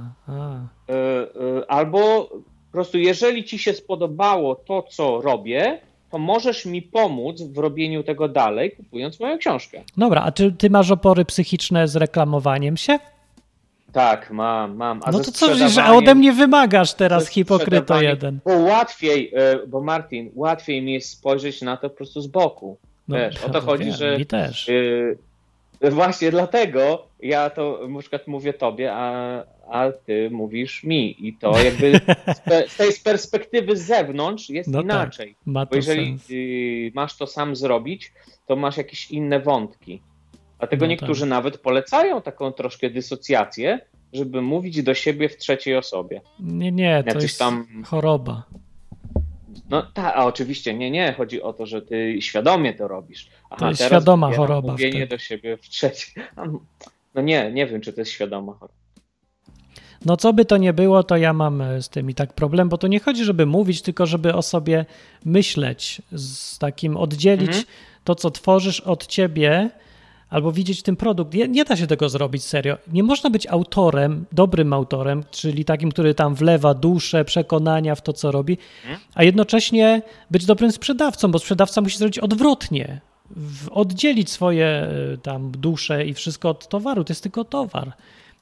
Y, 0.90 0.92
y, 0.92 1.68
albo 1.68 2.28
po 2.68 2.72
prostu 2.72 2.98
jeżeli 2.98 3.44
ci 3.44 3.58
się 3.58 3.72
spodobało 3.72 4.54
to, 4.54 4.82
co 4.82 5.20
robię, 5.20 5.80
to 6.10 6.18
możesz 6.18 6.66
mi 6.66 6.82
pomóc 6.82 7.42
w 7.42 7.58
robieniu 7.58 8.02
tego 8.02 8.28
dalej, 8.28 8.72
kupując 8.72 9.20
moją 9.20 9.38
książkę. 9.38 9.82
Dobra, 9.96 10.22
a 10.22 10.32
czy 10.32 10.52
ty 10.52 10.70
masz 10.70 10.90
opory 10.90 11.24
psychiczne 11.24 11.88
z 11.88 11.96
reklamowaniem 11.96 12.76
się? 12.76 12.98
Tak, 13.92 14.30
mam, 14.30 14.76
mam. 14.76 15.00
A 15.04 15.10
no 15.10 15.18
to 15.18 15.32
co, 15.32 15.68
że 15.68 15.84
ode 15.84 16.14
mnie 16.14 16.32
wymagasz 16.32 16.94
teraz, 16.94 17.28
hipokryto 17.28 18.02
jeden. 18.02 18.38
Bo 18.44 18.52
łatwiej, 18.56 19.32
y, 19.62 19.66
bo 19.66 19.80
Martin, 19.80 20.30
łatwiej 20.34 20.82
mi 20.82 20.92
jest 20.92 21.10
spojrzeć 21.10 21.62
na 21.62 21.76
to 21.76 21.90
po 21.90 21.96
prostu 21.96 22.20
z 22.20 22.26
boku. 22.26 22.76
No, 23.08 23.16
Wiesz, 23.16 23.44
o 23.44 23.50
to 23.50 23.60
chodzi, 23.60 23.84
wiem, 23.84 23.94
że 23.94 24.18
Mi 24.18 24.26
też. 24.26 24.68
y, 24.68 25.18
właśnie 25.80 26.30
dlatego 26.30 27.06
ja 27.20 27.50
to 27.50 27.80
na 27.88 28.00
przykład 28.00 28.26
mówię 28.26 28.52
tobie, 28.52 28.92
a, 28.92 29.42
a 29.70 29.92
ty 29.92 30.30
mówisz 30.30 30.84
mi. 30.84 31.26
I 31.28 31.32
to 31.36 31.58
jakby 31.64 32.00
z, 32.68 32.76
tej 32.76 32.92
perspektywy 33.04 33.76
z 33.76 33.82
zewnątrz 33.86 34.50
jest 34.50 34.68
No 34.68 34.78
tak, 34.78 34.84
inaczej. 34.84 35.34
ma 35.46 35.64
Bo 35.64 35.70
to 35.70 35.76
jeżeli 35.76 36.06
sens. 36.18 36.30
y, 36.30 36.92
masz 36.94 37.16
to 37.16 37.26
sam 37.26 37.56
zrobić, 37.56 38.12
to 38.46 38.56
masz 38.56 38.76
jakieś 38.76 39.10
inne 39.10 39.40
wątki. 39.40 40.02
Dlatego 40.58 40.84
No 40.86 40.90
niektórzy 40.90 41.20
tak. 41.20 41.30
nawet 41.30 41.58
polecają 41.58 42.22
taką 42.22 42.52
troszkę 42.52 42.90
dysocjację, 42.90 43.80
żeby 44.12 44.42
mówić 44.42 44.82
do 44.82 44.94
siebie 44.94 45.28
w 45.28 45.36
trzeciej 45.36 45.76
osobie. 45.76 46.20
Nie, 46.40 46.72
nie, 46.72 47.02
to 47.02 47.08
jacyś 47.08 47.22
jest 47.22 47.38
tam- 47.38 47.66
choroba. 47.86 48.42
No 49.70 49.82
tak, 49.82 50.14
a 50.16 50.24
oczywiście 50.24 50.74
nie, 50.74 50.90
nie, 50.90 51.12
chodzi 51.12 51.42
o 51.42 51.52
to, 51.52 51.66
że 51.66 51.82
ty 51.82 52.16
świadomie 52.22 52.74
to 52.74 52.88
robisz. 52.88 53.28
Aha, 53.50 53.56
To 53.58 53.68
jest 53.68 53.84
świadoma 53.84 54.32
choroba 54.32 54.72
Mówienie 54.72 55.06
do 55.06 55.18
siebie 55.18 55.56
w 55.56 55.68
trzeciej. 55.68 56.14
No 57.14 57.22
nie, 57.22 57.52
nie 57.52 57.66
wiem, 57.66 57.80
czy 57.80 57.92
to 57.92 58.00
jest 58.00 58.10
świadoma 58.10 58.52
choroba. 58.52 58.74
No 60.04 60.16
co 60.16 60.32
by 60.32 60.44
to 60.44 60.56
nie 60.56 60.72
było, 60.72 61.02
to 61.02 61.16
ja 61.16 61.32
mam 61.32 61.60
e, 61.60 61.82
z 61.82 61.88
tym 61.88 62.10
i 62.10 62.14
tak 62.14 62.32
problem, 62.32 62.68
bo 62.68 62.78
to 62.78 62.86
nie 62.86 63.00
chodzi, 63.00 63.24
żeby 63.24 63.46
mówić, 63.46 63.82
tylko 63.82 64.06
żeby 64.06 64.34
o 64.34 64.42
sobie 64.42 64.86
myśleć, 65.24 66.02
z 66.12 66.58
takim 66.58 66.96
oddzielić 66.96 67.48
Mhm. 67.48 67.64
to, 68.04 68.14
co 68.14 68.30
tworzysz 68.30 68.80
od 68.80 69.06
ciebie, 69.06 69.70
albo 70.30 70.52
widzieć 70.52 70.82
ten 70.82 70.96
produkt. 70.96 71.34
Nie, 71.34 71.48
nie 71.48 71.64
da 71.64 71.76
się 71.76 71.86
tego 71.86 72.08
zrobić 72.08 72.44
serio. 72.44 72.76
Nie 72.92 73.02
można 73.02 73.30
być 73.30 73.46
autorem, 73.46 74.24
dobrym 74.32 74.72
autorem, 74.72 75.24
czyli 75.30 75.64
takim, 75.64 75.90
który 75.92 76.14
tam 76.14 76.34
wlewa 76.34 76.74
duszę, 76.74 77.24
przekonania 77.24 77.94
w 77.94 78.02
to, 78.02 78.12
co 78.12 78.30
robi, 78.32 78.58
Mhm. 78.82 79.00
a 79.14 79.24
jednocześnie 79.24 80.02
być 80.30 80.46
dobrym 80.46 80.72
sprzedawcą, 80.72 81.30
bo 81.30 81.38
sprzedawca 81.38 81.80
musi 81.80 81.98
zrobić 81.98 82.18
odwrotnie. 82.18 83.00
Oddzielić 83.70 84.30
swoje 84.30 84.66
e, 84.66 84.88
tam 85.22 85.50
dusze 85.50 86.04
i 86.06 86.14
wszystko 86.14 86.50
od 86.50 86.68
towaru. 86.68 87.04
To 87.04 87.12
jest 87.12 87.22
tylko 87.22 87.44
towar. 87.44 87.92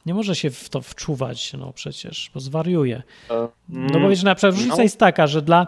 Nie 0.07 0.14
może 0.14 0.34
się 0.37 0.51
w 0.51 0.68
to 0.68 0.80
wczuwać, 0.82 1.53
no 1.53 1.72
przecież, 1.72 2.30
bo 2.34 2.41
zwariuje. 2.41 3.03
E, 3.30 3.49
No 3.68 4.01
bo 4.01 4.09
wiesz, 4.09 4.22
na 4.22 4.34
przykład 4.34 4.55
różnica 4.55 4.76
no. 4.76 4.82
jest 4.82 4.99
taka, 4.99 5.26
że 5.26 5.43
dla, 5.43 5.66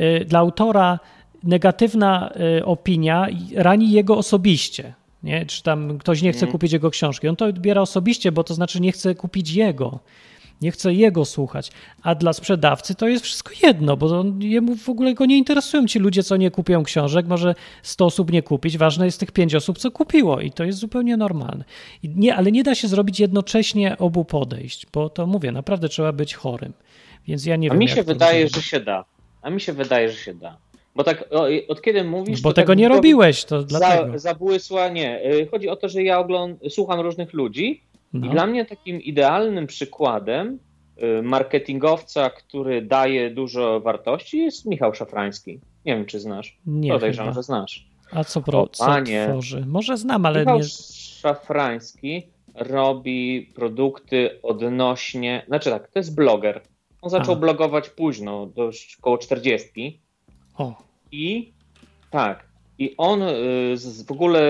y, 0.00 0.24
dla 0.24 0.38
autora 0.38 0.98
negatywna 1.42 2.30
y, 2.58 2.64
opinia 2.64 3.26
rani 3.54 3.90
jego 3.90 4.16
osobiście. 4.18 4.94
Nie? 5.22 5.46
Czy 5.46 5.62
tam 5.62 5.98
ktoś 5.98 6.22
nie 6.22 6.32
chce 6.32 6.38
Mhm. 6.40 6.52
kupić 6.52 6.72
jego 6.72 6.90
książki. 6.90 7.28
On 7.28 7.36
to 7.36 7.44
odbiera 7.44 7.80
osobiście, 7.82 8.32
bo 8.32 8.44
to 8.44 8.54
znaczy 8.54 8.80
nie 8.80 8.92
chce 8.92 9.14
kupić 9.14 9.50
jego. 9.50 9.98
Nie 10.62 10.70
chce 10.70 10.94
jego 10.94 11.24
słuchać. 11.24 11.70
A 12.02 12.14
dla 12.14 12.32
sprzedawcy 12.32 12.94
to 12.94 13.08
jest 13.08 13.24
wszystko 13.24 13.50
jedno, 13.62 13.96
bo 13.96 14.20
on, 14.20 14.42
jemu 14.42 14.76
w 14.76 14.88
ogóle 14.88 15.14
go 15.14 15.26
nie 15.26 15.36
interesują 15.38 15.86
ci 15.86 15.98
ludzie, 15.98 16.22
co 16.22 16.36
nie 16.36 16.50
kupią 16.50 16.82
książek. 16.82 17.26
Może 17.26 17.54
100 17.82 18.06
osób 18.06 18.32
nie 18.32 18.42
kupić. 18.42 18.78
Ważne 18.78 19.04
jest 19.04 19.20
tych 19.20 19.32
5 19.32 19.54
osób, 19.54 19.78
co 19.78 19.90
kupiło. 19.90 20.40
I 20.40 20.52
to 20.52 20.64
jest 20.64 20.78
zupełnie 20.78 21.16
normalne. 21.16 21.64
I 22.02 22.08
nie, 22.08 22.36
ale 22.36 22.52
nie 22.52 22.62
da 22.62 22.74
się 22.74 22.88
zrobić 22.88 23.20
jednocześnie 23.20 23.98
obu 23.98 24.24
podejść, 24.24 24.86
bo 24.92 25.10
to 25.10 25.26
mówię, 25.26 25.52
naprawdę 25.52 25.88
trzeba 25.88 26.12
być 26.12 26.34
chorym. 26.34 26.72
Więc 27.28 27.46
ja 27.46 27.56
nie 27.56 27.68
A 27.68 27.72
wiem. 27.72 27.78
mi 27.78 27.86
jak 27.86 27.94
się 27.96 28.02
wydaje, 28.02 28.48
że 28.48 28.62
się 28.62 28.80
da. 28.80 29.04
A 29.42 29.50
mi 29.50 29.60
się 29.60 29.72
wydaje, 29.72 30.08
że 30.10 30.16
się 30.16 30.34
da. 30.34 30.56
Bo 30.98 31.04
tak 31.04 31.24
o, 31.30 31.46
od 31.68 31.82
kiedy 31.82 32.04
mówisz. 32.04 32.40
Bo 32.42 32.48
to 32.50 32.54
tego 32.54 32.72
tak 32.72 32.78
nie 32.78 32.88
robiłeś, 32.88 33.44
to 33.44 33.62
dlatego. 33.62 34.12
Za, 34.12 34.18
zabłysła, 34.18 34.88
nie. 34.88 35.24
Y, 35.34 35.48
Chodzi 35.50 35.68
o 35.68 35.76
to, 35.76 35.88
że 35.88 36.02
ja 36.02 36.18
ogląd- 36.18 36.58
słucham 36.68 37.00
różnych 37.00 37.32
ludzi 37.32 37.82
No. 38.12 38.26
i 38.26 38.30
dla 38.30 38.46
mnie 38.46 38.64
takim 38.64 39.00
idealnym 39.02 39.66
przykładem 39.66 40.58
y, 41.18 41.22
marketingowca, 41.22 42.30
który 42.30 42.82
daje 42.82 43.30
dużo 43.30 43.80
wartości 43.80 44.38
jest 44.38 44.66
Michał 44.66 44.94
Szafrański. 44.94 45.60
Nie 45.84 45.96
wiem, 45.96 46.06
czy 46.06 46.20
znasz. 46.20 46.58
Nie 46.66 46.92
Podejrzewam, 46.92 47.34
że 47.34 47.42
znasz. 47.42 47.88
A 48.12 48.24
co, 48.24 48.40
pro, 48.42 48.66
co 48.66 48.86
panie. 48.86 49.26
tworzy? 49.30 49.64
Może 49.66 49.96
znam, 49.96 50.26
ale 50.26 50.40
Michał 50.40 50.58
nie. 50.58 50.64
Szafrański 50.64 52.22
robi 52.54 53.52
produkty 53.54 54.42
odnośnie. 54.42 55.42
Znaczy 55.46 55.70
tak, 55.70 55.88
to 55.88 55.98
jest 55.98 56.14
bloger. 56.14 56.60
On 57.02 57.10
zaczął 57.10 57.36
blogować 57.36 57.88
późno, 57.88 58.46
dość 58.46 58.96
koło 58.96 59.18
40. 59.18 60.00
O, 60.58 60.87
I 61.12 61.52
tak, 62.10 62.48
i 62.78 62.94
on 62.96 63.22
y, 63.22 63.76
w 64.06 64.12
ogóle 64.12 64.40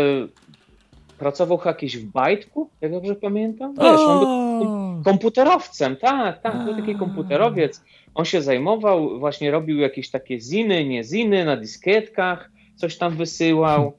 pracował 1.19 1.61
jakieś 1.65 1.97
w 1.97 2.05
Bajtku, 2.05 2.71
jak 2.81 2.93
dobrze 2.93 3.15
pamiętam. 3.15 3.75
Wiesz, 3.75 4.01
on 4.01 4.21
był 4.21 5.03
komputerowcem, 5.05 5.97
tak, 5.97 6.43
tak, 6.43 6.65
był 6.65 6.77
taki 6.77 6.95
komputerowiec. 6.95 7.85
On 8.15 8.25
się 8.25 8.43
zajmował, 8.43 9.19
właśnie 9.19 9.51
robił 9.51 9.79
jakieś 9.79 10.11
takie 10.11 10.41
ziny, 10.41 10.85
nie 10.85 11.05
ziny 11.05 11.45
na 11.45 11.57
dyskietkach, 11.57 12.51
coś 12.77 12.99
tam 12.99 13.17
wysyłał. 13.17 13.93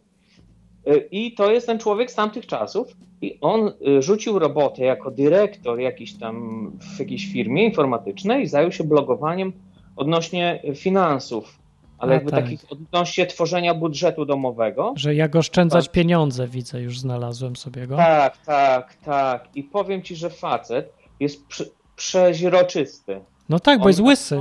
Y, 0.87 1.07
I 1.11 1.33
to 1.33 1.51
jest 1.51 1.67
ten 1.67 1.79
człowiek 1.79 2.11
z 2.11 2.15
tamtych 2.15 2.47
czasów. 2.47 2.87
I 3.21 3.37
on 3.41 3.67
y, 3.67 4.01
rzucił 4.01 4.39
robotę 4.39 4.83
jako 4.83 5.11
dyrektor 5.11 5.79
jakiś 5.79 6.13
tam 6.13 6.71
w 6.95 6.99
jakiejś 6.99 7.33
firmie 7.33 7.65
informatycznej, 7.65 8.47
zajął 8.47 8.71
się 8.71 8.83
blogowaniem 8.83 9.53
odnośnie 9.95 10.61
finansów, 10.75 11.59
ale 11.99 12.11
A, 12.11 12.13
jakby 12.15 12.31
tak. 12.31 12.43
takich 12.43 12.65
odnośnie 12.71 13.25
tworzenia 13.25 13.73
budżetu 13.75 14.25
domowego. 14.25 14.93
że 14.97 15.15
jak 15.15 15.35
oszczędzać 15.35 15.85
Tak. 15.85 15.93
pieniądze, 15.93 16.47
widzę, 16.47 16.81
już 16.81 16.99
znalazłem 16.99 17.55
sobie 17.55 17.87
go. 17.87 17.95
Tak, 17.97 18.37
tak, 18.37 18.95
tak. 19.05 19.47
I 19.55 19.63
powiem 19.63 20.01
ci, 20.01 20.15
że 20.15 20.29
facet 20.29 20.93
jest 21.19 21.47
prze, 21.47 21.65
przeźroczysty. 21.95 23.21
No 23.49 23.59
tak, 23.59 23.79
bo 23.79 23.83
On 23.85 23.89
jest 23.89 23.99
łysy. 23.99 24.39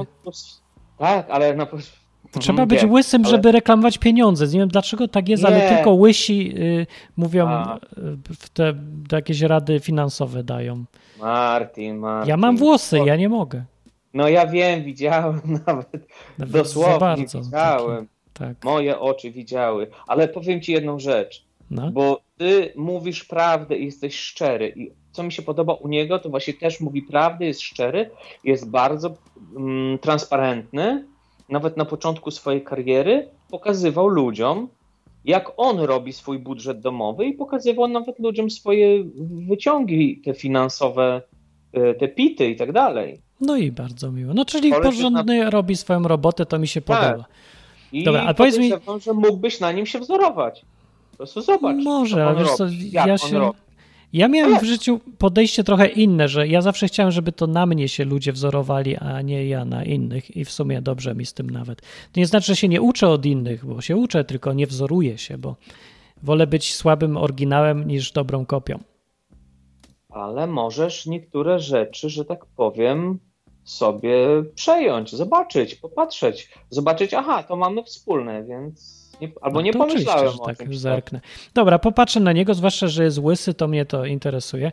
Tak, 0.98 1.30
ale 1.30 1.54
na 1.54 1.66
trzeba 2.38 2.66
być 2.66 2.80
Wiem, 2.80 2.92
łysym, 2.92 3.22
ale- 3.22 3.30
żeby 3.30 3.52
reklamować 3.52 3.98
pieniądze. 3.98 4.46
Nie 4.46 4.58
wiem 4.58 4.68
dlaczego 4.68 5.08
tak 5.08 5.28
jest, 5.28 5.44
ale 5.44 5.56
Nie. 5.58 5.68
tylko 5.68 5.92
łysi 5.94 6.54
y, 6.58 6.86
mówią, 7.16 7.48
A. 7.48 7.76
y, 7.76 7.80
w 8.38 8.48
te, 8.48 8.74
jakieś 9.12 9.40
rady 9.40 9.80
finansowe 9.80 10.44
dają. 10.44 10.84
Martin, 11.20 11.96
Martin. 11.96 12.28
Ja 12.28 12.36
mam 12.36 12.56
włosy, 12.56 12.98
ja 13.06 13.16
nie 13.16 13.28
mogę. 13.28 13.64
No 14.14 14.28
ja 14.28 14.46
wiem, 14.46 14.84
widziałem 14.84 15.40
nawet. 15.66 16.08
Nawet 16.38 16.52
Dosłownie 16.52 16.92
za 16.92 16.98
bardzo. 16.98 17.40
widziałem. 17.40 18.08
Taki, 18.32 18.54
tak. 18.54 18.64
Moje 18.64 18.98
oczy 19.00 19.30
widziały. 19.30 19.90
Ale 20.06 20.28
powiem 20.28 20.60
ci 20.60 20.72
jedną 20.72 20.98
rzecz. 20.98 21.44
No. 21.70 21.90
Bo 21.90 22.20
ty 22.38 22.72
mówisz 22.76 23.24
prawdę 23.24 23.76
i 23.76 23.84
jesteś 23.84 24.20
szczery. 24.20 24.72
I 24.76 24.90
co 25.12 25.22
mi 25.22 25.32
się 25.32 25.42
podoba 25.42 25.74
u 25.74 25.88
niego, 25.88 26.18
to 26.18 26.28
właśnie 26.28 26.54
też 26.54 26.80
mówi 26.80 27.02
prawdę, 27.02 27.46
jest 27.46 27.60
szczery, 27.60 28.10
jest 28.44 28.70
bardzo 28.70 29.14
mm, 29.56 29.98
transparentny. 29.98 31.04
Nawet 31.48 31.76
na 31.76 31.84
początku 31.84 32.30
swojej 32.30 32.64
kariery 32.64 33.28
pokazywał 33.50 34.08
ludziom, 34.08 34.68
jak 35.24 35.52
on 35.56 35.80
robi 35.80 36.12
swój 36.12 36.38
budżet 36.38 36.80
domowy 36.80 37.26
i 37.26 37.32
pokazywał 37.32 37.88
nawet 37.88 38.18
ludziom 38.18 38.50
swoje 38.50 39.04
wyciągi, 39.48 40.22
te 40.24 40.34
finansowe, 40.34 41.22
e, 41.72 41.94
te 41.94 42.08
pity 42.08 42.50
i 42.50 42.56
tak 42.56 42.72
dalej. 42.72 43.20
No 43.40 43.56
i 43.56 43.72
bardzo 43.72 44.12
miło. 44.12 44.34
No 44.34 44.44
czyli 44.44 44.68
jest 44.68 44.82
porządny 44.82 45.50
robi 45.50 45.76
swoją 45.76 46.02
robotę, 46.02 46.46
to 46.46 46.58
mi 46.58 46.68
się 46.68 46.80
Tak. 46.80 47.00
podoba. 47.00 47.28
I 47.92 48.04
Dobra, 48.04 48.22
a 48.22 48.34
powiedz 48.34 48.58
mi- 48.58 48.70
że 49.04 49.12
mógłbyś 49.12 49.60
na 49.60 49.72
nim 49.72 49.86
się 49.86 49.98
wzorować. 49.98 50.64
Po 51.10 51.16
prostu 51.16 51.40
zobacz. 51.40 51.76
Może, 51.84 52.26
ale 52.26 52.38
wiesz 52.38 52.52
co, 52.52 52.66
ja 52.92 53.18
się... 53.18 53.38
robi. 53.38 53.58
Ja 54.12 54.28
miałem 54.28 54.58
w 54.60 54.64
życiu 54.64 55.00
podejście 55.18 55.64
trochę 55.64 55.86
inne, 55.86 56.28
że 56.28 56.48
ja 56.48 56.62
zawsze 56.62 56.86
chciałem, 56.86 57.12
żeby 57.12 57.32
to 57.32 57.46
na 57.46 57.66
mnie 57.66 57.88
się 57.88 58.04
ludzie 58.04 58.32
wzorowali, 58.32 58.96
a 58.96 59.22
nie 59.22 59.46
ja 59.48 59.64
na 59.64 59.84
innych 59.84 60.36
i 60.36 60.44
w 60.44 60.50
sumie 60.50 60.82
dobrze 60.82 61.14
mi 61.14 61.26
z 61.26 61.34
tym 61.34 61.50
nawet. 61.50 61.80
To 61.80 62.20
nie 62.20 62.26
znaczy, 62.26 62.46
że 62.46 62.56
się 62.56 62.68
nie 62.68 62.80
uczę 62.82 63.08
od 63.08 63.26
innych, 63.26 63.66
bo 63.66 63.80
się 63.80 63.96
uczę, 63.96 64.24
tylko 64.24 64.52
nie 64.52 64.66
wzoruję 64.66 65.18
się, 65.18 65.38
bo 65.38 65.56
wolę 66.22 66.46
być 66.46 66.74
słabym 66.74 67.16
oryginałem 67.16 67.88
niż 67.88 68.12
dobrą 68.12 68.46
kopią. 68.46 68.78
Ale 70.10 70.46
możesz 70.46 71.06
niektóre 71.06 71.58
rzeczy, 71.58 72.08
że 72.10 72.24
tak 72.24 72.46
powiem, 72.46 73.18
sobie 73.70 74.16
przejąć, 74.54 75.10
zobaczyć, 75.14 75.74
popatrzeć, 75.74 76.48
zobaczyć, 76.70 77.14
aha, 77.14 77.42
to 77.42 77.56
mamy 77.56 77.84
wspólne, 77.84 78.44
więc. 78.44 78.98
Nie, 79.20 79.28
albo 79.40 79.54
No 79.58 79.60
nie 79.62 79.72
pomyślałem 79.72 80.40
o 80.40 80.46
tak, 80.46 80.56
tym. 80.56 80.74
zerknę. 80.74 81.20
Dobra, 81.54 81.78
popatrzę 81.78 82.20
na 82.20 82.32
niego, 82.32 82.54
zwłaszcza, 82.54 82.88
że 82.88 83.04
jest 83.04 83.18
łysy, 83.18 83.54
to 83.54 83.68
mnie 83.68 83.84
to 83.86 84.04
interesuje, 84.04 84.72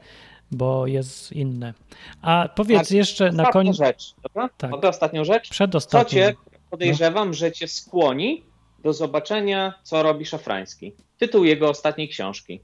bo 0.51 0.87
jest 0.87 1.31
inne. 1.31 1.73
A 2.21 2.49
powiedz 2.55 2.79
Tak, 2.79 2.91
jeszcze 2.91 3.31
na 3.31 3.45
koniec, 3.51 3.75
rzecz, 3.75 4.15
dobra? 4.23 4.49
Tak. 4.57 4.71
Mogę 4.71 4.89
ostatnią 4.89 5.23
rzecz? 5.25 5.47
Co 5.47 5.51
przedostatnią. 5.51 6.09
cię, 6.09 6.35
podejrzewam, 6.69 7.33
że 7.33 7.51
cię 7.51 7.67
skłoni 7.67 8.43
do 8.83 8.93
zobaczenia, 8.93 9.73
co 9.83 10.03
robi 10.03 10.25
Szafrański. 10.25 10.93
Tytuł 11.17 11.43
jego 11.43 11.69
ostatniej 11.69 12.09
książki. 12.09 12.59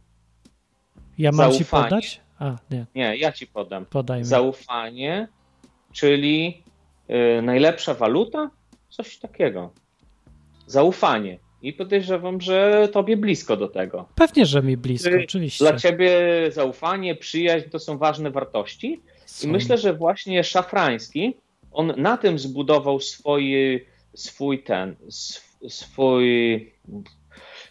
Ja 1.18 1.32
mam 1.32 1.52
ci 1.52 1.58
zaufanie. 1.58 1.84
podać? 1.84 2.22
A, 2.40 2.56
nie, 2.72 2.86
Nie, 2.96 3.16
ja 3.18 3.32
ci 3.32 3.48
podam. 3.48 3.86
podajmy. 3.86 4.26
Zaufanie, 4.26 5.28
czyli 5.94 6.64
y, 7.10 7.42
najlepsza 7.42 7.94
waluta? 7.94 8.50
Coś 8.90 9.18
takiego. 9.18 9.74
Zaufanie. 10.68 11.40
I 11.62 11.74
podejrzewam, 11.74 12.42
że 12.42 12.90
tobie 12.92 13.18
blisko 13.18 13.58
do 13.58 13.68
tego. 13.68 14.08
Pewnie, 14.16 14.46
że 14.46 14.62
mi 14.64 14.78
blisko, 14.78 15.10
Czy 15.10 15.24
oczywiście. 15.24 15.66
Dla 15.66 15.78
ciebie 15.78 16.12
zaufanie, 16.52 17.16
przyjaźń 17.16 17.70
to 17.70 17.80
są 17.80 17.98
ważne 17.98 18.32
wartości. 18.32 19.02
Są. 19.26 19.48
I 19.48 19.52
myślę, 19.52 19.78
że 19.78 19.94
właśnie 19.94 20.44
Szafrański, 20.44 21.34
on 21.72 21.94
na 21.98 22.18
tym 22.18 22.40
zbudował 22.40 23.00
swój, 23.00 23.56
swój 24.14 24.64
ten, 24.64 24.96
sw- 25.08 25.70
swój, 25.70 26.26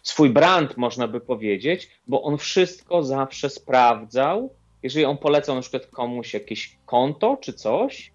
swój 0.03 0.29
brand, 0.29 0.77
można 0.77 1.07
by 1.07 1.21
powiedzieć, 1.21 1.89
bo 2.07 2.23
on 2.23 2.37
wszystko 2.37 3.03
zawsze 3.03 3.49
sprawdzał. 3.49 4.53
Jeżeli 4.83 5.05
on 5.05 5.17
polecał 5.17 5.55
na 5.55 5.61
przykład 5.61 5.85
komuś 5.87 6.33
jakieś 6.33 6.77
konto 6.85 7.37
czy 7.41 7.53
coś, 7.53 8.11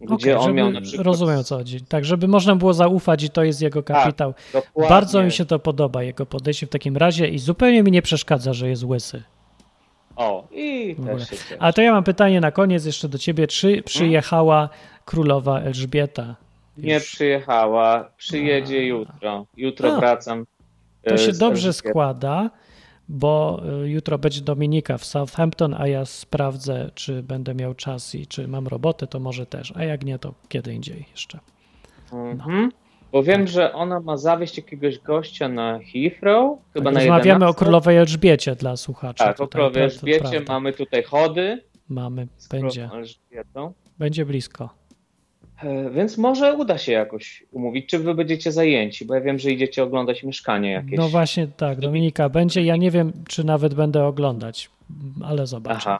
gdzie 0.00 0.14
Okej, 0.14 0.48
on 0.48 0.54
miał 0.54 0.70
na 0.70 0.80
przykład. 0.80 1.06
Rozumiem 1.06 1.38
o 1.38 1.44
co 1.44 1.56
chodzi. 1.56 1.80
Tak, 1.80 2.04
żeby 2.04 2.28
można 2.28 2.56
było 2.56 2.74
zaufać 2.74 3.22
i 3.22 3.30
to 3.30 3.44
jest 3.44 3.62
jego 3.62 3.82
kapitał. 3.82 4.34
dokładnie. 4.52 4.88
Bardzo 4.88 5.22
mi 5.22 5.32
się 5.32 5.44
to 5.44 5.58
podoba, 5.58 6.02
jego 6.02 6.26
podejście 6.26 6.66
w 6.66 6.70
takim 6.70 6.96
razie 6.96 7.28
i 7.28 7.38
zupełnie 7.38 7.82
mi 7.82 7.90
nie 7.90 8.02
przeszkadza, 8.02 8.52
że 8.52 8.68
jest 8.68 8.84
łysy. 8.84 9.22
O, 10.16 10.48
i 10.52 10.96
też 11.06 11.30
się 11.30 11.36
cieszę. 11.36 11.56
A 11.58 11.72
to 11.72 11.82
ja 11.82 11.92
mam 11.92 12.04
pytanie 12.04 12.40
na 12.40 12.50
koniec 12.50 12.84
jeszcze 12.84 13.08
do 13.08 13.18
ciebie. 13.18 13.46
Czy 13.46 13.82
przyjechała 13.82 14.68
królowa 15.04 15.60
Elżbieta? 15.60 16.34
Nie 16.78 16.94
Już. 16.94 17.04
przyjechała, 17.04 18.10
przyjedzie 18.16 18.86
jutro. 18.86 19.46
Jutro 19.56 19.92
A. 19.92 19.96
wracam. 20.00 20.46
To 21.04 21.14
e, 21.14 21.18
się 21.18 21.32
dobrze 21.32 21.68
Elżbietą. 21.68 21.88
składa, 21.90 22.50
bo 23.08 23.62
y, 23.84 23.88
jutro 23.88 24.18
będzie 24.18 24.40
Dominika 24.40 24.98
w 24.98 25.04
Southampton, 25.04 25.74
a 25.78 25.86
ja 25.86 26.04
sprawdzę, 26.04 26.90
czy 26.94 27.22
będę 27.22 27.54
miał 27.54 27.74
czas 27.74 28.14
i 28.14 28.26
czy 28.26 28.48
mam 28.48 28.66
robotę, 28.66 29.06
to 29.06 29.20
może 29.20 29.46
też. 29.46 29.72
A 29.76 29.84
jak 29.84 30.04
nie, 30.04 30.18
to 30.18 30.34
kiedy 30.48 30.74
indziej 30.74 31.04
jeszcze. 31.10 31.38
Mhm. 32.12 32.72
Bo 33.12 33.22
wiem, 33.22 33.46
że 33.46 33.72
ona 33.72 34.00
ma 34.00 34.16
zawieźć 34.16 34.56
jakiegoś 34.56 34.98
gościa 34.98 35.48
na 35.48 35.78
Heathrow, 35.92 36.58
chyba 36.74 36.90
na 36.90 37.00
Rozmawiamy 37.00 37.28
11. 37.28 37.46
o 37.46 37.54
królowej 37.54 37.96
Elżbiecie 37.96 38.54
dla 38.56 38.76
słuchaczy. 38.76 39.18
Tak, 39.24 39.40
o 39.40 39.44
tutaj, 39.46 39.48
królowej 39.48 39.82
to- 39.82 40.00
to 40.00 40.06
Elżbiecie 40.06 40.44
mamy 40.48 40.72
tutaj 40.72 41.02
chody 41.02 41.62
Mamy, 41.88 42.28
będzie, 42.50 42.90
będzie 43.98 44.26
blisko. 44.26 44.70
E, 45.62 45.90
Więc 45.90 46.18
może 46.18 46.54
uda 46.54 46.78
się 46.78 46.92
jakoś 46.92 47.44
umówić, 47.52 47.86
czy 47.86 47.98
wy 47.98 48.14
będziecie 48.14 48.52
zajęci, 48.52 49.04
bo 49.04 49.14
ja 49.14 49.20
wiem, 49.20 49.38
że 49.38 49.50
idziecie 49.50 49.82
oglądać 49.82 50.24
mieszkanie 50.24 50.70
jakieś. 50.70 50.98
No 50.98 51.08
właśnie 51.08 51.46
tak, 51.46 51.80
Dominika 51.80 52.28
będzie. 52.28 52.62
Ja 52.62 52.76
nie 52.76 52.90
wiem, 52.90 53.12
czy 53.28 53.44
nawet 53.44 53.74
będę 53.74 54.04
oglądać, 54.04 54.70
ale 55.24 55.46
zobaczę. 55.46 55.76
Aha. 55.76 55.98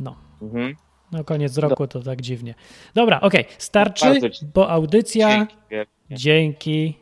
No. 0.00 0.16
Mhm. 0.42 0.76
No 1.12 1.24
koniec 1.24 1.58
roku 1.58 1.86
to 1.86 2.00
tak 2.02 2.20
dziwnie. 2.20 2.54
Dobra, 2.94 3.20
okej, 3.20 3.44
starczy, 3.58 4.04
Bardzo 4.04 4.30
ci- 4.30 4.46
bo 4.54 4.70
audycja. 4.70 5.28
Dzięki. 5.28 5.56
Dzięki. 6.10 6.94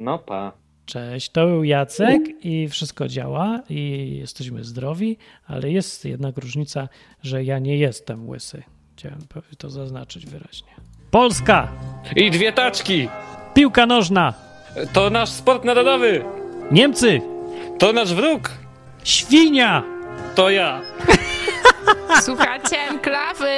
No 0.00 0.18
pa. 0.18 0.52
Cześć, 0.86 1.30
to 1.30 1.46
był 1.46 1.64
Jacek 1.64 2.22
i 2.44 2.68
wszystko 2.68 3.08
działa 3.08 3.60
i 3.70 4.10
jesteśmy 4.20 4.64
zdrowi, 4.64 5.16
ale 5.46 5.70
jest 5.70 6.04
jednak 6.04 6.38
różnica, 6.38 6.88
że 7.22 7.44
ja 7.44 7.58
nie 7.58 7.76
jestem 7.76 8.28
łysy. 8.28 8.62
Chciałem 8.96 9.18
to 9.58 9.70
zaznaczyć 9.70 10.26
wyraźnie. 10.26 10.68
Polska! 11.10 11.68
I 12.16 12.30
dwie 12.30 12.52
taczki! 12.52 13.08
Piłka 13.54 13.86
nożna! 13.86 14.34
To 14.92 15.10
nasz 15.10 15.28
sport 15.28 15.64
narodowy! 15.64 16.24
Niemcy! 16.70 17.20
To 17.78 17.92
nasz 17.92 18.14
wróg! 18.14 18.50
Świnia! 19.04 19.82
To 20.34 20.50
ja! 20.50 20.80
Słuchacie 22.26 22.78
enklawy! 22.78 23.52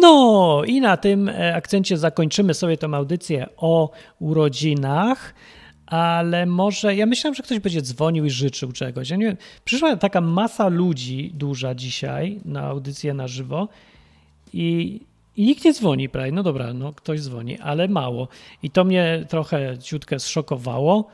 No 0.00 0.62
i 0.66 0.80
na 0.80 0.96
tym 0.96 1.28
e, 1.28 1.54
akcencie 1.56 1.98
zakończymy 1.98 2.54
sobie 2.54 2.76
tę 2.76 2.88
audycję 2.92 3.46
o 3.56 3.90
urodzinach, 4.18 5.34
ale 5.92 6.46
może 6.46 6.96
ja 6.96 7.06
myślałem, 7.06 7.34
że 7.34 7.42
ktoś 7.42 7.58
będzie 7.58 7.82
dzwonił 7.82 8.24
i 8.24 8.30
życzył 8.30 8.72
czegoś. 8.72 9.10
Ja 9.10 9.16
nie 9.16 9.26
wiem, 9.26 9.36
przyszła 9.64 9.96
taka 9.96 10.20
masa 10.20 10.68
ludzi 10.68 11.30
duża 11.34 11.74
dzisiaj 11.74 12.40
na 12.44 12.62
audycję 12.62 13.14
na 13.14 13.28
żywo 13.28 13.68
i, 14.52 15.00
i 15.36 15.46
nikt 15.46 15.64
nie 15.64 15.72
dzwoni 15.72 16.08
prawie. 16.08 16.32
No 16.32 16.42
dobra, 16.42 16.74
no 16.74 16.92
ktoś 16.92 17.20
dzwoni, 17.20 17.58
ale 17.58 17.88
mało. 17.88 18.28
I 18.62 18.70
to 18.70 18.84
mnie 18.84 19.24
trochę 19.28 19.78
ciutkę 19.78 20.20
zszokowało 20.20 21.08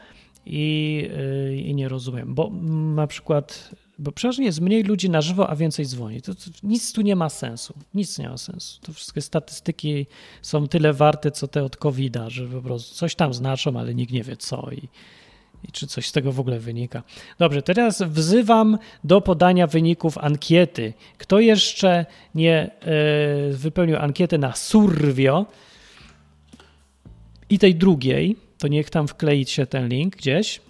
i, 0.48 1.08
yy, 1.50 1.56
i 1.56 1.74
nie 1.74 1.88
rozumiem, 1.88 2.34
bo 2.34 2.50
na 2.94 3.06
przykład, 3.06 3.70
bo 3.98 4.12
przeważnie 4.12 4.44
jest 4.44 4.60
mniej 4.60 4.82
ludzi 4.82 5.10
na 5.10 5.20
żywo, 5.20 5.50
a 5.50 5.56
więcej 5.56 5.86
dzwoni. 5.86 6.22
To, 6.22 6.34
to, 6.34 6.40
nic 6.62 6.92
tu 6.92 7.02
nie 7.02 7.16
ma 7.16 7.28
sensu. 7.28 7.74
Nic 7.94 8.18
nie 8.18 8.28
ma 8.28 8.36
sensu. 8.36 8.80
To 8.80 8.92
wszystkie 8.92 9.20
statystyki 9.20 10.06
są 10.42 10.68
tyle 10.68 10.92
warte, 10.92 11.30
co 11.30 11.48
te 11.48 11.64
od 11.64 11.76
covid 11.76 12.16
że 12.28 12.46
po 12.46 12.62
prostu 12.62 12.94
coś 12.94 13.14
tam 13.14 13.34
znaczą, 13.34 13.78
ale 13.78 13.94
nikt 13.94 14.12
nie 14.12 14.22
wie 14.22 14.36
co 14.36 14.70
i, 14.72 14.88
i 15.68 15.72
czy 15.72 15.86
coś 15.86 16.08
z 16.08 16.12
tego 16.12 16.32
w 16.32 16.40
ogóle 16.40 16.58
wynika. 16.58 17.02
Dobrze, 17.38 17.62
teraz 17.62 18.02
wzywam 18.02 18.78
do 19.04 19.20
podania 19.20 19.66
wyników 19.66 20.18
ankiety. 20.18 20.92
Kto 21.18 21.40
jeszcze 21.40 22.06
nie 22.34 22.70
e, 22.80 23.50
wypełnił 23.50 23.96
ankiety 23.96 24.38
na 24.38 24.54
Survio 24.54 25.46
i 27.50 27.58
tej 27.58 27.74
drugiej, 27.74 28.47
to 28.58 28.68
niech 28.68 28.90
tam 28.90 29.08
wkleić 29.08 29.50
się 29.50 29.66
ten 29.66 29.88
link 29.88 30.16
gdzieś. 30.16 30.60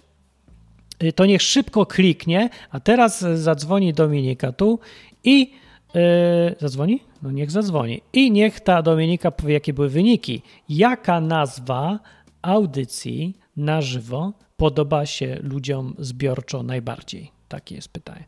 Y, 1.03 1.13
To 1.13 1.25
niech 1.25 1.41
szybko 1.41 1.85
kliknie, 1.85 2.49
a 2.71 2.79
teraz 2.79 3.19
zadzwoni 3.19 3.93
Dominika 3.93 4.51
tu 4.51 4.79
i 5.23 5.53
yy, 5.93 6.55
zadzwoni? 6.59 6.99
No 7.21 7.31
niech 7.31 7.51
zadzwoni. 7.51 8.01
I 8.13 8.31
niech 8.31 8.59
ta 8.59 8.81
Dominika 8.81 9.31
powie, 9.31 9.53
jakie 9.53 9.73
były 9.73 9.89
wyniki. 9.89 10.41
Jaka 10.69 11.21
nazwa 11.21 11.99
audycji 12.41 13.37
na 13.57 13.81
żywo 13.81 14.33
podoba 14.57 15.05
się 15.05 15.39
ludziom 15.43 15.95
zbiorczo 15.99 16.63
najbardziej? 16.63 17.31
Takie 17.47 17.75
jest 17.75 17.89
pytanie. 17.89 18.25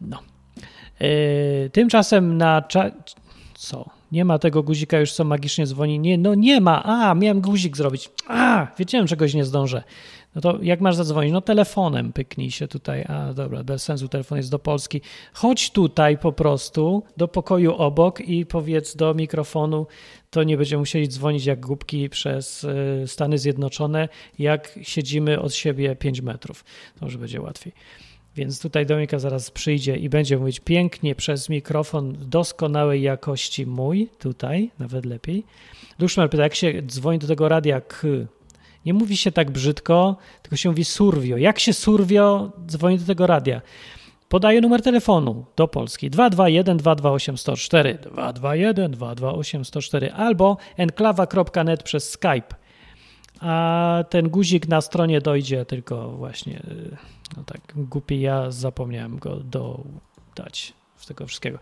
No. 0.00 0.18
Yy, 1.00 1.70
tymczasem 1.72 2.36
na 2.36 2.62
cza... 2.62 2.90
Co? 3.54 3.99
Nie 4.12 4.24
ma 4.24 4.38
tego 4.38 4.62
guzika 4.62 4.98
już, 4.98 5.12
co 5.12 5.24
magicznie 5.24 5.66
dzwoni. 5.66 5.98
Nie, 5.98 6.18
no 6.18 6.34
nie 6.34 6.60
ma. 6.60 6.82
A, 6.84 7.14
miałem 7.14 7.40
guzik 7.40 7.76
zrobić. 7.76 8.10
A, 8.28 8.66
wiedziałem, 8.78 9.06
czegoś 9.06 9.34
nie 9.34 9.44
zdążę. 9.44 9.82
No 10.34 10.40
to 10.40 10.58
jak 10.62 10.80
masz 10.80 10.96
zadzwonić? 10.96 11.32
No 11.32 11.40
telefonem 11.40 12.12
pyknij 12.12 12.50
się 12.50 12.68
tutaj. 12.68 13.04
A, 13.08 13.32
dobra, 13.32 13.64
bez 13.64 13.82
sensu, 13.82 14.08
telefon 14.08 14.38
jest 14.38 14.50
do 14.50 14.58
Polski. 14.58 15.00
Chodź 15.32 15.70
tutaj 15.70 16.18
po 16.18 16.32
prostu 16.32 17.02
do 17.16 17.28
pokoju 17.28 17.74
obok 17.74 18.20
i 18.20 18.46
powiedz 18.46 18.96
do 18.96 19.14
mikrofonu, 19.14 19.86
to 20.30 20.42
nie 20.42 20.56
będziemy 20.56 20.80
musieli 20.80 21.08
dzwonić 21.08 21.46
jak 21.46 21.60
głupki 21.60 22.08
przez 22.08 22.64
y, 22.64 23.04
Stany 23.06 23.38
Zjednoczone, 23.38 24.08
jak 24.38 24.78
siedzimy 24.82 25.40
od 25.40 25.54
siebie 25.54 25.96
5 25.96 26.20
metrów. 26.20 26.64
To 26.98 27.04
już 27.04 27.16
będzie 27.16 27.40
łatwiej. 27.40 27.72
Więc 28.40 28.60
tutaj 28.60 28.86
Dominika 28.86 29.18
zaraz 29.18 29.50
przyjdzie 29.50 29.96
i 29.96 30.08
będzie 30.08 30.38
mówić 30.38 30.60
pięknie 30.60 31.14
przez 31.14 31.48
mikrofon 31.48 32.16
doskonałej 32.20 33.02
jakości 33.02 33.66
mój, 33.66 34.08
tutaj, 34.18 34.70
nawet 34.78 35.06
lepiej. 35.06 35.44
Duszmer 35.98 36.30
pyta, 36.30 36.42
jak 36.42 36.54
się 36.54 36.82
dzwoni 36.82 37.18
do 37.18 37.26
tego 37.26 37.48
radia 37.48 37.80
K? 37.80 38.08
Nie 38.86 38.94
mówi 38.94 39.16
się 39.16 39.32
tak 39.32 39.50
brzydko, 39.50 40.16
tylko 40.42 40.56
się 40.56 40.68
mówi 40.68 40.84
surwio. 40.84 41.36
Jak 41.36 41.58
się 41.58 41.72
surwio 41.72 42.52
dzwoni 42.66 42.98
do 42.98 43.06
tego 43.06 43.26
radia? 43.26 43.60
Podaję 44.28 44.60
numer 44.60 44.82
telefonu 44.82 45.44
do 45.56 45.68
Polski 45.68 46.10
221 46.10 46.76
228 46.76 47.38
104 47.38 47.98
221 47.98 48.90
228 48.90 49.64
104 49.64 50.12
albo 50.12 50.56
enklawa.net 50.76 51.82
przez 51.82 52.10
Skype. 52.10 52.59
A 53.40 54.04
ten 54.10 54.28
guzik 54.28 54.68
na 54.68 54.80
stronie 54.80 55.20
dojdzie 55.20 55.64
tylko 55.64 56.10
właśnie, 56.10 56.58
y, 56.58 56.96
no 57.36 57.44
tak, 57.44 57.60
głupi 57.76 58.20
ja 58.20 58.50
zapomniałem 58.50 59.18
go 59.18 59.36
dodać 59.36 60.72
z 60.96 61.06
tego 61.06 61.26
wszystkiego. 61.26 61.58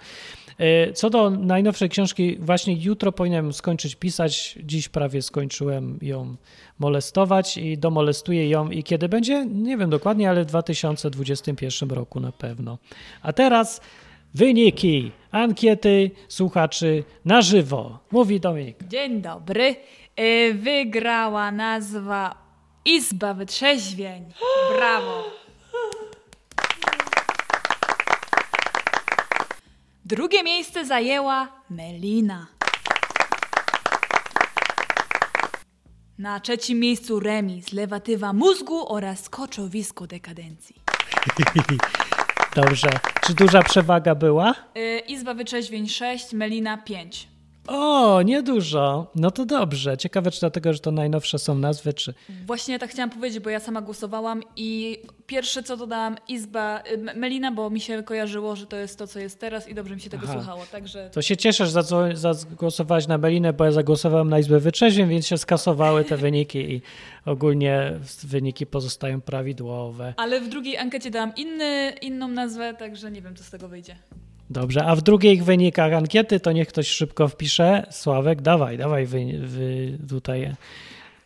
Y, 0.61 0.93
Co 0.93 1.11
do 1.11 1.31
najnowszej 1.31 1.89
książki, 1.89 2.37
właśnie 2.41 2.75
jutro 2.75 3.13
powinienem 3.13 3.53
skończyć 3.53 3.95
pisać. 3.95 4.59
Dziś 4.65 4.89
prawie 4.89 5.23
skończyłem 5.23 5.99
ją 6.03 6.37
molestować 6.79 7.57
i 7.57 7.79
domolestuję 7.79 8.49
ją 8.49 8.71
i 8.71 8.83
kiedy 8.83 9.09
będzie? 9.09 9.47
Nie 9.47 9.77
wiem 9.77 9.91
dokładnie, 9.91 10.31
ale 10.31 10.45
w 10.45 10.47
2021 10.47 11.91
roku 11.91 12.21
na 12.21 12.33
pewno. 12.33 12.79
A 13.23 13.33
teraz 13.33 13.81
wyniki 14.35 15.13
ankiety 15.31 16.11
słuchaczy 16.29 17.05
na 17.25 17.43
żywo. 17.43 17.99
Mówi 18.11 18.41
Dominik. 18.41 18.77
Dzień 18.89 19.21
dobry. 19.23 19.77
Y, 20.21 20.55
Wygrała 20.55 21.51
nazwa 21.53 22.35
Izba 22.85 23.35
Wytrzeźwień. 23.35 24.33
Brawo. 24.77 25.25
Drugie 30.05 30.43
miejsce 30.43 30.85
zajęła 30.85 31.49
Melina. 31.71 32.47
Na 36.19 36.41
trzecim 36.41 36.79
miejscu 36.81 37.21
remis, 37.21 37.73
lewatywa 37.73 38.33
mózgu 38.33 38.93
oraz 38.95 39.29
koczowisko 39.29 40.07
dekadencji. 40.07 40.77
Dobrze. 42.63 42.89
Czy 43.27 43.35
duża 43.35 43.63
przewaga 43.63 44.15
była? 44.15 44.55
Y, 44.77 44.99
Izba 45.09 45.35
Wytrzeźwień 45.35 45.89
6, 45.89 46.33
Melina 46.33 46.79
5. 46.79 47.29
O, 47.69 48.23
niedużo. 48.23 49.07
No 49.15 49.31
to 49.31 49.47
dobrze. 49.47 49.97
Ciekawe, 49.97 50.31
czy 50.31 50.41
dlatego, 50.41 50.73
że 50.73 50.79
to 50.79 50.91
najnowsze 50.91 51.39
są 51.39 51.55
nazwy, 51.55 51.93
czy... 51.95 52.15
Właśnie 52.47 52.79
tak 52.79 52.91
chciałam 52.91 53.11
powiedzieć, 53.11 53.41
bo 53.41 53.51
ja 53.51 53.61
sama 53.61 53.81
głosowałam 53.81 54.43
i 54.57 54.99
pierwsze 55.27 55.63
co 55.63 55.77
dodałam 55.77 56.17
Izba 56.29 56.83
y, 56.93 57.15
Melina, 57.17 57.53
bo 57.53 57.71
mi 57.71 57.81
się 57.81 58.03
kojarzyło, 58.03 58.57
że 58.57 58.67
to 58.67 58.77
jest 58.77 58.99
to, 58.99 59.07
co 59.07 59.19
jest 59.19 59.41
teraz 59.41 59.69
i 59.69 59.75
dobrze 59.75 59.95
mi 59.95 60.01
się 60.01 60.11
tego 60.11 60.23
Aha. 60.25 60.33
słuchało, 60.33 60.63
także... 60.73 61.11
To 61.13 61.23
się 61.23 61.37
cieszę, 61.37 61.67
że 61.67 61.73
za- 61.73 62.15
zagłosowałaś 62.15 63.07
na 63.07 63.19
Belinę, 63.19 63.53
bo 63.53 63.65
ja 63.65 63.73
zagłosowałem 63.73 64.29
na 64.29 64.39
Izbę 64.39 64.61
Wytrzeźwień, 64.61 65.09
więc 65.09 65.27
się 65.27 65.39
skasowały 65.39 66.05
te 66.05 66.17
wyniki 66.17 66.59
i 66.59 66.83
ogólnie 67.27 67.93
wyniki 68.25 68.67
pozostają 68.67 69.21
prawidłowe. 69.21 70.15
Ale 70.17 70.41
w 70.41 70.49
drugiej 70.49 70.77
ankiecie 70.77 71.11
dałam 71.11 71.33
inny, 71.37 71.93
inną 72.03 72.29
nazwę, 72.29 72.75
także 72.75 73.11
nie 73.11 73.23
wiem, 73.23 73.37
co 73.37 73.45
z 73.45 73.51
tego 73.51 73.69
wyjdzie. 73.69 73.97
Dobrze, 74.51 74.85
a 74.85 74.97
w 74.97 75.03
drugich 75.03 75.45
wynikach 75.45 75.93
ankiety 75.93 76.41
to 76.41 76.53
niech 76.53 76.69
ktoś 76.69 76.89
szybko 76.89 77.29
wpisze. 77.29 77.87
Sławek, 77.91 78.43
dawaj, 78.43 78.79
dawaj 78.79 79.07
wy, 79.07 79.39
wy 79.39 79.99
tutaj 80.09 80.55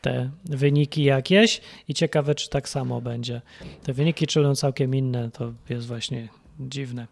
te 0.01 0.31
wyniki 0.45 1.05
jakieś 1.05 1.61
i 1.89 1.95
ciekawe, 1.95 2.35
czy 2.35 2.49
tak 2.49 2.69
samo 2.69 3.01
będzie. 3.01 3.41
Te 3.83 3.93
wyniki, 3.93 4.27
czy 4.27 4.41
będą 4.41 4.55
całkiem 4.55 4.95
inne, 4.95 5.31
to 5.31 5.53
jest 5.69 5.87
właśnie 5.87 6.29
dziwne. 6.61 7.07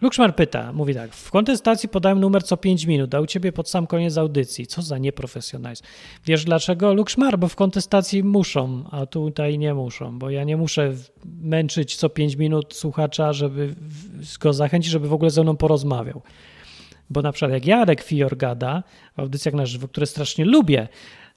Lukszmar 0.00 0.36
pyta, 0.36 0.72
mówi 0.72 0.94
tak, 0.94 1.12
w 1.12 1.30
kontestacji 1.30 1.88
podałem 1.88 2.20
numer 2.20 2.44
co 2.44 2.56
5 2.56 2.84
minut, 2.84 3.14
a 3.14 3.20
u 3.20 3.26
ciebie 3.26 3.52
pod 3.52 3.70
sam 3.70 3.86
koniec 3.86 4.16
audycji. 4.16 4.66
Co 4.66 4.82
za 4.82 4.98
nieprofesjonalizm. 4.98 5.84
Wiesz 6.26 6.44
dlaczego? 6.44 6.94
Lukszmar, 6.94 7.38
bo 7.38 7.48
w 7.48 7.56
kontestacji 7.56 8.24
muszą, 8.24 8.84
a 8.90 9.06
tutaj 9.06 9.58
nie 9.58 9.74
muszą, 9.74 10.18
bo 10.18 10.30
ja 10.30 10.44
nie 10.44 10.56
muszę 10.56 10.94
męczyć 11.40 11.96
co 11.96 12.08
5 12.08 12.36
minut 12.36 12.74
słuchacza, 12.74 13.32
żeby 13.32 13.74
go 14.40 14.52
zachęcić, 14.52 14.92
żeby 14.92 15.08
w 15.08 15.12
ogóle 15.12 15.30
ze 15.30 15.42
mną 15.42 15.56
porozmawiał. 15.56 16.22
Bo 17.10 17.22
na 17.22 17.32
przykład 17.32 17.52
jak 17.52 17.66
Jarek 17.66 18.02
Fior 18.02 18.36
gada 18.36 18.82
w 19.16 19.20
audycjach 19.20 19.54
na 19.54 19.66
żywo, 19.66 19.88
które 19.88 20.06
strasznie 20.06 20.44
lubię, 20.44 20.88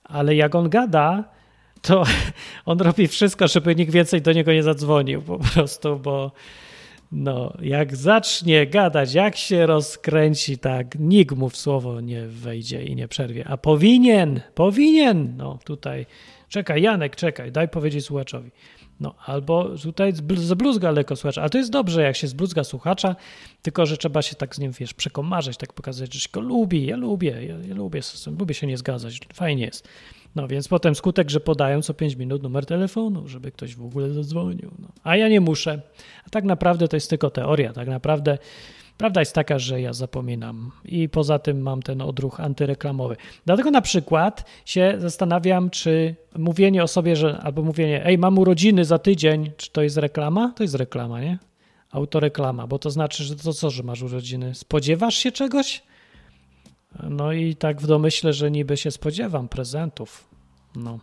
ale 0.04 0.36
jak 0.36 0.56
on 0.56 0.70
gada, 0.70 1.24
to 1.82 2.04
on 2.66 2.80
robi 2.80 3.08
wszystko, 3.08 3.48
żeby 3.48 3.76
nikt 3.76 3.92
więcej 3.92 4.22
do 4.22 4.34
niego 4.34 4.54
nie 4.54 4.64
zadzwonił 4.64 5.22
po 5.22 5.40
prostu, 5.40 6.00
bo 6.00 6.32
no, 7.12 7.54
jak 7.62 7.96
zacznie 7.96 8.68
gadać, 8.68 9.14
jak 9.14 9.36
się 9.36 9.66
rozkręci, 9.66 10.58
tak 10.58 11.00
nikt 11.00 11.36
mu 11.36 11.50
w 11.50 11.58
słowo 11.58 12.02
nie 12.02 12.28
wejdzie 12.28 12.84
i 12.84 12.96
nie 12.96 13.08
przerwie. 13.08 13.48
A 13.48 13.58
powinien, 13.58 14.42
powinien, 14.56 15.34
no 15.38 15.60
tutaj, 15.66 16.06
czekaj 16.50 16.82
Janek, 16.82 17.16
czekaj, 17.16 17.52
daj 17.52 17.70
powiedzieć 17.70 18.06
słuchaczowi. 18.06 18.52
No, 19.00 19.16
albo 19.26 19.70
tutaj 19.84 20.14
zbl- 20.14 20.38
zbluzga 20.38 20.92
lekko 20.92 21.16
słuchacza. 21.16 21.42
Ale 21.42 21.50
to 21.50 21.58
jest 21.58 21.72
dobrze, 21.72 22.02
jak 22.02 22.16
się 22.16 22.28
zbluzga 22.28 22.64
słuchacza, 22.64 23.16
tylko 23.62 23.86
że 23.86 23.98
trzeba 23.98 24.22
się 24.22 24.36
tak 24.36 24.56
z 24.56 24.60
nim, 24.60 24.72
wiesz, 24.72 24.94
przekomarzać, 24.94 25.58
tak 25.58 25.74
pokazać, 25.74 26.14
że 26.14 26.20
się 26.20 26.30
go 26.34 26.42
lubi, 26.42 26.86
ja 26.86 26.96
lubię, 26.98 27.30
ja, 27.30 27.56
ja 27.68 27.76
lubię, 27.76 28.02
lubię 28.40 28.54
się 28.54 28.68
nie 28.68 28.78
zgadzać, 28.78 29.20
fajnie 29.34 29.66
jest. 29.66 29.88
No 30.36 30.48
więc 30.48 30.68
potem 30.68 30.96
skutek, 30.96 31.30
że 31.30 31.40
podają 31.40 31.82
co 31.82 31.94
5 31.94 32.16
minut 32.16 32.44
numer 32.44 32.66
telefonu, 32.66 33.28
żeby 33.28 33.52
ktoś 33.52 33.76
w 33.76 33.86
ogóle 33.86 34.10
zadzwonił. 34.10 34.72
No. 34.80 34.88
A 35.04 35.16
ja 35.16 35.30
nie 35.30 35.42
muszę. 35.42 35.82
A 36.28 36.30
tak 36.30 36.44
naprawdę 36.44 36.88
to 36.88 36.96
jest 36.96 37.10
tylko 37.10 37.30
teoria. 37.30 37.74
Tak 37.74 37.88
naprawdę 37.88 38.38
prawda 38.98 39.22
jest 39.22 39.36
taka, 39.36 39.60
że 39.60 39.82
ja 39.82 39.94
zapominam. 39.94 40.72
I 40.86 41.10
poza 41.10 41.40
tym 41.40 41.62
mam 41.62 41.82
ten 41.82 42.02
odruch 42.02 42.40
antyreklamowy. 42.40 43.16
Dlatego 43.46 43.72
na 43.72 43.82
przykład 43.82 44.50
się 44.66 44.96
zastanawiam, 44.98 45.70
czy 45.70 46.16
mówienie 46.38 46.84
o 46.84 46.88
sobie, 46.88 47.16
że 47.16 47.38
albo 47.38 47.62
mówienie, 47.64 48.06
ej, 48.06 48.18
mam 48.18 48.40
urodziny 48.40 48.86
za 48.86 49.00
tydzień, 49.00 49.52
czy 49.58 49.72
to 49.72 49.82
jest 49.82 49.98
reklama? 49.98 50.54
To 50.56 50.64
jest 50.64 50.76
reklama, 50.76 51.22
nie? 51.22 51.40
Autoreklama, 51.92 52.68
bo 52.68 52.80
to 52.80 52.90
znaczy, 52.90 53.24
że 53.24 53.36
to 53.36 53.54
co, 53.54 53.70
że 53.70 53.84
masz 53.84 54.02
urodziny? 54.02 54.56
Spodziewasz 54.56 55.16
się 55.16 55.32
czegoś? 55.32 55.84
No 57.10 57.34
i 57.34 57.56
tak 57.56 57.82
w 57.82 57.88
domyśle, 57.88 58.34
że 58.34 58.52
niby 58.52 58.78
się 58.78 58.92
spodziewam 58.92 59.48
prezentów. 59.48 60.28
No. 60.76 61.00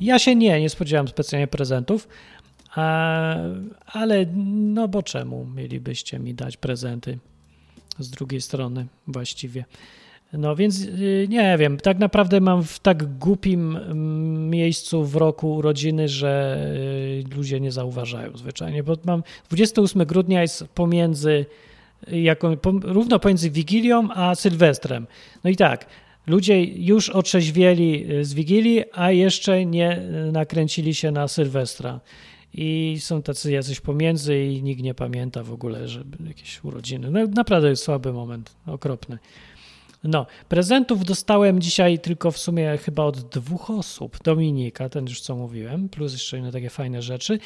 Ja 0.00 0.18
się 0.18 0.34
nie, 0.34 0.60
nie 0.60 0.70
spodziewam 0.70 1.08
specjalnie 1.08 1.46
prezentów, 1.46 2.08
a, 2.74 3.34
ale 3.86 4.26
no 4.36 4.88
bo 4.88 5.02
czemu 5.02 5.46
mielibyście 5.54 6.18
mi 6.18 6.34
dać 6.34 6.56
prezenty 6.56 7.18
z 7.98 8.10
drugiej 8.10 8.40
strony 8.40 8.86
właściwie? 9.06 9.64
No 10.32 10.56
więc 10.56 10.80
y, 10.80 11.26
nie 11.28 11.56
wiem, 11.58 11.76
tak 11.76 11.98
naprawdę 11.98 12.40
mam 12.40 12.64
w 12.64 12.78
tak 12.78 13.18
głupim 13.18 13.76
mm, 13.76 14.50
miejscu 14.50 15.04
w 15.04 15.16
roku 15.16 15.54
urodziny, 15.54 16.08
że 16.08 16.58
y, 17.30 17.36
ludzie 17.36 17.60
nie 17.60 17.72
zauważają 17.72 18.36
zwyczajnie, 18.36 18.82
bo 18.82 18.96
mam 19.04 19.22
28 19.48 20.04
grudnia 20.04 20.42
jest 20.42 20.64
pomiędzy 20.64 21.46
jako, 22.06 22.56
równo 22.82 23.18
pomiędzy 23.18 23.50
Wigilią 23.50 24.08
a 24.14 24.34
Sylwestrem. 24.34 25.06
No 25.44 25.50
i 25.50 25.56
tak, 25.56 25.86
ludzie 26.26 26.64
już 26.64 27.10
otrzeźwieli 27.10 28.12
y, 28.12 28.24
z 28.24 28.34
Wigilii, 28.34 28.84
a 28.92 29.10
jeszcze 29.10 29.66
nie 29.66 29.98
y, 29.98 30.32
nakręcili 30.32 30.94
się 30.94 31.10
na 31.10 31.28
Sylwestra. 31.28 32.00
I 32.54 32.96
są 33.00 33.22
tacy 33.22 33.52
jacyś 33.52 33.80
pomiędzy 33.80 34.44
i 34.44 34.62
nikt 34.62 34.82
nie 34.82 34.94
pamięta 34.94 35.42
w 35.42 35.52
ogóle, 35.52 35.88
że 35.88 36.04
jakieś 36.26 36.64
urodziny. 36.64 37.10
No 37.10 37.26
naprawdę 37.26 37.68
jest 37.68 37.82
słaby 37.82 38.12
moment, 38.12 38.56
okropny. 38.66 39.18
No, 40.04 40.26
prezentów 40.48 41.04
dostałem 41.04 41.60
dzisiaj 41.60 41.98
tylko 41.98 42.30
w 42.30 42.38
sumie 42.38 42.78
chyba 42.78 43.02
od 43.02 43.20
dwóch 43.20 43.70
osób. 43.70 44.22
Dominika, 44.22 44.88
ten 44.88 45.06
już 45.06 45.20
co 45.20 45.36
mówiłem, 45.36 45.88
plus 45.88 46.12
jeszcze 46.12 46.38
inne 46.38 46.52
takie 46.52 46.70
fajne 46.70 47.02
rzeczy. 47.02 47.38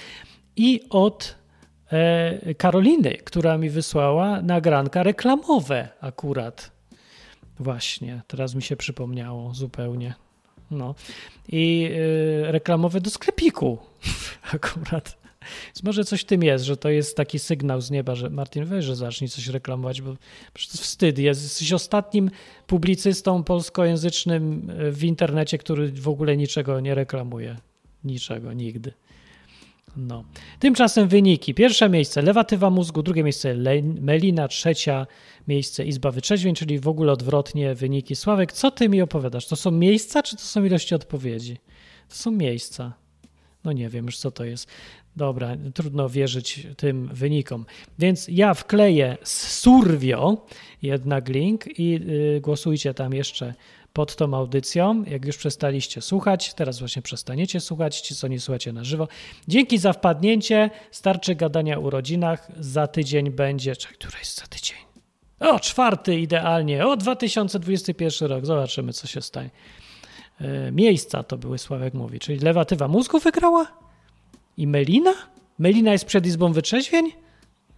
I 0.57 0.80
od 0.90 1.34
Karoliny, 2.57 3.11
która 3.24 3.59
mi 3.59 3.70
wysłała 3.70 4.43
nagranka 4.43 5.03
reklamowe 5.03 5.88
akurat. 6.01 6.70
Właśnie, 7.59 8.22
teraz 8.26 8.55
mi 8.55 8.62
się 8.62 8.76
przypomniało 8.76 9.55
zupełnie. 9.55 10.14
No. 10.70 10.95
I 11.49 11.90
e, 12.49 12.53
reklamowe 12.53 13.01
do 13.01 13.11
sklepiku 13.11 13.78
akurat. 14.55 15.22
Więc 15.66 15.82
może 15.82 16.05
coś 16.05 16.20
w 16.20 16.24
tym 16.24 16.43
jest, 16.43 16.64
że 16.64 16.76
to 16.76 16.88
jest 16.88 17.16
taki 17.16 17.38
sygnał 17.38 17.80
z 17.80 17.90
nieba, 17.90 18.14
że 18.14 18.30
Martin 18.30 18.64
weź, 18.64 18.84
że 18.84 18.97
zacznij 18.97 19.30
coś 19.30 19.47
reklamować, 19.47 20.03
bo 20.03 20.16
przecież 20.55 20.80
wstyd. 20.80 21.18
Jesteś 21.18 21.72
ostatnim 21.72 22.30
publicystą 22.66 23.45
polskojęzycznym 23.45 24.70
e, 24.78 24.90
w 24.90 25.05
internecie, 25.05 25.59
który 25.59 25.93
w 25.93 26.09
ogóle 26.09 26.36
niczego 26.36 26.80
nie 26.80 26.95
reklamuje. 26.95 27.57
Niczego, 28.05 28.53
nigdy. 28.53 28.93
No. 29.97 30.24
Tymczasem 30.59 31.09
wyniki. 31.09 31.55
Pierwsze 31.55 31.88
miejsce 31.88 32.22
lewatywa 32.22 32.70
mózgu, 32.70 33.03
drugie 33.03 33.22
miejsce 33.22 33.55
Melina, 34.01 34.49
trzecia 34.49 35.07
miejsce 35.49 35.84
Izba 35.84 36.11
Wytrzeźwień, 36.11 36.55
czyli 36.55 36.78
w 36.78 36.88
ogóle 36.88 37.12
odwrotnie 37.12 37.74
wyniki. 37.74 38.16
Sławek, 38.16 38.53
co 38.53 38.70
ty 38.70 38.88
mi 38.88 39.03
opowiadasz? 39.03 39.47
To 39.47 39.57
są 39.57 39.70
miejsca, 39.70 40.22
czy 40.22 40.36
to 40.36 40.43
są 40.43 40.64
ilości 40.64 40.95
odpowiedzi? 40.95 41.57
To 42.09 42.14
są 42.14 42.30
miejsca. 42.30 42.93
No 43.64 43.72
nie 43.72 43.88
wiem 43.88 44.07
już, 44.07 44.18
co 44.18 44.30
to 44.30 44.45
jest. 44.45 44.68
Dobra, 45.16 45.57
trudno 45.74 46.09
wierzyć 46.09 46.66
tym 46.76 47.09
wynikom. 47.12 47.66
Więc 47.99 48.28
ja 48.28 48.55
wkleję 48.55 49.16
z 49.22 49.60
Survio 49.60 50.47
jednak 50.82 51.28
link 51.28 51.78
i 51.78 52.01
y, 52.36 52.40
głosujcie 52.40 52.94
tam 52.94 53.14
jeszcze 53.14 53.55
pod 53.93 54.16
tą 54.16 54.35
audycją. 54.35 55.05
Jak 55.05 55.24
już 55.24 55.36
przestaliście 55.36 56.01
słuchać, 56.01 56.55
teraz 56.55 56.78
właśnie 56.78 57.02
przestaniecie 57.02 57.60
słuchać, 57.60 58.01
ci 58.01 58.14
co 58.14 58.28
nie 58.28 58.40
słuchacie 58.40 58.73
na 58.73 58.85
żywo. 58.85 59.09
Dzięki 59.48 59.78
za 59.78 59.93
wpadnięcie. 59.93 60.70
Starczy 60.90 61.35
gadania 61.35 61.78
o 61.78 61.81
urodzinach. 61.81 62.48
Za 62.60 62.86
tydzień 62.86 63.31
będzie. 63.31 63.77
Czekaj, 63.77 63.97
która 63.98 64.19
jest 64.19 64.40
za 64.40 64.47
tydzień? 64.47 64.77
O, 65.40 65.60
czwarty 65.60 66.19
idealnie. 66.20 66.86
O, 66.86 66.97
2021 66.97 68.28
rok. 68.28 68.47
Zobaczymy, 68.47 68.93
co 68.93 69.06
się 69.06 69.20
stanie. 69.20 69.51
E, 70.40 70.73
Miejsca 70.73 71.23
to 71.23 71.39
były, 71.39 71.59
Sławek 71.59 71.94
mówi. 71.94 72.19
Czyli 72.19 72.39
lewatywa 72.39 72.89
mózgu 72.89 73.19
wygrała? 73.19 73.66
I 74.56 74.66
Melina? 74.66 75.14
Melina 75.59 75.93
jest 75.93 76.05
przed 76.05 76.27
Izbą 76.27 76.52
Wytrzeźwień? 76.52 77.12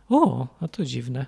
O, 0.09 0.47
a 0.61 0.69
to 0.69 0.85
dziwne. 0.85 1.27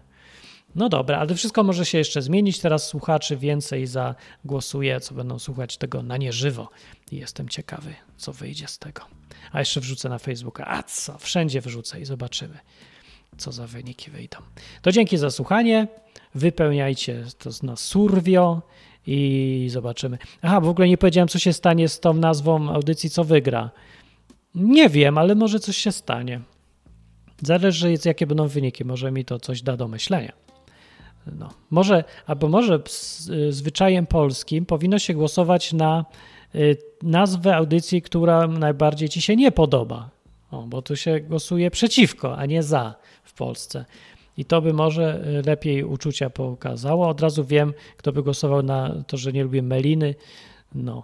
No 0.76 0.88
dobra, 0.88 1.18
ale 1.18 1.34
wszystko 1.34 1.62
może 1.62 1.86
się 1.86 1.98
jeszcze 1.98 2.22
zmienić. 2.22 2.60
Teraz 2.60 2.86
słuchaczy 2.86 3.36
więcej 3.36 3.86
zagłosuje, 3.86 5.00
co 5.00 5.14
będą 5.14 5.38
słuchać 5.38 5.76
tego 5.76 6.02
na 6.02 6.16
nieżywo. 6.16 6.68
I 7.12 7.16
jestem 7.16 7.48
ciekawy, 7.48 7.94
co 8.16 8.32
wyjdzie 8.32 8.68
z 8.68 8.78
tego. 8.78 9.02
A 9.52 9.58
jeszcze 9.58 9.80
wrzucę 9.80 10.08
na 10.08 10.18
Facebooka. 10.18 10.66
A 10.66 10.82
co? 10.82 11.18
Wszędzie 11.18 11.60
wrzucę 11.60 12.00
i 12.00 12.04
zobaczymy, 12.04 12.58
co 13.36 13.52
za 13.52 13.66
wyniki 13.66 14.10
wyjdą. 14.10 14.38
To 14.82 14.92
dzięki 14.92 15.16
za 15.18 15.30
słuchanie. 15.30 15.88
Wypełniajcie 16.34 17.24
to 17.38 17.50
na 17.62 17.76
Survio 17.76 18.62
i 19.06 19.68
zobaczymy. 19.70 20.18
Aha, 20.42 20.60
w 20.60 20.68
ogóle 20.68 20.88
nie 20.88 20.98
powiedziałem, 20.98 21.28
co 21.28 21.38
się 21.38 21.52
stanie 21.52 21.88
z 21.88 22.00
tą 22.00 22.14
nazwą 22.14 22.70
audycji, 22.70 23.10
co 23.10 23.24
wygra. 23.24 23.70
Nie 24.54 24.88
wiem, 24.88 25.18
ale 25.18 25.34
może 25.34 25.60
coś 25.60 25.76
się 25.76 25.92
stanie. 25.92 26.40
Zależy, 27.42 27.94
jakie 28.04 28.26
będą 28.26 28.48
wyniki. 28.48 28.84
Może 28.84 29.10
mi 29.12 29.24
to 29.24 29.40
coś 29.40 29.62
da 29.62 29.76
do 29.76 29.88
myślenia. 29.88 30.45
No. 31.38 31.48
Może, 31.70 32.04
albo 32.26 32.48
może 32.48 32.82
zwyczajem 33.50 34.06
polskim 34.06 34.66
powinno 34.66 34.98
się 34.98 35.14
głosować 35.14 35.72
na 35.72 36.04
y, 36.54 36.76
nazwę 37.02 37.56
audycji, 37.56 38.02
która 38.02 38.46
najbardziej 38.46 39.08
ci 39.08 39.22
się 39.22 39.36
nie 39.36 39.52
podoba. 39.52 40.10
O, 40.50 40.62
bo 40.62 40.82
tu 40.82 40.96
się 40.96 41.20
głosuje 41.20 41.70
przeciwko, 41.70 42.36
a 42.36 42.46
nie 42.46 42.62
za 42.62 42.94
w 43.24 43.32
Polsce. 43.32 43.84
I 44.36 44.44
to 44.44 44.62
by 44.62 44.72
może 44.72 45.26
y, 45.38 45.42
lepiej 45.46 45.84
uczucia 45.84 46.30
pokazało. 46.30 47.08
Od 47.08 47.20
razu 47.20 47.44
wiem, 47.44 47.74
kto 47.96 48.12
by 48.12 48.22
głosował 48.22 48.62
na 48.62 49.02
to, 49.06 49.16
że 49.16 49.32
nie 49.32 49.44
lubię 49.44 49.62
meliny. 49.62 50.14
No, 50.74 51.02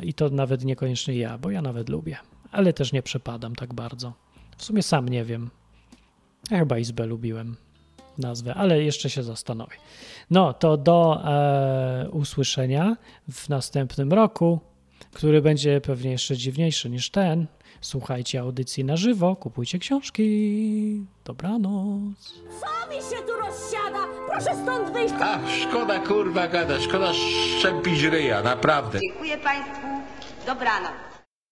i 0.00 0.14
to 0.14 0.28
nawet 0.28 0.64
niekoniecznie 0.64 1.16
ja, 1.16 1.38
bo 1.38 1.50
ja 1.50 1.62
nawet 1.62 1.88
lubię, 1.88 2.16
ale 2.52 2.72
też 2.72 2.92
nie 2.92 3.02
przepadam 3.02 3.54
tak 3.54 3.74
bardzo. 3.74 4.12
W 4.56 4.64
sumie 4.64 4.82
sam 4.82 5.08
nie 5.08 5.24
wiem. 5.24 5.50
Ja 6.50 6.58
chyba 6.58 6.78
Izbę 6.78 7.06
lubiłem 7.06 7.56
nazwę, 8.18 8.54
ale 8.54 8.82
jeszcze 8.82 9.10
się 9.10 9.22
zastanowię. 9.22 9.76
No, 10.30 10.52
to 10.52 10.76
do 10.76 11.22
e, 11.24 12.08
usłyszenia 12.10 12.96
w 13.32 13.48
następnym 13.48 14.12
roku, 14.12 14.60
który 15.12 15.42
będzie 15.42 15.80
pewnie 15.80 16.10
jeszcze 16.10 16.36
dziwniejszy 16.36 16.90
niż 16.90 17.10
ten. 17.10 17.46
Słuchajcie 17.80 18.40
audycji 18.40 18.84
na 18.84 18.96
żywo, 18.96 19.36
kupujcie 19.36 19.78
książki. 19.78 21.06
Dobranoc. 21.24 22.34
Co 22.60 22.90
mi 22.90 22.96
się 22.96 23.26
tu 23.26 23.32
rozsiada? 23.32 24.06
Proszę 24.28 24.62
stąd 24.62 24.92
wyjść! 24.92 25.14
Ach, 25.20 25.40
szkoda 25.62 25.98
kurwa 25.98 26.48
gada, 26.48 26.80
szkoda 26.80 27.12
szczepić 27.12 28.02
ryja, 28.02 28.42
naprawdę. 28.42 28.98
Dziękuję 29.00 29.38
Państwu. 29.38 29.86
Dobranoc. 30.46 31.13